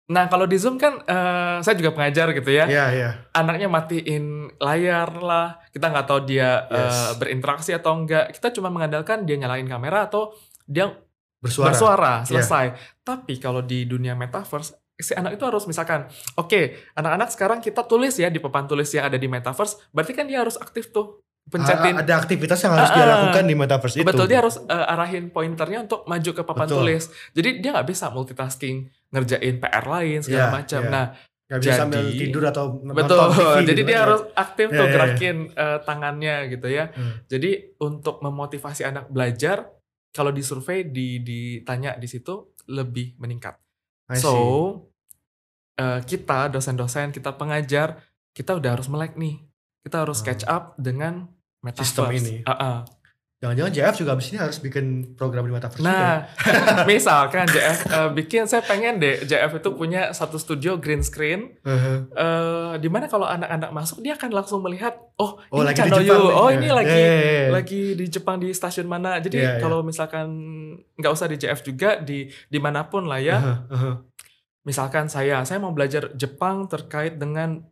Nah 0.08 0.24
kalau 0.24 0.48
di 0.48 0.56
Zoom 0.56 0.78
kan 0.80 1.04
eh, 1.04 1.56
saya 1.61 1.74
juga 1.76 1.92
pengajar 1.92 2.32
gitu 2.32 2.48
ya 2.48 2.64
Iya 2.64 2.84
iya. 2.96 3.11
anaknya 3.37 3.68
matiin 3.68 4.48
layar 4.56 5.11
lah, 5.20 5.61
kita 5.68 5.90
nggak 5.92 6.06
tahu 6.08 6.20
dia 6.24 6.64
Yes. 6.70 6.96
eh, 6.96 7.12
berinteraksi 7.20 7.70
atau 7.76 7.92
enggak. 7.92 8.32
Kita 8.32 8.48
cuma 8.54 8.70
mengandalkan 8.72 9.26
dia 9.28 9.37
nyalain 9.37 9.68
kamera 9.68 10.08
atau 10.08 10.32
dia 10.64 10.88
Bersuara. 11.38 11.70
bersuara, 11.70 12.12
Iya. 12.18 12.27
selesai. 12.27 12.66
Tapi 13.01 13.38
kalau 13.38 13.61
di 13.61 13.85
dunia 13.85 14.12
metaverse, 14.12 14.74
si 14.92 15.12
anak 15.12 15.35
itu 15.35 15.44
harus 15.44 15.62
misalkan, 15.64 16.07
oke, 16.35 16.61
anak-anak 16.92 17.31
sekarang 17.31 17.59
kita 17.59 17.83
tulis 17.83 18.14
ya 18.14 18.27
di 18.27 18.37
papan 18.37 18.66
tulis 18.66 18.90
yang 18.90 19.07
ada 19.07 19.14
di 19.14 19.27
metaverse, 19.27 19.87
berarti 19.88 20.12
kan 20.12 20.27
dia 20.27 20.40
harus 20.40 20.57
aktif 20.57 20.90
tuh 20.90 21.22
pencetin. 21.46 21.94
Ada 21.96 22.18
aktivitas 22.18 22.59
yang 22.59 22.74
harus 22.74 22.90
Ah, 22.90 22.94
dia 22.94 23.07
lakukan 23.07 23.44
di 23.44 23.55
metaverse 23.55 23.96
itu. 23.96 24.05
Betul, 24.05 24.27
dia 24.27 24.38
harus 24.38 24.59
eh, 24.59 24.92
arahin 24.92 25.31
pointernya 25.31 25.81
untuk 25.81 26.03
maju 26.05 26.31
ke 26.33 26.42
papan 26.42 26.66
Betul. 26.66 26.77
tulis. 26.77 27.05
Jadi 27.33 27.51
dia 27.59 27.70
nggak 27.72 27.87
bisa 27.87 28.11
multitasking, 28.11 28.77
ngerjain 29.09 29.57
PR 29.57 29.85
lain 29.87 30.18
segala 30.20 30.44
Iya, 30.44 30.55
macam. 30.55 30.83
iya. 30.83 30.92
Nah, 30.92 31.07
Nggak 31.48 31.61
bisa 31.64 31.74
sambil 31.81 32.05
Jadi- 32.05 32.18
tidur 32.20 32.44
atau 32.44 32.64
nonton 32.77 32.92
Betul, 32.92 33.24
TV 33.24 33.40
jadi 33.64 33.72
gitu 33.72 33.88
dia 33.88 33.96
kan, 33.96 34.05
harus 34.05 34.20
aktif 34.37 34.66
Iya, 34.68 34.68
tuh 34.68 34.77
iya, 34.77 34.85
iya. 34.85 34.92
gerakin 34.92 35.37
eh, 35.57 35.79
tangannya 35.81 36.37
gitu 36.51 36.68
ya. 36.68 36.85
Hmm. 36.92 37.12
Jadi 37.24 37.51
untuk 37.81 38.14
memotivasi 38.20 38.83
anak 38.85 39.09
belajar, 39.09 39.57
kalau 40.12 40.33
di 40.33 40.42
survei 40.42 40.88
di 40.88 41.21
ditanya 41.21 41.94
di 41.97 42.09
situ 42.09 42.55
lebih 42.68 43.16
meningkat. 43.21 43.57
So 44.16 44.35
eh, 45.79 46.01
kita 46.03 46.49
dosen-dosen, 46.51 47.14
kita 47.14 47.37
pengajar, 47.38 48.03
kita 48.35 48.57
udah 48.59 48.75
harus 48.75 48.88
melek 48.90 49.14
nih. 49.14 49.38
Kita 49.85 50.03
harus 50.05 50.21
Hmm. 50.21 50.27
catch 50.27 50.44
up 50.49 50.75
dengan 50.77 51.29
metaverse. 51.62 51.87
Sistem 51.87 52.11
ini. 52.12 52.33
Ah, 52.42 52.53
ah. 52.59 52.77
Jangan-jangan 53.38 53.70
JF 53.70 53.94
juga 53.96 54.11
abis 54.12 54.27
ini 54.29 54.38
harus 54.38 54.59
bikin 54.59 54.87
program 55.14 55.46
di 55.46 55.55
metaverse 55.55 55.79
juga. 55.79 55.94
Nah, 55.94 56.16
misalkan 56.90 57.46
JF 57.46 57.79
eh, 57.87 58.11
bikin, 58.12 58.42
saya 58.44 58.61
pengen 58.61 58.98
deh 58.98 59.22
JF 59.22 59.62
itu 59.62 59.70
punya 59.72 60.11
satu 60.11 60.35
studio 60.37 60.74
green 60.74 61.01
screen 61.01 61.55
Heeh. 61.62 61.96
eh 62.11 62.72
di 62.77 62.88
mana 62.88 63.07
kalau 63.07 63.24
anak-anak 63.24 63.70
masuk 63.70 64.03
dia 64.03 64.14
akan 64.14 64.35
langsung 64.35 64.59
melihat 64.59 64.98
oh, 65.16 65.38
Oh, 65.48 65.62
ini 65.62 65.64
lagi 65.64 65.77
di 65.77 65.79
Channel 65.81 65.98
Jepang 66.01 66.18
You. 66.18 66.27
nih. 66.27 66.35
oh 66.35 66.48
Ya. 66.48 66.57
ini 66.57 66.68
lagi 66.68 66.90
Ya, 66.90 66.98
ya, 66.98 67.14
ya. 67.14 67.46
lagi 67.53 67.83
di 67.94 68.05
Jepang 68.09 68.37
di 68.37 68.48
stasiun 68.51 68.87
mana 68.87 69.11
jadi 69.18 69.37
Iya, 69.37 69.46
iya. 69.48 69.61
kalau 69.61 69.79
misalkan 69.81 70.27
nggak 70.95 71.12
usah 71.12 71.26
di 71.26 71.36
JF 71.36 71.61
juga 71.62 71.91
di 71.97 72.18
di 72.45 72.59
mana 72.59 72.84
pun 72.84 73.07
lah 73.07 73.22
ya 73.22 73.39
Heeh, 73.39 73.59
heeh. 73.70 73.95
misalkan 74.61 75.07
saya 75.07 75.41
saya 75.43 75.57
mau 75.57 75.70
belajar 75.70 76.11
Jepang 76.12 76.66
terkait 76.66 77.14
dengan 77.14 77.62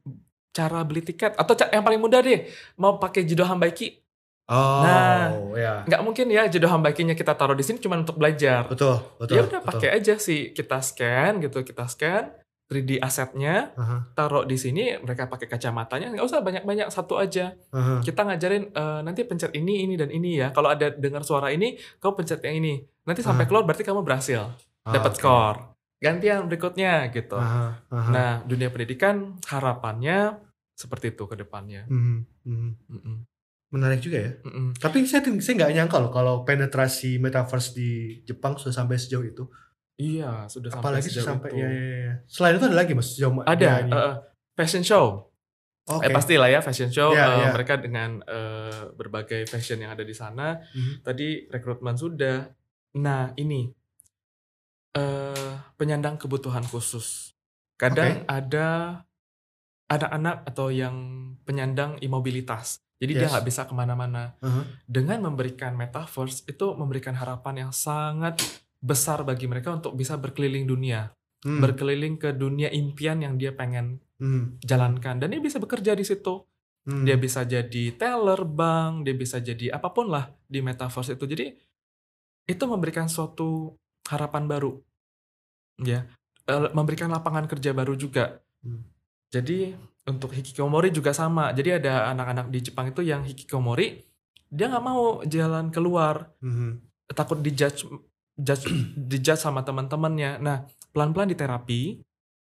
cara 0.53 0.81
beli 0.81 1.03
tiket 1.03 1.35
atau 1.35 1.53
yang 1.67 1.83
paling 1.83 1.99
mudah 1.99 2.23
deh 2.23 2.47
mau 2.77 2.97
pakai 2.97 3.27
Jido 3.27 3.43
Hambaiki 3.43 4.06
Oh, 4.47 4.83
Nah. 4.83 5.35
ya. 5.53 5.83
nggak 5.83 6.03
mungkin 6.03 6.27
ya 6.29 6.47
Jido 6.47 6.67
Hambaikinya 6.67 7.13
kita 7.13 7.35
taruh 7.35 7.53
di 7.53 7.63
sini 7.63 7.77
cuma 7.77 7.99
untuk 7.99 8.15
belajar 8.15 8.63
Betul, 8.65 9.03
betul. 9.19 9.35
ya 9.35 9.43
udah 9.43 9.61
pakai 9.61 9.91
aja 9.93 10.15
sih 10.17 10.51
kita 10.51 10.79
scan 10.79 11.43
gitu 11.43 11.61
kita 11.61 11.83
scan 11.85 12.31
3D 12.67 12.99
asetnya 12.99 13.75
Heeh, 13.75 14.01
taruh 14.13 14.43
di 14.43 14.55
sini 14.55 14.95
mereka 14.97 15.27
pakai 15.27 15.47
kacamatanya 15.47 16.11
nggak 16.13 16.23
usah 16.25 16.41
banyak-banyak 16.41 16.87
satu 16.89 17.15
aja 17.17 17.55
heeh. 17.55 17.99
kita 18.03 18.23
ngajarin 18.23 18.65
eh, 18.69 19.01
nanti 19.03 19.23
pencet 19.23 19.51
ini 19.53 19.83
ini 19.83 19.95
dan 19.95 20.11
ini 20.11 20.39
ya 20.39 20.51
kalau 20.51 20.71
ada 20.71 20.91
dengar 20.91 21.23
suara 21.23 21.51
ini 21.51 21.75
kamu 21.97 22.13
pencet 22.17 22.39
yang 22.41 22.59
ini 22.61 22.75
nanti 23.03 23.21
sampai 23.21 23.43
Ah. 23.43 23.49
keluar 23.49 23.63
berarti 23.63 23.83
kamu 23.83 24.03
berhasil 24.03 24.47
Ah, 24.83 24.93
dapat 24.93 25.15
skor 25.15 25.75
gantian 25.97 26.47
berikutnya 26.47 27.07
gitu 27.09 27.35
Aha, 27.35 27.83
aha. 27.89 28.11
nah 28.11 28.33
dunia 28.43 28.69
pendidikan 28.69 29.35
harapannya 29.45 30.39
seperti 30.73 31.11
itu 31.11 31.25
ke 31.25 31.35
depannya 31.35 31.83
Mhm, 31.89 32.19
mhm. 32.45 33.19
Menarik 33.77 34.01
juga 34.01 34.19
ya. 34.25 34.33
Mm-mm. 34.41 34.81
Tapi 34.81 35.05
saya 35.05 35.21
saya 35.21 35.55
nggak 35.61 35.73
nyangka 35.77 35.97
loh 36.01 36.09
kalau 36.09 36.35
penetrasi 36.49 37.21
metaverse 37.21 37.77
di 37.77 38.25
Jepang 38.25 38.57
sudah 38.57 38.73
sampai 38.73 38.97
sejauh 38.97 39.29
itu. 39.29 39.45
Iya, 40.01 40.49
sudah 40.49 40.73
sampai 40.73 40.85
Apalagi 40.85 41.09
sejauh 41.13 41.29
sampai 41.29 41.51
itu. 41.53 41.61
ya, 41.61 41.69
ya, 41.69 41.97
ya. 42.09 42.15
Selain 42.25 42.57
itu 42.57 42.65
ada 42.69 42.77
lagi 42.77 42.93
mas? 42.97 43.09
Sejauh 43.13 43.45
Ada 43.45 43.69
eh, 43.85 44.15
fashion 44.57 44.85
show. 44.85 45.29
Oke. 45.87 46.09
Eh 46.09 46.11
pastilah 46.11 46.49
ya 46.51 46.61
fashion 46.65 46.89
show. 46.89 47.13
Iya, 47.13 47.25
eh, 47.25 47.37
iya. 47.37 47.49
Mereka 47.53 47.75
dengan 47.85 48.25
eh, 48.25 48.93
berbagai 48.97 49.45
fashion 49.49 49.81
yang 49.81 49.93
ada 49.93 50.05
di 50.05 50.13
sana. 50.17 50.57
Mhm. 50.73 51.05
Tadi 51.05 51.29
rekrutmen 51.53 51.97
sudah. 51.97 52.49
Nah 52.97 53.33
ini 53.37 53.69
eh 54.97 55.53
penyandang 55.77 56.17
kebutuhan 56.17 56.65
khusus. 56.65 57.37
Kadang 57.77 58.25
ada 58.25 59.01
anak-anak 59.87 60.49
atau 60.49 60.73
yang 60.73 60.97
penyandang 61.45 62.01
imobilitas. 62.01 62.81
Jadi 62.97 63.13
dia 63.13 63.29
Yes. 63.29 63.33
nggak 63.37 63.47
bisa 63.47 63.63
ke 63.69 63.75
mana-mana. 63.77 64.35
Mhm. 64.41 64.63
Dengan 64.89 65.19
memberikan 65.29 65.77
metaverse 65.77 66.49
itu 66.49 66.67
memberikan 66.77 67.13
harapan 67.13 67.69
yang 67.69 67.73
sangat 67.73 68.41
besar 68.81 69.21
bagi 69.25 69.45
mereka 69.45 69.77
untuk 69.77 69.97
bisa 69.97 70.17
berkeliling 70.17 70.65
dunia, 70.65 71.13
Hmm. 71.45 71.61
berkeliling 71.61 72.17
ke 72.17 72.33
dunia 72.33 72.73
impian 72.73 73.21
yang 73.21 73.37
dia 73.37 73.53
pengen 73.53 74.01
Hmm. 74.17 74.57
jalankan 74.65 75.21
dan 75.21 75.29
dia 75.29 75.41
bisa 75.41 75.61
bekerja 75.61 75.93
di 75.93 76.05
situ. 76.05 76.45
Hmm. 76.87 77.05
Dia 77.05 77.19
bisa 77.19 77.43
jadi 77.45 77.93
teller 77.99 78.47
bank, 78.47 79.05
dia 79.05 79.13
bisa 79.13 79.43
jadi 79.43 79.75
apa 79.77 79.93
pun 79.93 80.09
lah 80.09 80.33
di 80.49 80.63
metaverse 80.65 81.19
itu. 81.19 81.25
Jadi 81.27 81.47
itu 82.47 82.65
memberikan 82.65 83.11
suatu 83.11 83.75
harapan 84.07 84.47
baru, 84.47 84.73
ya, 85.83 86.07
Eh, 86.47 86.71
memberikan 86.79 87.11
lapangan 87.11 87.51
kerja 87.51 87.75
baru 87.75 87.99
juga. 87.99 88.39
Hmm. 88.63 88.87
Jadi 89.35 89.75
untuk 90.07 90.31
hikikomori 90.33 90.95
juga 90.95 91.11
sama. 91.11 91.51
Jadi 91.51 91.83
ada 91.83 92.15
anak-anak 92.15 92.47
di 92.49 92.63
Jepang 92.63 92.95
itu 92.95 93.03
yang 93.03 93.27
hikikomori, 93.27 94.07
dia 94.47 94.71
nggak 94.71 94.85
mau 94.87 95.21
jalan 95.27 95.75
keluar, 95.75 96.31
Mhm. 96.39 96.87
takut 97.11 97.43
dijudge, 97.43 97.83
judge, 98.39 98.65
dijudge 99.11 99.43
sama 99.43 99.67
teman-temannya. 99.67 100.39
Nah 100.39 100.63
pelan-pelan 100.95 101.35
di 101.35 101.37
terapi 101.37 101.83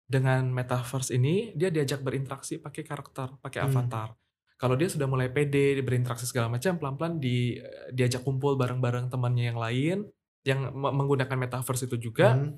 dengan 0.07 0.53
metaverse 0.53 1.17
ini 1.17 1.57
dia 1.57 1.73
diajak 1.73 2.05
berinteraksi 2.05 2.61
pakai 2.61 2.85
karakter, 2.85 3.41
pakai 3.41 3.65
Hmm. 3.65 3.69
avatar. 3.73 4.09
Kalau 4.57 4.73
dia 4.73 4.89
sudah 4.89 5.05
mulai 5.05 5.29
pede, 5.29 5.77
berinteraksi 5.85 6.25
segala 6.25 6.49
macam, 6.49 6.81
pelan-pelan 6.81 7.21
di 7.21 7.61
diajak 7.93 8.25
kumpul 8.25 8.57
bareng-bareng 8.57 9.13
temannya 9.13 9.53
yang 9.53 9.61
lain 9.61 9.99
yang 10.47 10.73
me- 10.73 10.95
menggunakan 10.95 11.37
metaverse 11.37 11.91
itu 11.91 11.97
juga, 12.09 12.39
Mhm. 12.39 12.57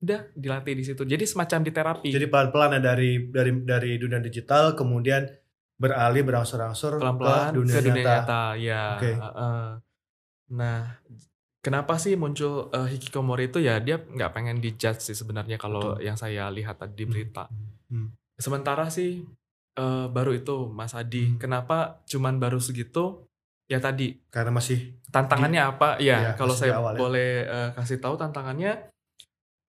Udah 0.00 0.20
dilatih 0.34 0.74
di 0.74 0.84
situ. 0.84 1.02
Jadi 1.02 1.24
semacam 1.24 1.58
di 1.60 1.70
terapi. 1.70 2.08
Jadi 2.08 2.26
pelan-pelan 2.26 2.76
ya 2.76 2.80
dari 2.82 3.10
dari 3.28 3.50
dari 3.62 3.90
dunia 3.96 4.18
digital 4.18 4.74
kemudian 4.74 5.24
beralih 5.74 6.22
berangsur-angsur 6.22 6.98
pelan-pelan 6.98 7.50
ke 7.50 7.56
dunia, 7.56 7.74
ke 7.74 7.80
dunia 7.82 7.94
nyata. 7.98 8.14
nyata, 8.22 8.42
ya. 8.56 8.84
Oke. 8.94 9.10
heeh. 9.12 9.64
Nah, 10.54 10.80
kenapa 11.58 11.96
sih 11.96 12.14
muncul 12.14 12.68
eh, 12.70 12.88
hikikomori 12.90 13.48
itu 13.48 13.58
ya 13.58 13.80
dia 13.80 13.96
nggak 13.98 14.30
pengen 14.30 14.60
dijudge 14.60 15.00
sih 15.02 15.16
sebenarnya 15.16 15.56
kalau 15.56 15.96
yang 15.98 16.14
saya 16.14 16.46
lihat 16.48 16.78
tadi 16.78 16.94
di 16.94 17.04
berita. 17.04 17.48
Hmm. 17.88 18.12
Sementara 18.36 18.86
sih 18.88 19.24
eh, 19.74 20.06
baru 20.06 20.30
itu 20.36 20.70
Mas 20.70 20.94
Adi, 20.94 21.34
Hmm. 21.34 21.38
kenapa 21.40 22.04
cuman 22.06 22.38
baru 22.38 22.62
segitu? 22.62 23.26
Ya 23.64 23.80
tadi 23.80 24.20
Karena 24.28 24.52
masih 24.52 24.92
tantangannya 25.08 25.64
apa? 25.64 25.96
Iya, 25.96 26.16
Ya, 26.20 26.30
kalau 26.36 26.52
di 26.52 26.60
saya 26.60 26.76
awal 26.76 26.94
ya. 26.94 27.00
boleh 27.00 27.30
eh, 27.42 27.70
kasih 27.72 27.96
tahu 27.98 28.14
tantangannya 28.14 28.92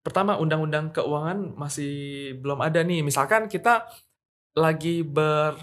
pertama 0.05 0.37
undang-undang 0.37 0.93
keuangan 0.93 1.57
masih 1.57 1.91
belum 2.37 2.61
ada 2.61 2.79
nih. 2.79 3.01
Misalkan 3.01 3.49
kita 3.49 3.89
lagi 4.53 5.01
ber 5.01 5.57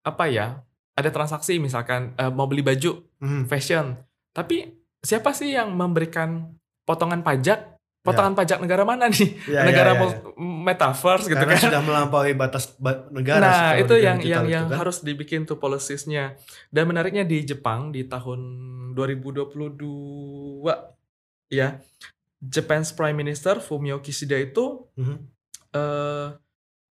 apa 0.00 0.24
ya? 0.26 0.64
Ada 0.96 1.12
transaksi 1.12 1.60
misalkan 1.60 2.16
eh, 2.16 2.32
mau 2.32 2.48
beli 2.48 2.64
baju 2.64 3.04
Mhm. 3.20 3.44
fashion. 3.44 4.00
Tapi 4.32 4.64
siapa 4.98 5.30
sih 5.30 5.52
yang 5.52 5.70
memberikan 5.70 6.56
potongan 6.82 7.20
pajak? 7.20 7.76
Potongan 8.00 8.32
pajak 8.32 8.62
negara 8.62 8.80
mana 8.82 9.06
nih? 9.06 9.34
Ya, 9.50 9.60
ya, 9.60 9.66
negara 9.66 9.90
ya, 9.90 9.94
ya. 9.94 10.00
mul- 10.00 10.22
metaverse 10.62 11.26
gitu 11.26 11.36
Karena 11.36 11.52
kan? 11.52 11.64
sudah 11.66 11.82
melampaui 11.82 12.32
batas 12.32 12.70
ba- 12.76 13.02
negara. 13.10 13.42
Nah, 13.42 13.70
itu 13.76 13.92
yang 13.96 14.22
yang 14.22 14.46
yang 14.46 14.66
kan. 14.66 14.78
harus 14.78 15.02
dibikin 15.02 15.42
tuh 15.42 15.58
policies-nya. 15.58 16.38
Dan 16.68 16.86
menariknya 16.86 17.22
di 17.22 17.42
Jepang 17.42 17.90
di 17.90 18.04
tahun 18.04 18.40
2022 18.94 20.70
ya, 21.48 21.82
Japan's 22.38 22.92
Prime 22.92 23.16
Minister 23.16 23.58
Fumio 23.58 24.00
Kishida 24.00 24.36
itu 24.36 24.86
Mhm. 24.96 25.16
eh, 25.72 26.28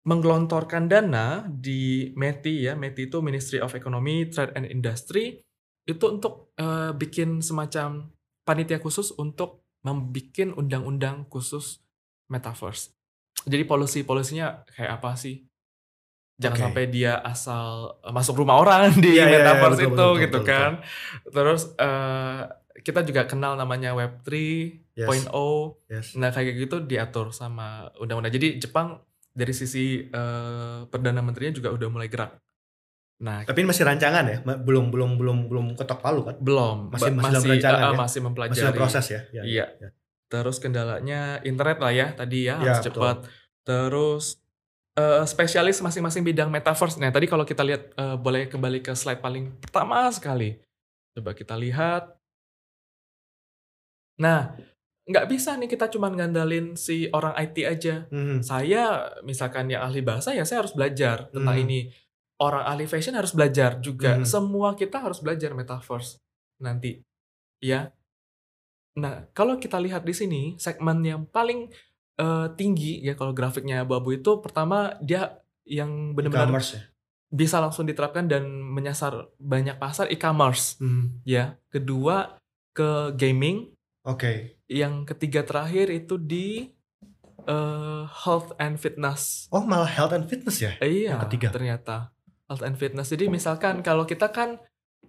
menggelontorkan 0.04 0.92
dana 0.92 1.48
di 1.48 2.12
METI 2.12 2.68
ya, 2.68 2.74
METI 2.76 3.08
itu 3.08 3.24
Ministry 3.24 3.64
of 3.64 3.72
Economy, 3.72 4.28
Trade 4.28 4.52
and 4.60 4.68
Industry 4.68 5.40
itu 5.84 6.06
untuk 6.08 6.52
eh, 6.60 6.92
bikin 6.92 7.40
semacam 7.40 8.12
panitia 8.44 8.80
khusus 8.80 9.16
untuk 9.16 9.64
membuat 9.84 10.56
undang-undang 10.56 11.28
khusus 11.28 11.80
metaverse. 12.28 12.92
Jadi 13.44 13.64
polisi-polisinya 13.68 14.64
kayak 14.72 15.00
apa 15.00 15.16
sih? 15.16 15.44
Jangan 16.40 16.56
Oke. 16.58 16.64
sampai 16.68 16.84
dia 16.92 17.20
asal 17.20 17.96
eh, 18.04 18.12
masuk 18.12 18.40
rumah 18.40 18.60
orang 18.60 18.92
di 19.04 19.16
Iya, 19.16 19.24
iya, 19.24 19.26
iya, 19.28 19.36
metaverse 19.40 19.80
betul, 19.80 19.88
itu 19.88 19.96
betul, 19.96 20.12
gitu 20.24 20.40
betul, 20.40 20.48
kan. 20.48 20.72
Terus 21.32 21.62
eh, 21.80 22.42
kita 22.84 23.02
juga 23.02 23.24
kenal 23.24 23.56
namanya 23.56 23.92
Web 23.92 24.22
3.0. 24.22 25.32
Yes. 25.88 26.14
Nah 26.14 26.30
kayak 26.30 26.54
gitu 26.60 26.76
diatur 26.80 27.32
sama 27.32 27.68
undang-undang. 27.96 28.30
Jadi 28.30 28.60
Jepang 28.60 29.00
dari 29.30 29.50
sisi 29.52 30.04
eh, 30.04 30.80
perdana 30.86 31.20
menterinya 31.20 31.54
juga 31.54 31.70
udah 31.70 31.88
mulai 31.88 32.06
gerak. 32.06 32.38
Nah 33.18 33.42
Tapi 33.42 33.64
ini 33.64 33.70
masih 33.70 33.84
rancangan 33.84 34.24
ya, 34.26 34.38
belum 34.44 34.92
belum 34.92 35.16
belum 35.16 35.38
belum 35.48 35.66
ketok 35.74 36.00
palu 36.00 36.22
kan? 36.24 36.36
belum 36.38 36.92
Masih- 36.92 37.10
Ba- 37.10 37.24
masih 37.24 37.32
dalam 37.32 37.50
rancangan 37.50 37.80
eh, 37.80 37.88
ya? 37.88 37.98
masih 37.98 38.20
mempelajari. 38.22 38.52
Masih 38.54 38.66
dalam 38.68 38.78
proses 38.78 39.06
ya. 39.08 39.22
Ya, 39.32 39.42
Iya. 39.42 39.66
ya. 39.80 39.90
Terus 40.28 40.58
kendalanya 40.58 41.22
internet 41.42 41.78
lah 41.78 41.92
ya 41.92 42.08
tadi 42.12 42.46
ya 42.46 42.58
Ya, 42.60 42.74
harus 42.74 42.84
cepat. 42.84 43.18
Terus 43.64 44.26
eh, 44.94 45.24
spesialis 45.24 45.80
masing-masing 45.80 46.22
bidang 46.22 46.50
metaverse. 46.50 46.98
Nah 46.98 47.10
tadi 47.10 47.26
kalau 47.26 47.42
kita 47.44 47.64
lihat 47.64 47.82
eh, 47.92 48.16
boleh 48.16 48.46
kembali 48.46 48.82
ke 48.82 48.94
slide 48.94 49.18
paling 49.20 49.56
pertama 49.58 50.06
sekali. 50.10 50.60
Coba 51.12 51.32
kita 51.32 51.54
lihat. 51.56 52.18
Nah 54.20 54.54
nggak 55.04 55.28
bisa 55.28 55.60
nih 55.60 55.68
kita 55.68 55.92
cuma 55.92 56.08
ngandalin 56.08 56.76
si 56.76 57.10
orang 57.12 57.36
IT 57.36 57.58
aja. 57.64 58.08
Mhm. 58.08 58.40
Saya 58.42 58.84
misalkan 59.22 59.68
yang 59.68 59.84
ahli 59.84 60.00
bahasa 60.00 60.32
ya 60.32 60.44
saya 60.44 60.64
harus 60.64 60.72
belajar 60.72 61.28
tentang 61.30 61.58
Hmm. 61.58 61.66
ini. 61.66 61.80
Orang 62.40 62.64
ahli 62.64 62.86
fashion 62.86 63.16
harus 63.16 63.32
belajar 63.32 63.80
juga. 63.80 64.16
Hmm. 64.16 64.26
Semua 64.26 64.74
kita 64.74 65.00
harus 65.00 65.20
belajar 65.20 65.52
metaverse 65.54 66.20
nanti. 66.58 67.00
Ya. 67.60 67.92
Nah, 68.94 69.26
kalau 69.34 69.58
kita 69.58 69.82
lihat 69.82 70.06
di 70.06 70.14
sini 70.14 70.42
segmen 70.58 71.02
yang 71.02 71.26
paling 71.26 71.70
eh, 72.14 72.48
tinggi 72.54 73.02
ya 73.02 73.18
kalau 73.18 73.34
grafiknya 73.34 73.82
abu-abu 73.82 74.14
itu 74.14 74.38
pertama 74.38 74.94
dia 75.02 75.34
yang 75.66 76.14
benar-benar 76.14 76.62
ya. 76.62 76.78
bisa 77.28 77.58
langsung 77.58 77.90
diterapkan 77.90 78.30
dan 78.30 78.46
menyasar 78.46 79.34
banyak 79.42 79.82
pasar 79.82 80.14
e-commerce 80.14 80.78
Mhm. 80.78 81.26
ya. 81.26 81.58
Kedua 81.74 82.38
ke 82.70 83.18
gaming, 83.18 83.73
Oke. 84.04 84.60
yang 84.68 85.04
ketiga 85.04 85.44
terakhir 85.44 85.88
itu 85.88 86.16
di 86.18 86.76
eh, 87.44 88.04
health 88.24 88.52
and 88.58 88.76
fitness. 88.76 89.48
Oh 89.48 89.64
malah 89.64 89.88
health 89.88 90.12
and 90.12 90.28
fitness 90.28 90.60
ya? 90.60 90.76
Eh, 90.80 91.08
iya, 91.08 91.16
Yang 91.16 91.24
ketiga. 91.32 91.48
ternyata 91.52 91.96
health 92.48 92.64
and 92.64 92.76
fitness. 92.76 93.08
Jadi 93.08 93.28
misalkan 93.28 93.80
kalau 93.80 94.04
kita 94.04 94.28
kan 94.30 94.60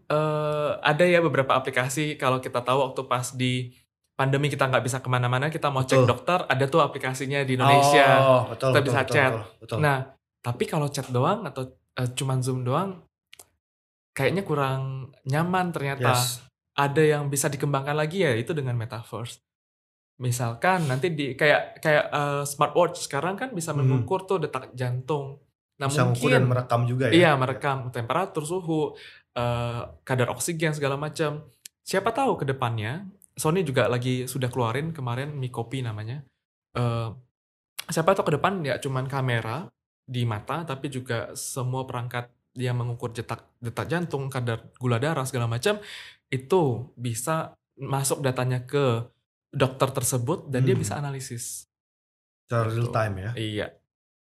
eh, 0.07 0.71
ada 0.79 1.05
ya 1.05 1.19
beberapa 1.19 1.55
aplikasi 1.55 2.15
kalau 2.15 2.39
kita 2.39 2.61
tahu 2.61 2.87
waktu 2.87 3.03
pas 3.05 3.31
di 3.33 3.75
pandemi 4.15 4.47
kita 4.47 4.71
nggak 4.71 4.85
bisa 4.85 5.03
ke 5.03 5.11
mana-mana, 5.11 5.51
kita 5.51 5.75
mau 5.75 5.83
cek 5.83 6.07
Betul. 6.07 6.07
dokter, 6.07 6.39
ada 6.47 6.65
tuh 6.71 6.79
aplikasinya 6.79 7.43
di 7.43 7.59
Indonesia. 7.59 8.07
Oh, 8.23 8.43
betul, 8.47 8.71
Kita 8.71 8.79
betul, 8.79 8.87
bisa 8.87 9.01
betul, 9.03 9.15
chat. 9.15 9.33
betul, 9.35 9.59
betul. 9.59 9.79
Nah, 9.83 9.97
tapi 10.39 10.65
kalau 10.71 10.87
chat 10.87 11.07
doang 11.11 11.41
atau 11.43 11.63
eh, 11.99 12.09
cuman 12.15 12.39
zoom 12.39 12.63
doang, 12.63 13.03
kayaknya 14.13 14.47
kurang 14.47 15.11
nyaman 15.27 15.75
ternyata. 15.75 16.15
Yes. 16.15 16.39
Ada 16.75 17.03
yang 17.03 17.31
bisa 17.31 17.47
dikembangkan 17.47 17.95
lagi 17.95 18.27
ya 18.27 18.35
itu 18.35 18.51
dengan 18.51 18.75
metaverse. 18.75 19.39
Misalkan 20.19 20.87
nanti 20.87 21.11
di 21.11 21.35
kayak 21.35 21.83
kayak 21.83 22.05
eh, 22.11 22.43
smartwatch 22.47 23.07
sekarang 23.07 23.35
kan 23.35 23.51
bisa 23.51 23.75
Mhm. 23.75 23.79
mengukur 23.83 24.27
tuh 24.27 24.39
detak 24.39 24.71
jantung. 24.75 25.43
Nah 25.83 25.91
Bisa 25.91 26.07
mengukur 26.07 26.31
dan 26.31 26.47
mungkin 26.47 26.51
merekam 26.55 26.81
juga 26.87 27.05
ya. 27.11 27.15
iya 27.15 27.31
merekam 27.35 27.91
temperatur, 27.91 28.47
suhu, 28.47 28.95
eh, 29.35 29.83
kadar 30.07 30.31
oksigen 30.31 30.71
segala 30.71 30.95
macam. 30.95 31.43
Siapa 31.83 32.15
tahu 32.15 32.39
ke 32.39 32.47
depannya 32.47 33.07
Sony 33.35 33.67
juga 33.67 33.91
lagi 33.91 34.31
sudah 34.31 34.47
keluarin 34.47 34.95
kemarin 34.95 35.35
Mi 35.35 35.51
Copy 35.51 35.83
namanya. 35.83 36.23
Eh, 36.75 37.11
siapa 37.91 38.15
tahu 38.15 38.31
ke 38.31 38.35
depan 38.39 38.63
ya 38.63 38.79
cuman 38.79 39.11
kamera 39.11 39.67
di 40.07 40.23
mata 40.23 40.63
tapi 40.63 40.87
juga 40.89 41.35
semua 41.35 41.83
perangkat 41.85 42.31
yang 42.55 42.79
mengukur 42.79 43.11
detak 43.11 43.43
detak 43.59 43.91
jantung, 43.91 44.31
kadar 44.31 44.71
gula 44.79 45.03
darah 45.03 45.27
segala 45.27 45.51
macam 45.51 45.83
itu 46.35 46.63
bisa 46.95 47.55
masuk 47.75 48.19
datanya 48.19 48.63
ke 48.63 49.07
dokter 49.49 49.89
tersebut 49.89 50.51
dan 50.51 50.63
dia 50.63 50.75
Hmm. 50.75 50.83
bisa 50.83 50.95
analisis. 50.95 51.71
Secara 52.45 52.69
real 52.69 52.87
Gitu. 52.87 52.93
time 52.93 53.15
ya. 53.17 53.31
Iya. 53.35 53.67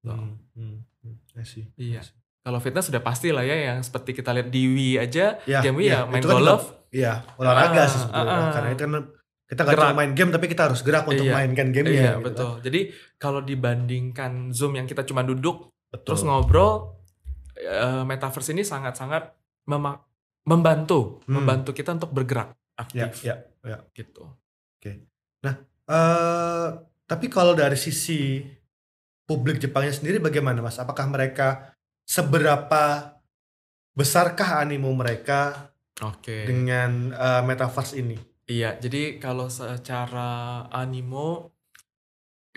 Hmm, 0.03 0.39
hmm, 0.55 0.77
hmm. 1.03 1.17
I 1.35 1.43
see. 1.43 1.67
Iya. 1.75 2.01
I 2.01 2.07
see. 2.07 2.15
Kalau 2.41 2.61
fitness 2.61 2.87
sudah 2.87 3.01
pasti 3.01 3.29
lah 3.29 3.41
ya 3.41 3.73
yang 3.73 3.81
seperti 3.81 4.12
kita 4.12 4.31
lihat 4.31 4.49
di 4.49 4.62
Wii 4.65 4.95
aja, 4.99 5.41
Ya, 5.43 5.59
game 5.59 5.81
Wii 5.81 5.89
ya, 5.89 5.99
ya 5.99 6.01
main 6.05 6.21
kan 6.21 6.37
golf. 6.37 6.65
Iya, 6.89 7.12
olahraga 7.35 7.75
Ah, 7.75 7.87
sih 7.87 7.99
sebetulnya. 7.99 8.31
ah, 8.31 8.41
ah. 8.41 8.53
Karena 8.53 8.69
itu 8.71 8.83
kan 8.83 8.95
Kita 9.45 9.61
Gerak. 9.62 9.77
cuma 9.77 9.93
main 9.95 10.12
game 10.12 10.31
tapi 10.31 10.47
kita 10.47 10.62
harus 10.65 10.81
gerak 10.81 11.05
untuk 11.05 11.21
Iya. 11.21 11.37
mainkan 11.37 11.69
gamenya. 11.69 11.93
Iya, 11.93 12.12
gitu 12.15 12.25
betul. 12.25 12.53
Jadi 12.61 12.81
kalau 13.19 13.41
dibandingkan 13.41 14.33
Zoom 14.51 14.73
yang 14.75 14.85
kita 14.85 15.05
cuma 15.05 15.21
duduk 15.21 15.69
kan. 15.69 15.73
Betul. 15.93 16.05
terus 16.11 16.23
ngobrol 16.25 16.97
eh, 17.55 18.03
metaverse 18.03 18.51
ini 18.51 18.62
sangat-sangat 18.62 19.31
mema- 19.65 20.01
membantu, 20.45 21.24
Hmm. 21.24 21.40
membantu 21.40 21.72
kita 21.72 21.97
untuk 21.97 22.12
bergerak 22.12 22.53
Ya, 22.92 23.09
aktif 23.09 23.24
ya, 23.24 23.36
ya. 23.64 23.78
gitu. 23.92 24.28
Eh, 25.84 26.68
tapi 27.05 27.26
kalau 27.28 27.53
dari 27.53 27.76
sisi 27.76 28.40
publik 29.28 29.61
Jepangnya 29.61 29.92
sendiri 29.92 30.16
bagaimana 30.16 30.64
Mas? 30.64 30.80
Apakah 30.80 31.05
mereka 31.12 31.76
seberapa 32.09 33.12
besarkah 33.92 34.64
animo 34.64 34.88
mereka 34.97 35.72
Oke. 36.01 36.49
dengan 36.49 37.12
eh, 37.12 37.42
metaverse 37.45 38.01
ini? 38.01 38.16
Iya, 38.49 38.76
jadi 38.80 39.20
kalau 39.20 39.49
secara 39.49 40.64
animo, 40.72 41.53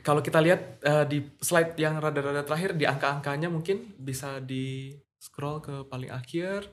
kalau 0.04 0.24
kita 0.24 0.40
lihat 0.40 0.80
eh, 0.84 1.06
di 1.12 1.20
slide 1.44 1.76
yang 1.76 2.00
rada-rada 2.00 2.48
terakhir 2.48 2.80
di 2.80 2.88
angka-angkanya 2.88 3.52
mungkin 3.52 3.92
bisa 4.00 4.40
di 4.40 4.96
scroll 5.20 5.60
ke 5.60 5.84
paling 5.84 6.12
akhir. 6.16 6.64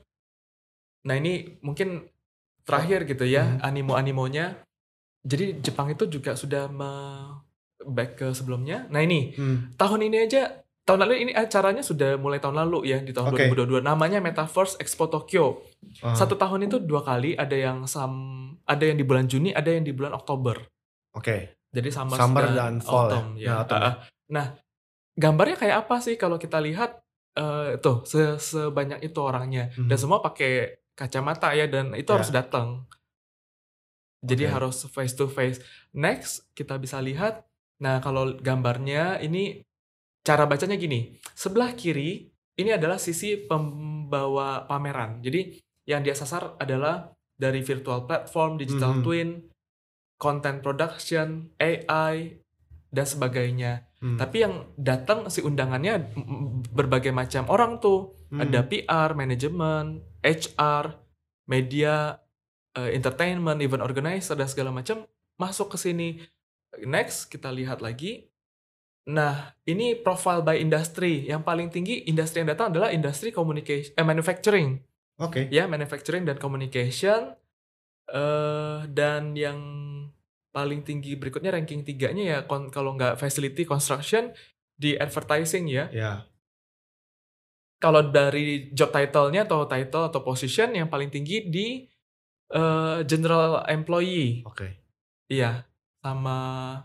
Nah 1.05 1.15
ini 1.15 1.33
mungkin 1.59 2.09
terakhir 2.61 3.05
gitu 3.05 3.23
ya 3.23 3.45
Hmm. 3.45 3.61
animo-animonya. 3.63 4.65
Jadi 5.21 5.57
Jepang 5.59 5.89
itu 5.89 6.05
juga 6.07 6.33
sudah 6.33 6.65
me- 6.67 7.41
back 7.77 8.17
ke 8.17 8.27
sebelumnya. 8.31 8.89
Nah 8.89 8.99
ini 8.99 9.31
Hmm. 9.31 9.69
tahun 9.75 10.01
ini 10.03 10.17
aja 10.23 10.49
tahun 10.81 11.01
lalu 11.01 11.13
ini 11.19 11.31
acaranya 11.33 11.81
sudah 11.81 12.13
mulai 12.15 12.37
tahun 12.37 12.57
lalu 12.59 12.87
ya 12.87 12.97
di 12.99 13.09
tahun 13.09 13.29
Oke. 13.31 13.45
2022 13.45 13.81
namanya 13.81 14.17
Metaverse 14.19 14.77
Expo 14.77 15.05
Tokyo. 15.05 15.61
Ah, 15.99 16.13
Satu 16.13 16.33
tahun 16.35 16.65
itu 16.65 16.77
dua 16.79 17.01
kali, 17.01 17.33
ada 17.33 17.53
yang 17.53 17.85
sam, 17.85 18.13
ada 18.63 18.81
yang 18.81 18.93
di 18.95 19.01
bulan 19.01 19.25
Juni, 19.25 19.49
ada 19.49 19.65
yang 19.67 19.81
di 19.81 19.91
bulan 19.91 20.13
Oktober. 20.13 20.61
Oke. 21.11 21.57
Jadi 21.69 21.89
summer, 21.89 22.15
Summer 22.15 22.45
dan 22.47 22.79
fall 22.79 22.85
ya? 22.85 23.01
autumn, 23.11 23.27
ya. 23.35 23.47
Nah, 23.47 23.57
autumn. 23.59 23.77
Ah, 23.77 23.83
ah. 23.83 23.93
Nah, 24.27 24.45
gambarnya 25.15 25.57
kayak 25.57 25.77
apa 25.79 25.95
sih 25.99 26.15
kalau 26.15 26.37
kita 26.37 26.57
lihat 26.59 27.01
eh, 27.35 27.75
tuh 27.77 27.99
se- 28.01 28.39
sebanyak 28.39 29.03
itu 29.03 29.19
orangnya 29.19 29.67
Mhm. 29.69 29.91
dan 29.91 29.97
semua 29.97 30.23
pakai 30.23 30.79
kacamata 30.95 31.51
ya 31.53 31.67
dan 31.67 31.91
itu 31.93 32.07
Ya. 32.07 32.15
harus 32.17 32.31
datang. 32.31 32.87
Jadi 34.25 34.49
Oke. 34.49 34.53
harus 34.57 34.77
face 34.89 35.13
to 35.13 35.29
face. 35.29 35.61
Next 35.93 36.49
kita 36.57 36.81
bisa 36.81 36.97
lihat, 36.97 37.45
nah 37.77 38.01
kalau 38.01 38.33
gambarnya 38.33 39.21
ini 39.21 39.61
cara 40.25 40.49
bacanya 40.49 40.73
gini. 40.73 41.13
Sebelah 41.37 41.77
kiri 41.77 42.25
ini 42.57 42.71
adalah 42.73 42.97
sisi 42.97 43.37
pembawa 43.37 44.65
pameran. 44.65 45.21
Jadi 45.21 45.61
yang 45.85 46.01
dia 46.01 46.17
sasar 46.17 46.57
adalah 46.57 47.13
dari 47.37 47.61
virtual 47.61 48.09
platform, 48.09 48.57
digital 48.57 48.97
Mhm. 48.97 49.03
twin, 49.05 49.29
content 50.17 50.63
production, 50.63 51.51
AI 51.61 52.39
dan 52.89 53.05
sebagainya. 53.05 53.85
Hmm. 53.99 54.15
Tapi 54.15 54.37
yang 54.41 54.71
datang 54.79 55.27
si 55.27 55.43
undangannya 55.43 56.15
berbagai 56.71 57.11
macam 57.11 57.45
orang 57.51 57.77
tuh. 57.77 58.15
Hmm. 58.31 58.41
Ada 58.41 58.63
PR, 58.65 59.13
manajemen, 59.13 60.01
HR, 60.25 60.97
media, 61.45 62.17
eh, 62.73 62.97
entertainment, 62.97 63.61
event 63.61 63.85
organizer 63.85 64.33
dan 64.33 64.49
segala 64.49 64.73
macam 64.73 65.05
masuk 65.37 65.71
ke 65.73 65.77
sini. 65.77 66.09
Next 66.83 67.29
kita 67.29 67.53
lihat 67.53 67.79
lagi. 67.79 68.27
Nah, 69.05 69.53
ini 69.69 69.93
profile 69.93 70.41
by 70.41 70.57
industry. 70.57 71.29
Yang 71.29 71.41
paling 71.45 71.69
tinggi 71.69 72.09
industri 72.09 72.41
yang 72.41 72.49
datang 72.49 72.73
adalah 72.73 72.89
industri 72.89 73.29
communication 73.29 73.93
eh, 73.93 74.01
manufacturing. 74.01 74.81
Oke. 75.21 75.47
Ya, 75.53 75.69
manufacturing 75.69 76.25
dan 76.25 76.41
communication. 76.41 77.37
eh 78.05 78.85
dan 78.93 79.33
yang 79.33 79.57
paling 80.53 80.85
tinggi 80.85 81.17
berikutnya 81.17 81.49
ranking 81.49 81.81
tiganya 81.81 82.23
ya 82.23 82.39
kon- 82.45 82.69
kalau 82.69 82.93
nggak 82.93 83.17
facility 83.17 83.65
construction 83.65 84.29
di 84.77 84.93
advertising 84.93 85.65
ya. 85.65 85.89
Ya. 85.89 86.11
Kalau 87.85 88.01
dari 88.09 88.73
job 88.73 88.89
title-nya 88.89 89.45
atau 89.45 89.69
title 89.69 90.09
atau 90.09 90.25
position 90.25 90.73
yang 90.73 90.89
paling 90.89 91.13
tinggi 91.13 91.45
di 91.45 91.85
eh, 92.49 92.97
general 93.05 93.61
employee. 93.69 94.41
Oke. 94.41 94.81
Iya, 95.29 95.61
sama 96.01 96.37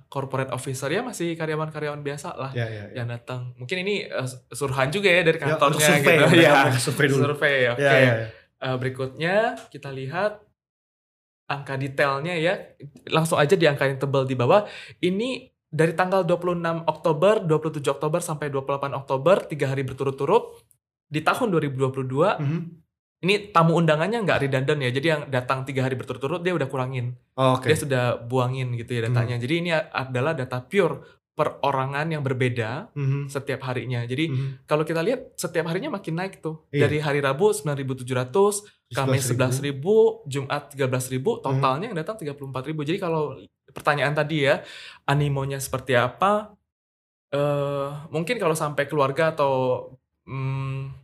corporate 0.08 0.52
officer 0.52 0.88
ya 0.88 1.00
masih 1.00 1.36
karyawan-karyawan 1.36 2.00
biasa 2.00 2.36
lah 2.36 2.52
Ya, 2.52 2.68
ya, 2.68 2.88
ya. 2.88 3.00
yang 3.00 3.08
datang. 3.08 3.52
Mungkin 3.56 3.80
ini 3.80 4.04
eh, 4.04 4.28
suruhan 4.52 4.88
juga 4.88 5.08
ya 5.08 5.24
dari 5.24 5.40
Ya, 5.40 5.44
kantornya 5.48 5.76
untuk 5.80 6.04
survei, 6.04 6.16
gitu. 6.20 6.36
Ya, 6.36 6.52
survei 6.76 7.06
dulu. 7.08 7.22
survei. 7.24 7.56
Oke. 7.72 7.80
Ya, 7.80 7.92
ya, 7.96 8.00
ya. 8.04 8.26
Eh, 8.60 8.76
berikutnya 8.76 9.34
kita 9.72 9.88
lihat 9.88 10.44
angka 11.48 11.74
detailnya 11.76 12.36
ya. 12.36 12.54
Langsung 13.08 13.40
aja 13.40 13.56
di 13.56 13.64
angka 13.64 13.88
yang 13.88 13.96
tebal 13.96 14.24
di 14.24 14.36
bawah. 14.36 14.68
Ini 15.00 15.48
dari 15.70 15.94
tanggal 15.94 16.26
26 16.26 16.82
Oktober, 16.84 17.40
27 17.40 17.88
Oktober 17.88 18.20
sampai 18.20 18.50
28 18.50 18.90
Oktober, 18.90 19.36
tiga 19.46 19.70
hari 19.70 19.86
berturut-turut 19.86 20.60
di 21.10 21.20
tahun 21.20 21.50
2022. 21.50 22.38
Mhm. 22.38 22.60
Ini 23.20 23.52
tamu 23.52 23.76
undangannya 23.76 24.24
nggak 24.24 24.48
redundant 24.48 24.80
ya. 24.80 24.88
Jadi 24.88 25.06
yang 25.12 25.22
datang 25.28 25.68
tiga 25.68 25.84
hari 25.84 25.92
berturut-turut 25.92 26.40
dia 26.40 26.56
udah 26.56 26.64
kurangin. 26.64 27.12
Oh, 27.36 27.60
Oke. 27.60 27.68
Dia 27.68 27.76
sudah 27.76 28.04
buangin 28.16 28.72
gitu 28.80 28.96
ya 28.96 29.12
datanya. 29.12 29.36
Jadi 29.36 29.54
ini 29.60 29.70
adalah 29.76 30.32
data 30.32 30.64
pure 30.64 31.20
perorangan 31.36 32.08
yang 32.08 32.24
berbeda 32.24 32.92
Mhm. 32.96 33.28
setiap 33.28 33.60
harinya. 33.68 34.04
Jadi 34.08 34.24
Mhm. 34.32 34.48
kalau 34.64 34.88
kita 34.88 35.04
lihat 35.04 35.36
setiap 35.36 35.68
harinya 35.68 35.92
makin 35.92 36.16
naik 36.16 36.40
tuh. 36.40 36.64
Iya. 36.72 36.88
Dari 36.88 36.96
hari 37.00 37.20
Rabu 37.20 37.52
9.700, 37.52 38.64
Kamis 38.88 39.28
11.000, 39.28 40.24
Jumat 40.24 40.72
13.000, 40.72 41.40
totalnya 41.44 41.92
yang 41.92 41.98
datang 42.00 42.16
34.000. 42.16 42.84
Jadi 42.84 42.98
kalau 43.00 43.36
pertanyaan 43.68 44.16
tadi 44.16 44.48
ya, 44.48 44.64
animonya 45.04 45.60
seperti 45.60 45.92
apa? 45.92 46.56
eh 47.30 47.88
mungkin 48.10 48.42
kalau 48.42 48.58
sampai 48.58 48.90
keluarga 48.90 49.30
atau 49.30 49.86
mm, 50.26 50.99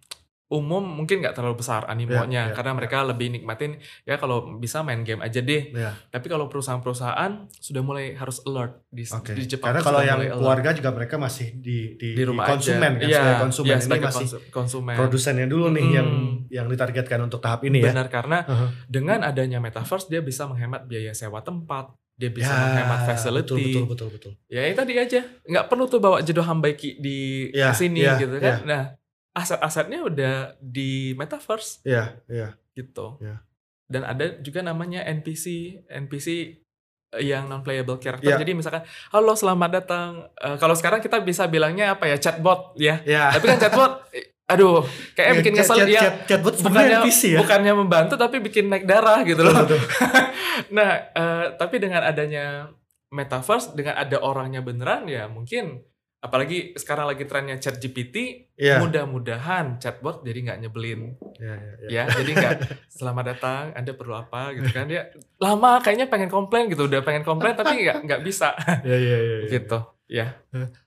umum 0.49 0.79
mungkin 0.81 1.19
nggak 1.19 1.35
terlalu 1.35 1.59
besar 1.59 1.83
animonya 1.85 2.23
Ya, 2.41 2.45
ya, 2.45 2.55
karena 2.55 2.71
ya. 2.71 2.77
mereka 2.77 2.97
lebih 3.03 3.29
nikmatin 3.29 3.77
ya 4.03 4.15
kalau 4.15 4.57
bisa 4.57 4.79
main 4.81 5.03
game 5.03 5.19
aja 5.19 5.39
deh. 5.39 5.71
Ya. 5.71 5.91
Tapi 6.07 6.27
kalau 6.27 6.47
perusahaan-perusahaan 6.47 7.33
sudah 7.53 7.83
mulai 7.83 8.15
harus 8.15 8.39
alert 8.41 8.79
di, 8.87 9.03
Oke. 9.05 9.33
di 9.33 9.43
Jepang. 9.45 9.69
Karena 9.69 9.83
kalau 9.83 10.01
yang 10.01 10.17
alert. 10.17 10.37
keluarga 10.37 10.71
juga 10.73 10.91
mereka 10.93 11.15
masih 11.17 11.51
di 11.53 11.95
di, 11.95 12.15
di 12.15 12.23
rumah 12.23 12.47
di 12.47 12.51
konsumen 12.53 12.93
aja. 12.93 12.97
kan 12.97 13.03
Iya, 13.03 13.19
sebagai 13.19 13.43
konsumen 13.43 13.67
iya, 13.67 13.75
ini 13.75 13.83
sebagai 13.83 14.07
masih 14.07 14.19
konsu- 14.25 14.43
konsumen. 14.49 14.95
produsennya 14.97 15.47
dulu 15.47 15.67
nih 15.69 15.83
Mm. 15.83 15.93
yang 15.93 16.09
yang 16.49 16.67
ditargetkan 16.69 17.21
untuk 17.21 17.41
tahap 17.41 17.61
ini 17.63 17.79
ya. 17.81 17.91
Benar 17.91 18.07
karena 18.07 18.39
Aha. 18.41 18.67
dengan 18.87 19.21
adanya 19.21 19.59
metaverse 19.59 20.07
dia 20.07 20.21
bisa 20.21 20.47
menghemat 20.47 20.85
biaya 20.85 21.11
sewa 21.11 21.41
tempat, 21.41 21.91
dia 22.13 22.31
bisa 22.31 22.49
Ya, 22.49 22.63
menghemat 22.63 23.01
facility. 23.05 23.51
Betul 23.51 23.67
betul 23.67 23.85
betul 23.85 24.09
betul. 24.13 24.33
Ya 24.47 24.63
itu 24.65 24.77
tadi 24.77 24.95
aja, 24.95 25.21
nggak 25.43 25.67
perlu 25.67 25.85
tuh 25.85 25.99
bawa 25.99 26.21
jedo 26.21 26.41
hambaiki 26.41 26.97
di 26.97 27.51
Ya, 27.51 27.71
sini 27.73 28.01
ya, 28.01 28.15
gitu 28.17 28.39
kan. 28.39 28.57
ya. 28.57 28.65
Nah 28.65 28.83
aset-asetnya 29.37 30.01
udah 30.01 30.34
di 30.59 31.12
metaverse 31.12 31.84
Iya, 31.84 32.16
iya. 32.26 32.57
gitu. 32.72 33.20
Ya. 33.20 33.45
Dan 33.84 34.03
ada 34.03 34.41
juga 34.41 34.64
namanya 34.64 35.05
NPC, 35.05 35.45
NPC 35.87 36.57
yang 37.20 37.47
non 37.47 37.61
playable 37.61 38.01
character. 38.01 38.32
Ya. 38.32 38.41
Jadi 38.41 38.57
misalkan, 38.57 38.82
halo 39.12 39.37
selamat 39.37 39.70
datang. 39.70 40.11
Eh, 40.37 40.57
kalau 40.57 40.72
sekarang 40.72 40.99
kita 40.99 41.20
bisa 41.20 41.45
bilangnya 41.47 41.95
apa 41.95 42.09
ya 42.09 42.16
chatbot 42.16 42.74
ya. 42.76 43.05
Ya. 43.05 43.30
Tapi 43.30 43.45
kan 43.47 43.61
chatbot, 43.61 43.93
eh, 44.11 44.34
aduh, 44.49 44.82
kayaknya 45.12 45.34
bikin 45.39 45.53
Chat- 45.55 45.68
kesel 45.68 45.87
ya. 45.87 46.01
chatbot 46.26 46.55
bukannya 46.59 46.97
NPC 47.05 47.20
ya. 47.37 47.39
bukannya 47.45 47.72
membantu 47.76 48.14
tapi 48.16 48.41
bikin 48.41 48.72
naik 48.72 48.89
darah 48.89 49.20
gitu 49.22 49.45
loh. 49.45 49.55
betul. 49.55 49.80
nah, 50.76 50.91
eh, 51.12 51.45
tapi 51.55 51.76
dengan 51.78 52.03
adanya 52.03 52.72
metaverse, 53.12 53.76
dengan 53.78 53.95
ada 53.97 54.18
orangnya 54.18 54.61
beneran 54.61 55.07
ya 55.07 55.30
mungkin 55.30 55.84
apalagi 56.17 56.75
sekarang 56.75 57.07
lagi 57.07 57.29
trennya 57.29 57.61
chat 57.61 57.77
GPT, 57.77 58.49
Iya. 58.57 58.81
mudah-mudahan 58.81 59.77
chatbot 59.79 60.25
jadi 60.25 60.39
nggak 60.43 60.59
nyebelin 60.64 61.14
Iya, 61.37 61.55
iya, 61.55 61.73
iya. 61.77 61.89
ya. 61.93 62.03
Jadi 62.09 62.31
nggak 62.33 62.55
selamat 62.89 63.25
datang, 63.37 63.64
Anda 63.77 63.93
perlu 63.93 64.17
apa 64.17 64.57
gitu 64.57 64.67
kan 64.73 64.89
dia 64.89 65.12
lama 65.39 65.79
kayaknya 65.79 66.09
pengen 66.09 66.33
komplain 66.33 66.67
gitu, 66.67 66.89
udah 66.89 67.05
pengen 67.05 67.23
komplain 67.23 67.55
tapi 67.55 67.85
nggak 67.85 68.09
nggak 68.09 68.21
bisa 68.25 68.57
Iya, 68.83 68.97
iya, 68.97 69.19
iya, 69.19 69.37
iya. 69.45 69.49
gitu. 69.53 69.79
Ya. 70.07 70.27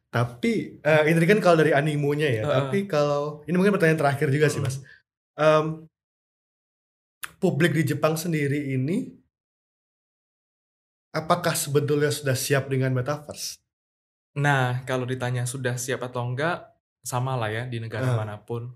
Tapi 0.10 0.82
eh, 0.82 1.02
ini 1.08 1.22
kan 1.30 1.40
kalau 1.40 1.62
dari 1.62 1.72
animonya 1.72 2.28
ya. 2.28 2.44
Heeh. 2.44 2.56
Tapi 2.66 2.80
kalau 2.90 3.46
ini 3.46 3.56
mungkin 3.56 3.78
pertanyaan 3.78 4.02
terakhir 4.02 4.28
juga 4.34 4.50
sih 4.50 4.58
mas. 4.60 4.82
Em, 5.38 5.86
publik 7.38 7.72
di 7.72 7.86
Jepang 7.86 8.18
sendiri 8.18 8.74
ini 8.74 9.14
apakah 11.14 11.54
sebetulnya 11.54 12.10
sudah 12.10 12.36
siap 12.36 12.68
dengan 12.68 12.92
metaverse? 12.92 13.62
Nah, 14.36 14.86
kalau 14.86 15.04
ditanya 15.04 15.44
sudah 15.44 15.74
siap 15.76 16.04
atau 16.04 16.22
enggak, 16.22 16.70
sama 17.02 17.34
lah 17.34 17.50
ya 17.50 17.64
di 17.66 17.80
negara 17.80 18.06
Ah. 18.06 18.18
mana 18.18 18.38
pun. 18.38 18.70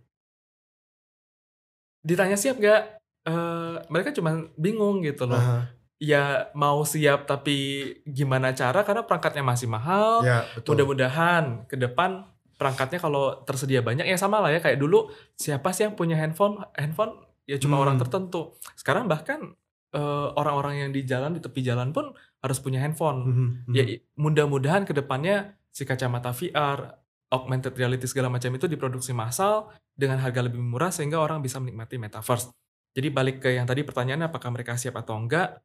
Ditanya 2.04 2.36
siap 2.36 2.60
nggak? 2.60 2.82
Eh, 3.24 3.76
mereka 3.88 4.12
cuma 4.12 4.48
bingung 4.56 5.00
gitu 5.02 5.24
loh. 5.26 5.40
Aha, 5.40 5.72
Ya 6.04 6.52
mau 6.52 6.84
siap 6.84 7.24
tapi 7.24 7.56
gimana 8.04 8.52
cara? 8.52 8.84
Karena 8.84 9.08
perangkatnya 9.08 9.40
masih 9.40 9.72
mahal. 9.72 10.20
ya 10.22 10.44
betul. 10.52 10.76
Mudah-mudahan 10.76 11.64
ke 11.64 11.80
depan 11.80 12.28
perangkatnya 12.60 13.00
kalau 13.00 13.40
tersedia 13.44 13.80
banyak 13.80 14.04
ya 14.04 14.20
sama 14.20 14.44
lah 14.44 14.52
ya 14.52 14.60
kayak 14.60 14.76
dulu 14.78 15.08
siapa 15.34 15.72
sih 15.72 15.88
yang 15.88 15.96
punya 15.96 16.20
handphone? 16.20 16.60
Handphone 16.76 17.24
ya 17.48 17.56
cuma 17.56 17.80
Hmm. 17.80 17.84
orang 17.88 17.98
tertentu. 17.98 18.52
Sekarang 18.76 19.08
bahkan 19.08 19.56
eh, 19.94 20.28
orang-orang 20.34 20.82
yang 20.84 20.90
di 20.90 21.06
jalan 21.06 21.38
di 21.38 21.40
tepi 21.40 21.62
jalan 21.62 21.94
pun 21.94 22.12
harus 22.44 22.60
punya 22.60 22.84
handphone. 22.84 23.20
Mhm, 23.24 23.48
mhm. 23.66 23.74
Ya 23.74 23.84
mudah-mudahan 24.20 24.84
ke 24.84 24.92
depannya 24.92 25.56
si 25.72 25.88
kacamata 25.88 26.36
VR, 26.36 27.00
augmented 27.32 27.74
reality 27.74 28.06
segala 28.06 28.28
macam 28.30 28.52
itu 28.54 28.68
diproduksi 28.70 29.16
massal 29.16 29.72
dengan 29.96 30.20
harga 30.22 30.44
lebih 30.46 30.60
murah 30.62 30.92
sehingga 30.92 31.18
orang 31.18 31.40
bisa 31.40 31.58
menikmati 31.58 31.96
metaverse. 31.98 32.52
Jadi 32.94 33.08
balik 33.10 33.42
ke 33.42 33.56
yang 33.58 33.66
tadi 33.66 33.82
pertanyaannya 33.82 34.30
apakah 34.30 34.54
mereka 34.54 34.78
siap 34.78 35.00
atau 35.00 35.18
enggak? 35.18 35.64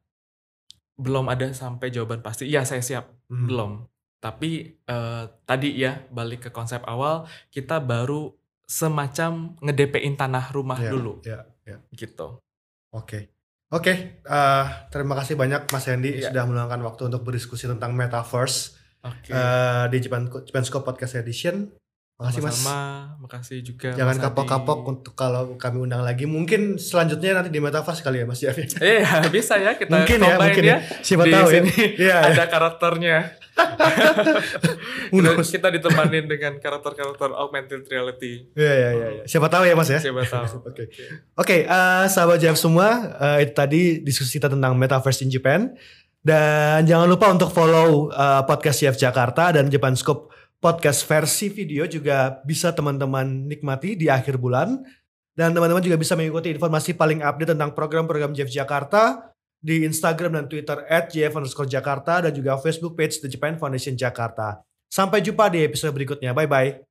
Belum 0.97 1.29
ada 1.29 1.51
sampai 1.53 1.93
jawaban 1.93 2.23
pasti. 2.25 2.47
Iya 2.49 2.65
saya 2.65 2.81
siap. 2.81 3.05
Mhm. 3.29 3.45
Belum. 3.45 3.71
Tapi 4.19 4.81
eh, 4.83 5.23
tadi 5.45 5.69
ya 5.77 5.99
balik 6.09 6.47
ke 6.47 6.49
konsep 6.49 6.81
awal 6.87 7.27
kita 7.53 7.79
baru 7.83 8.33
semacam 8.69 9.55
nge-DP-in 9.65 10.13
tanah 10.13 10.53
rumah 10.53 10.77
Ya, 10.77 10.91
dulu 10.93 11.21
ya, 11.25 11.41
ya. 11.65 11.77
gitu. 11.91 12.37
Oke. 12.93 13.38
Oke, 13.69 13.93
eh, 14.17 14.65
terima 14.89 15.13
kasih 15.13 15.37
banyak 15.37 15.69
Mas 15.69 15.85
Hendy 15.85 16.17
Iya. 16.17 16.33
sudah 16.33 16.43
meluangkan 16.49 16.81
waktu 16.81 17.13
untuk 17.13 17.21
berdiskusi 17.21 17.69
tentang 17.69 17.93
metaverse 17.93 18.73
Oke. 19.05 19.29
eh, 19.29 19.85
di 19.93 19.97
Japan 20.01 20.25
Japan 20.25 20.63
Scope 20.65 20.89
Podcast 20.89 21.13
Edition. 21.15 21.69
Makasih 22.19 22.43
Mas. 22.43 22.59
Sama-sama. 22.59 23.15
Makasih 23.23 23.57
juga. 23.63 23.95
Jangan 23.95 24.19
kapok-kapok 24.19 24.79
untuk 24.91 25.15
kalau 25.15 25.55
kami 25.55 25.87
undang 25.87 26.03
lagi. 26.03 26.27
Mungkin 26.27 26.75
selanjutnya 26.75 27.39
nanti 27.39 27.47
di 27.47 27.63
metaverse 27.63 28.03
kali 28.03 28.19
ya 28.19 28.25
Mas 28.27 28.43
Jeff. 28.43 28.59
Iya 28.59 29.23
bisa 29.35 29.55
ya 29.55 29.79
kita 29.79 29.87
mungkin 29.87 30.19
ya, 30.19 30.35
mungkin 30.35 30.63
ya. 30.67 30.77
Siapa 30.99 31.23
Di 31.23 31.31
tahu 31.31 31.47
ya. 31.47 31.53
sini 31.63 31.71
Iya. 32.11 32.17
Ada 32.27 32.43
karakternya. 32.51 33.17
Who 35.15 35.23
kita, 35.23 35.43
kita 35.47 35.67
ditemanin 35.79 36.27
dengan 36.27 36.59
karakter-karakter 36.59 37.31
augmented 37.39 37.87
reality. 37.87 38.51
Iya, 38.51 38.73
iya, 38.75 38.89
iya. 38.91 39.07
iya. 39.19 39.23
Siapa 39.23 39.47
tahu 39.47 39.63
ya 39.63 39.79
Mas 39.79 39.87
ya. 39.87 40.03
Siapa 40.03 40.23
tahu. 40.27 40.67
Oke. 40.67 40.91
Oke, 41.39 41.57
eh, 41.63 42.05
sahabat 42.11 42.39
JF 42.43 42.59
semua, 42.59 43.15
eh, 43.15 43.47
itu 43.47 43.53
tadi 43.55 43.81
diskusi 44.03 44.39
kita 44.39 44.51
tentang 44.51 44.75
Metaverse 44.75 45.23
in 45.23 45.31
Japan. 45.31 45.71
Dan 46.19 46.83
jangan 46.83 47.07
lupa 47.07 47.31
untuk 47.31 47.47
follow 47.51 48.11
eh, 48.11 48.43
podcast 48.43 48.83
JF 48.83 48.99
Jakarta 48.99 49.55
dan 49.55 49.71
Japan 49.71 49.95
Scope 49.95 50.35
podcast 50.59 51.07
versi 51.07 51.47
video 51.47 51.87
juga 51.87 52.43
bisa 52.43 52.75
teman-teman 52.75 53.47
nikmati 53.47 53.95
di 53.95 54.11
akhir 54.11 54.37
bulan. 54.37 54.79
Dan 55.33 55.55
teman-teman 55.55 55.79
juga 55.79 55.95
bisa 55.95 56.19
mengikuti 56.19 56.51
informasi 56.51 56.99
paling 56.99 57.23
update 57.23 57.55
tentang 57.55 57.71
program-program 57.71 58.35
JF 58.35 58.51
Jakarta 58.51 59.31
di 59.59 59.87
Instagram 59.87 60.35
dan 60.35 60.45
Twitter 60.51 60.83
at 60.87 61.07
JF 61.11 61.39
Jakarta 61.67 62.27
dan 62.27 62.31
juga 62.35 62.59
Facebook 62.59 62.99
page 62.99 63.23
The 63.23 63.31
Japan 63.31 63.55
Foundation 63.55 63.95
Jakarta. 63.95 64.59
Sampai 64.91 65.23
jumpa 65.23 65.47
di 65.47 65.63
episode 65.63 65.95
berikutnya. 65.95 66.35
Bye-bye. 66.35 66.88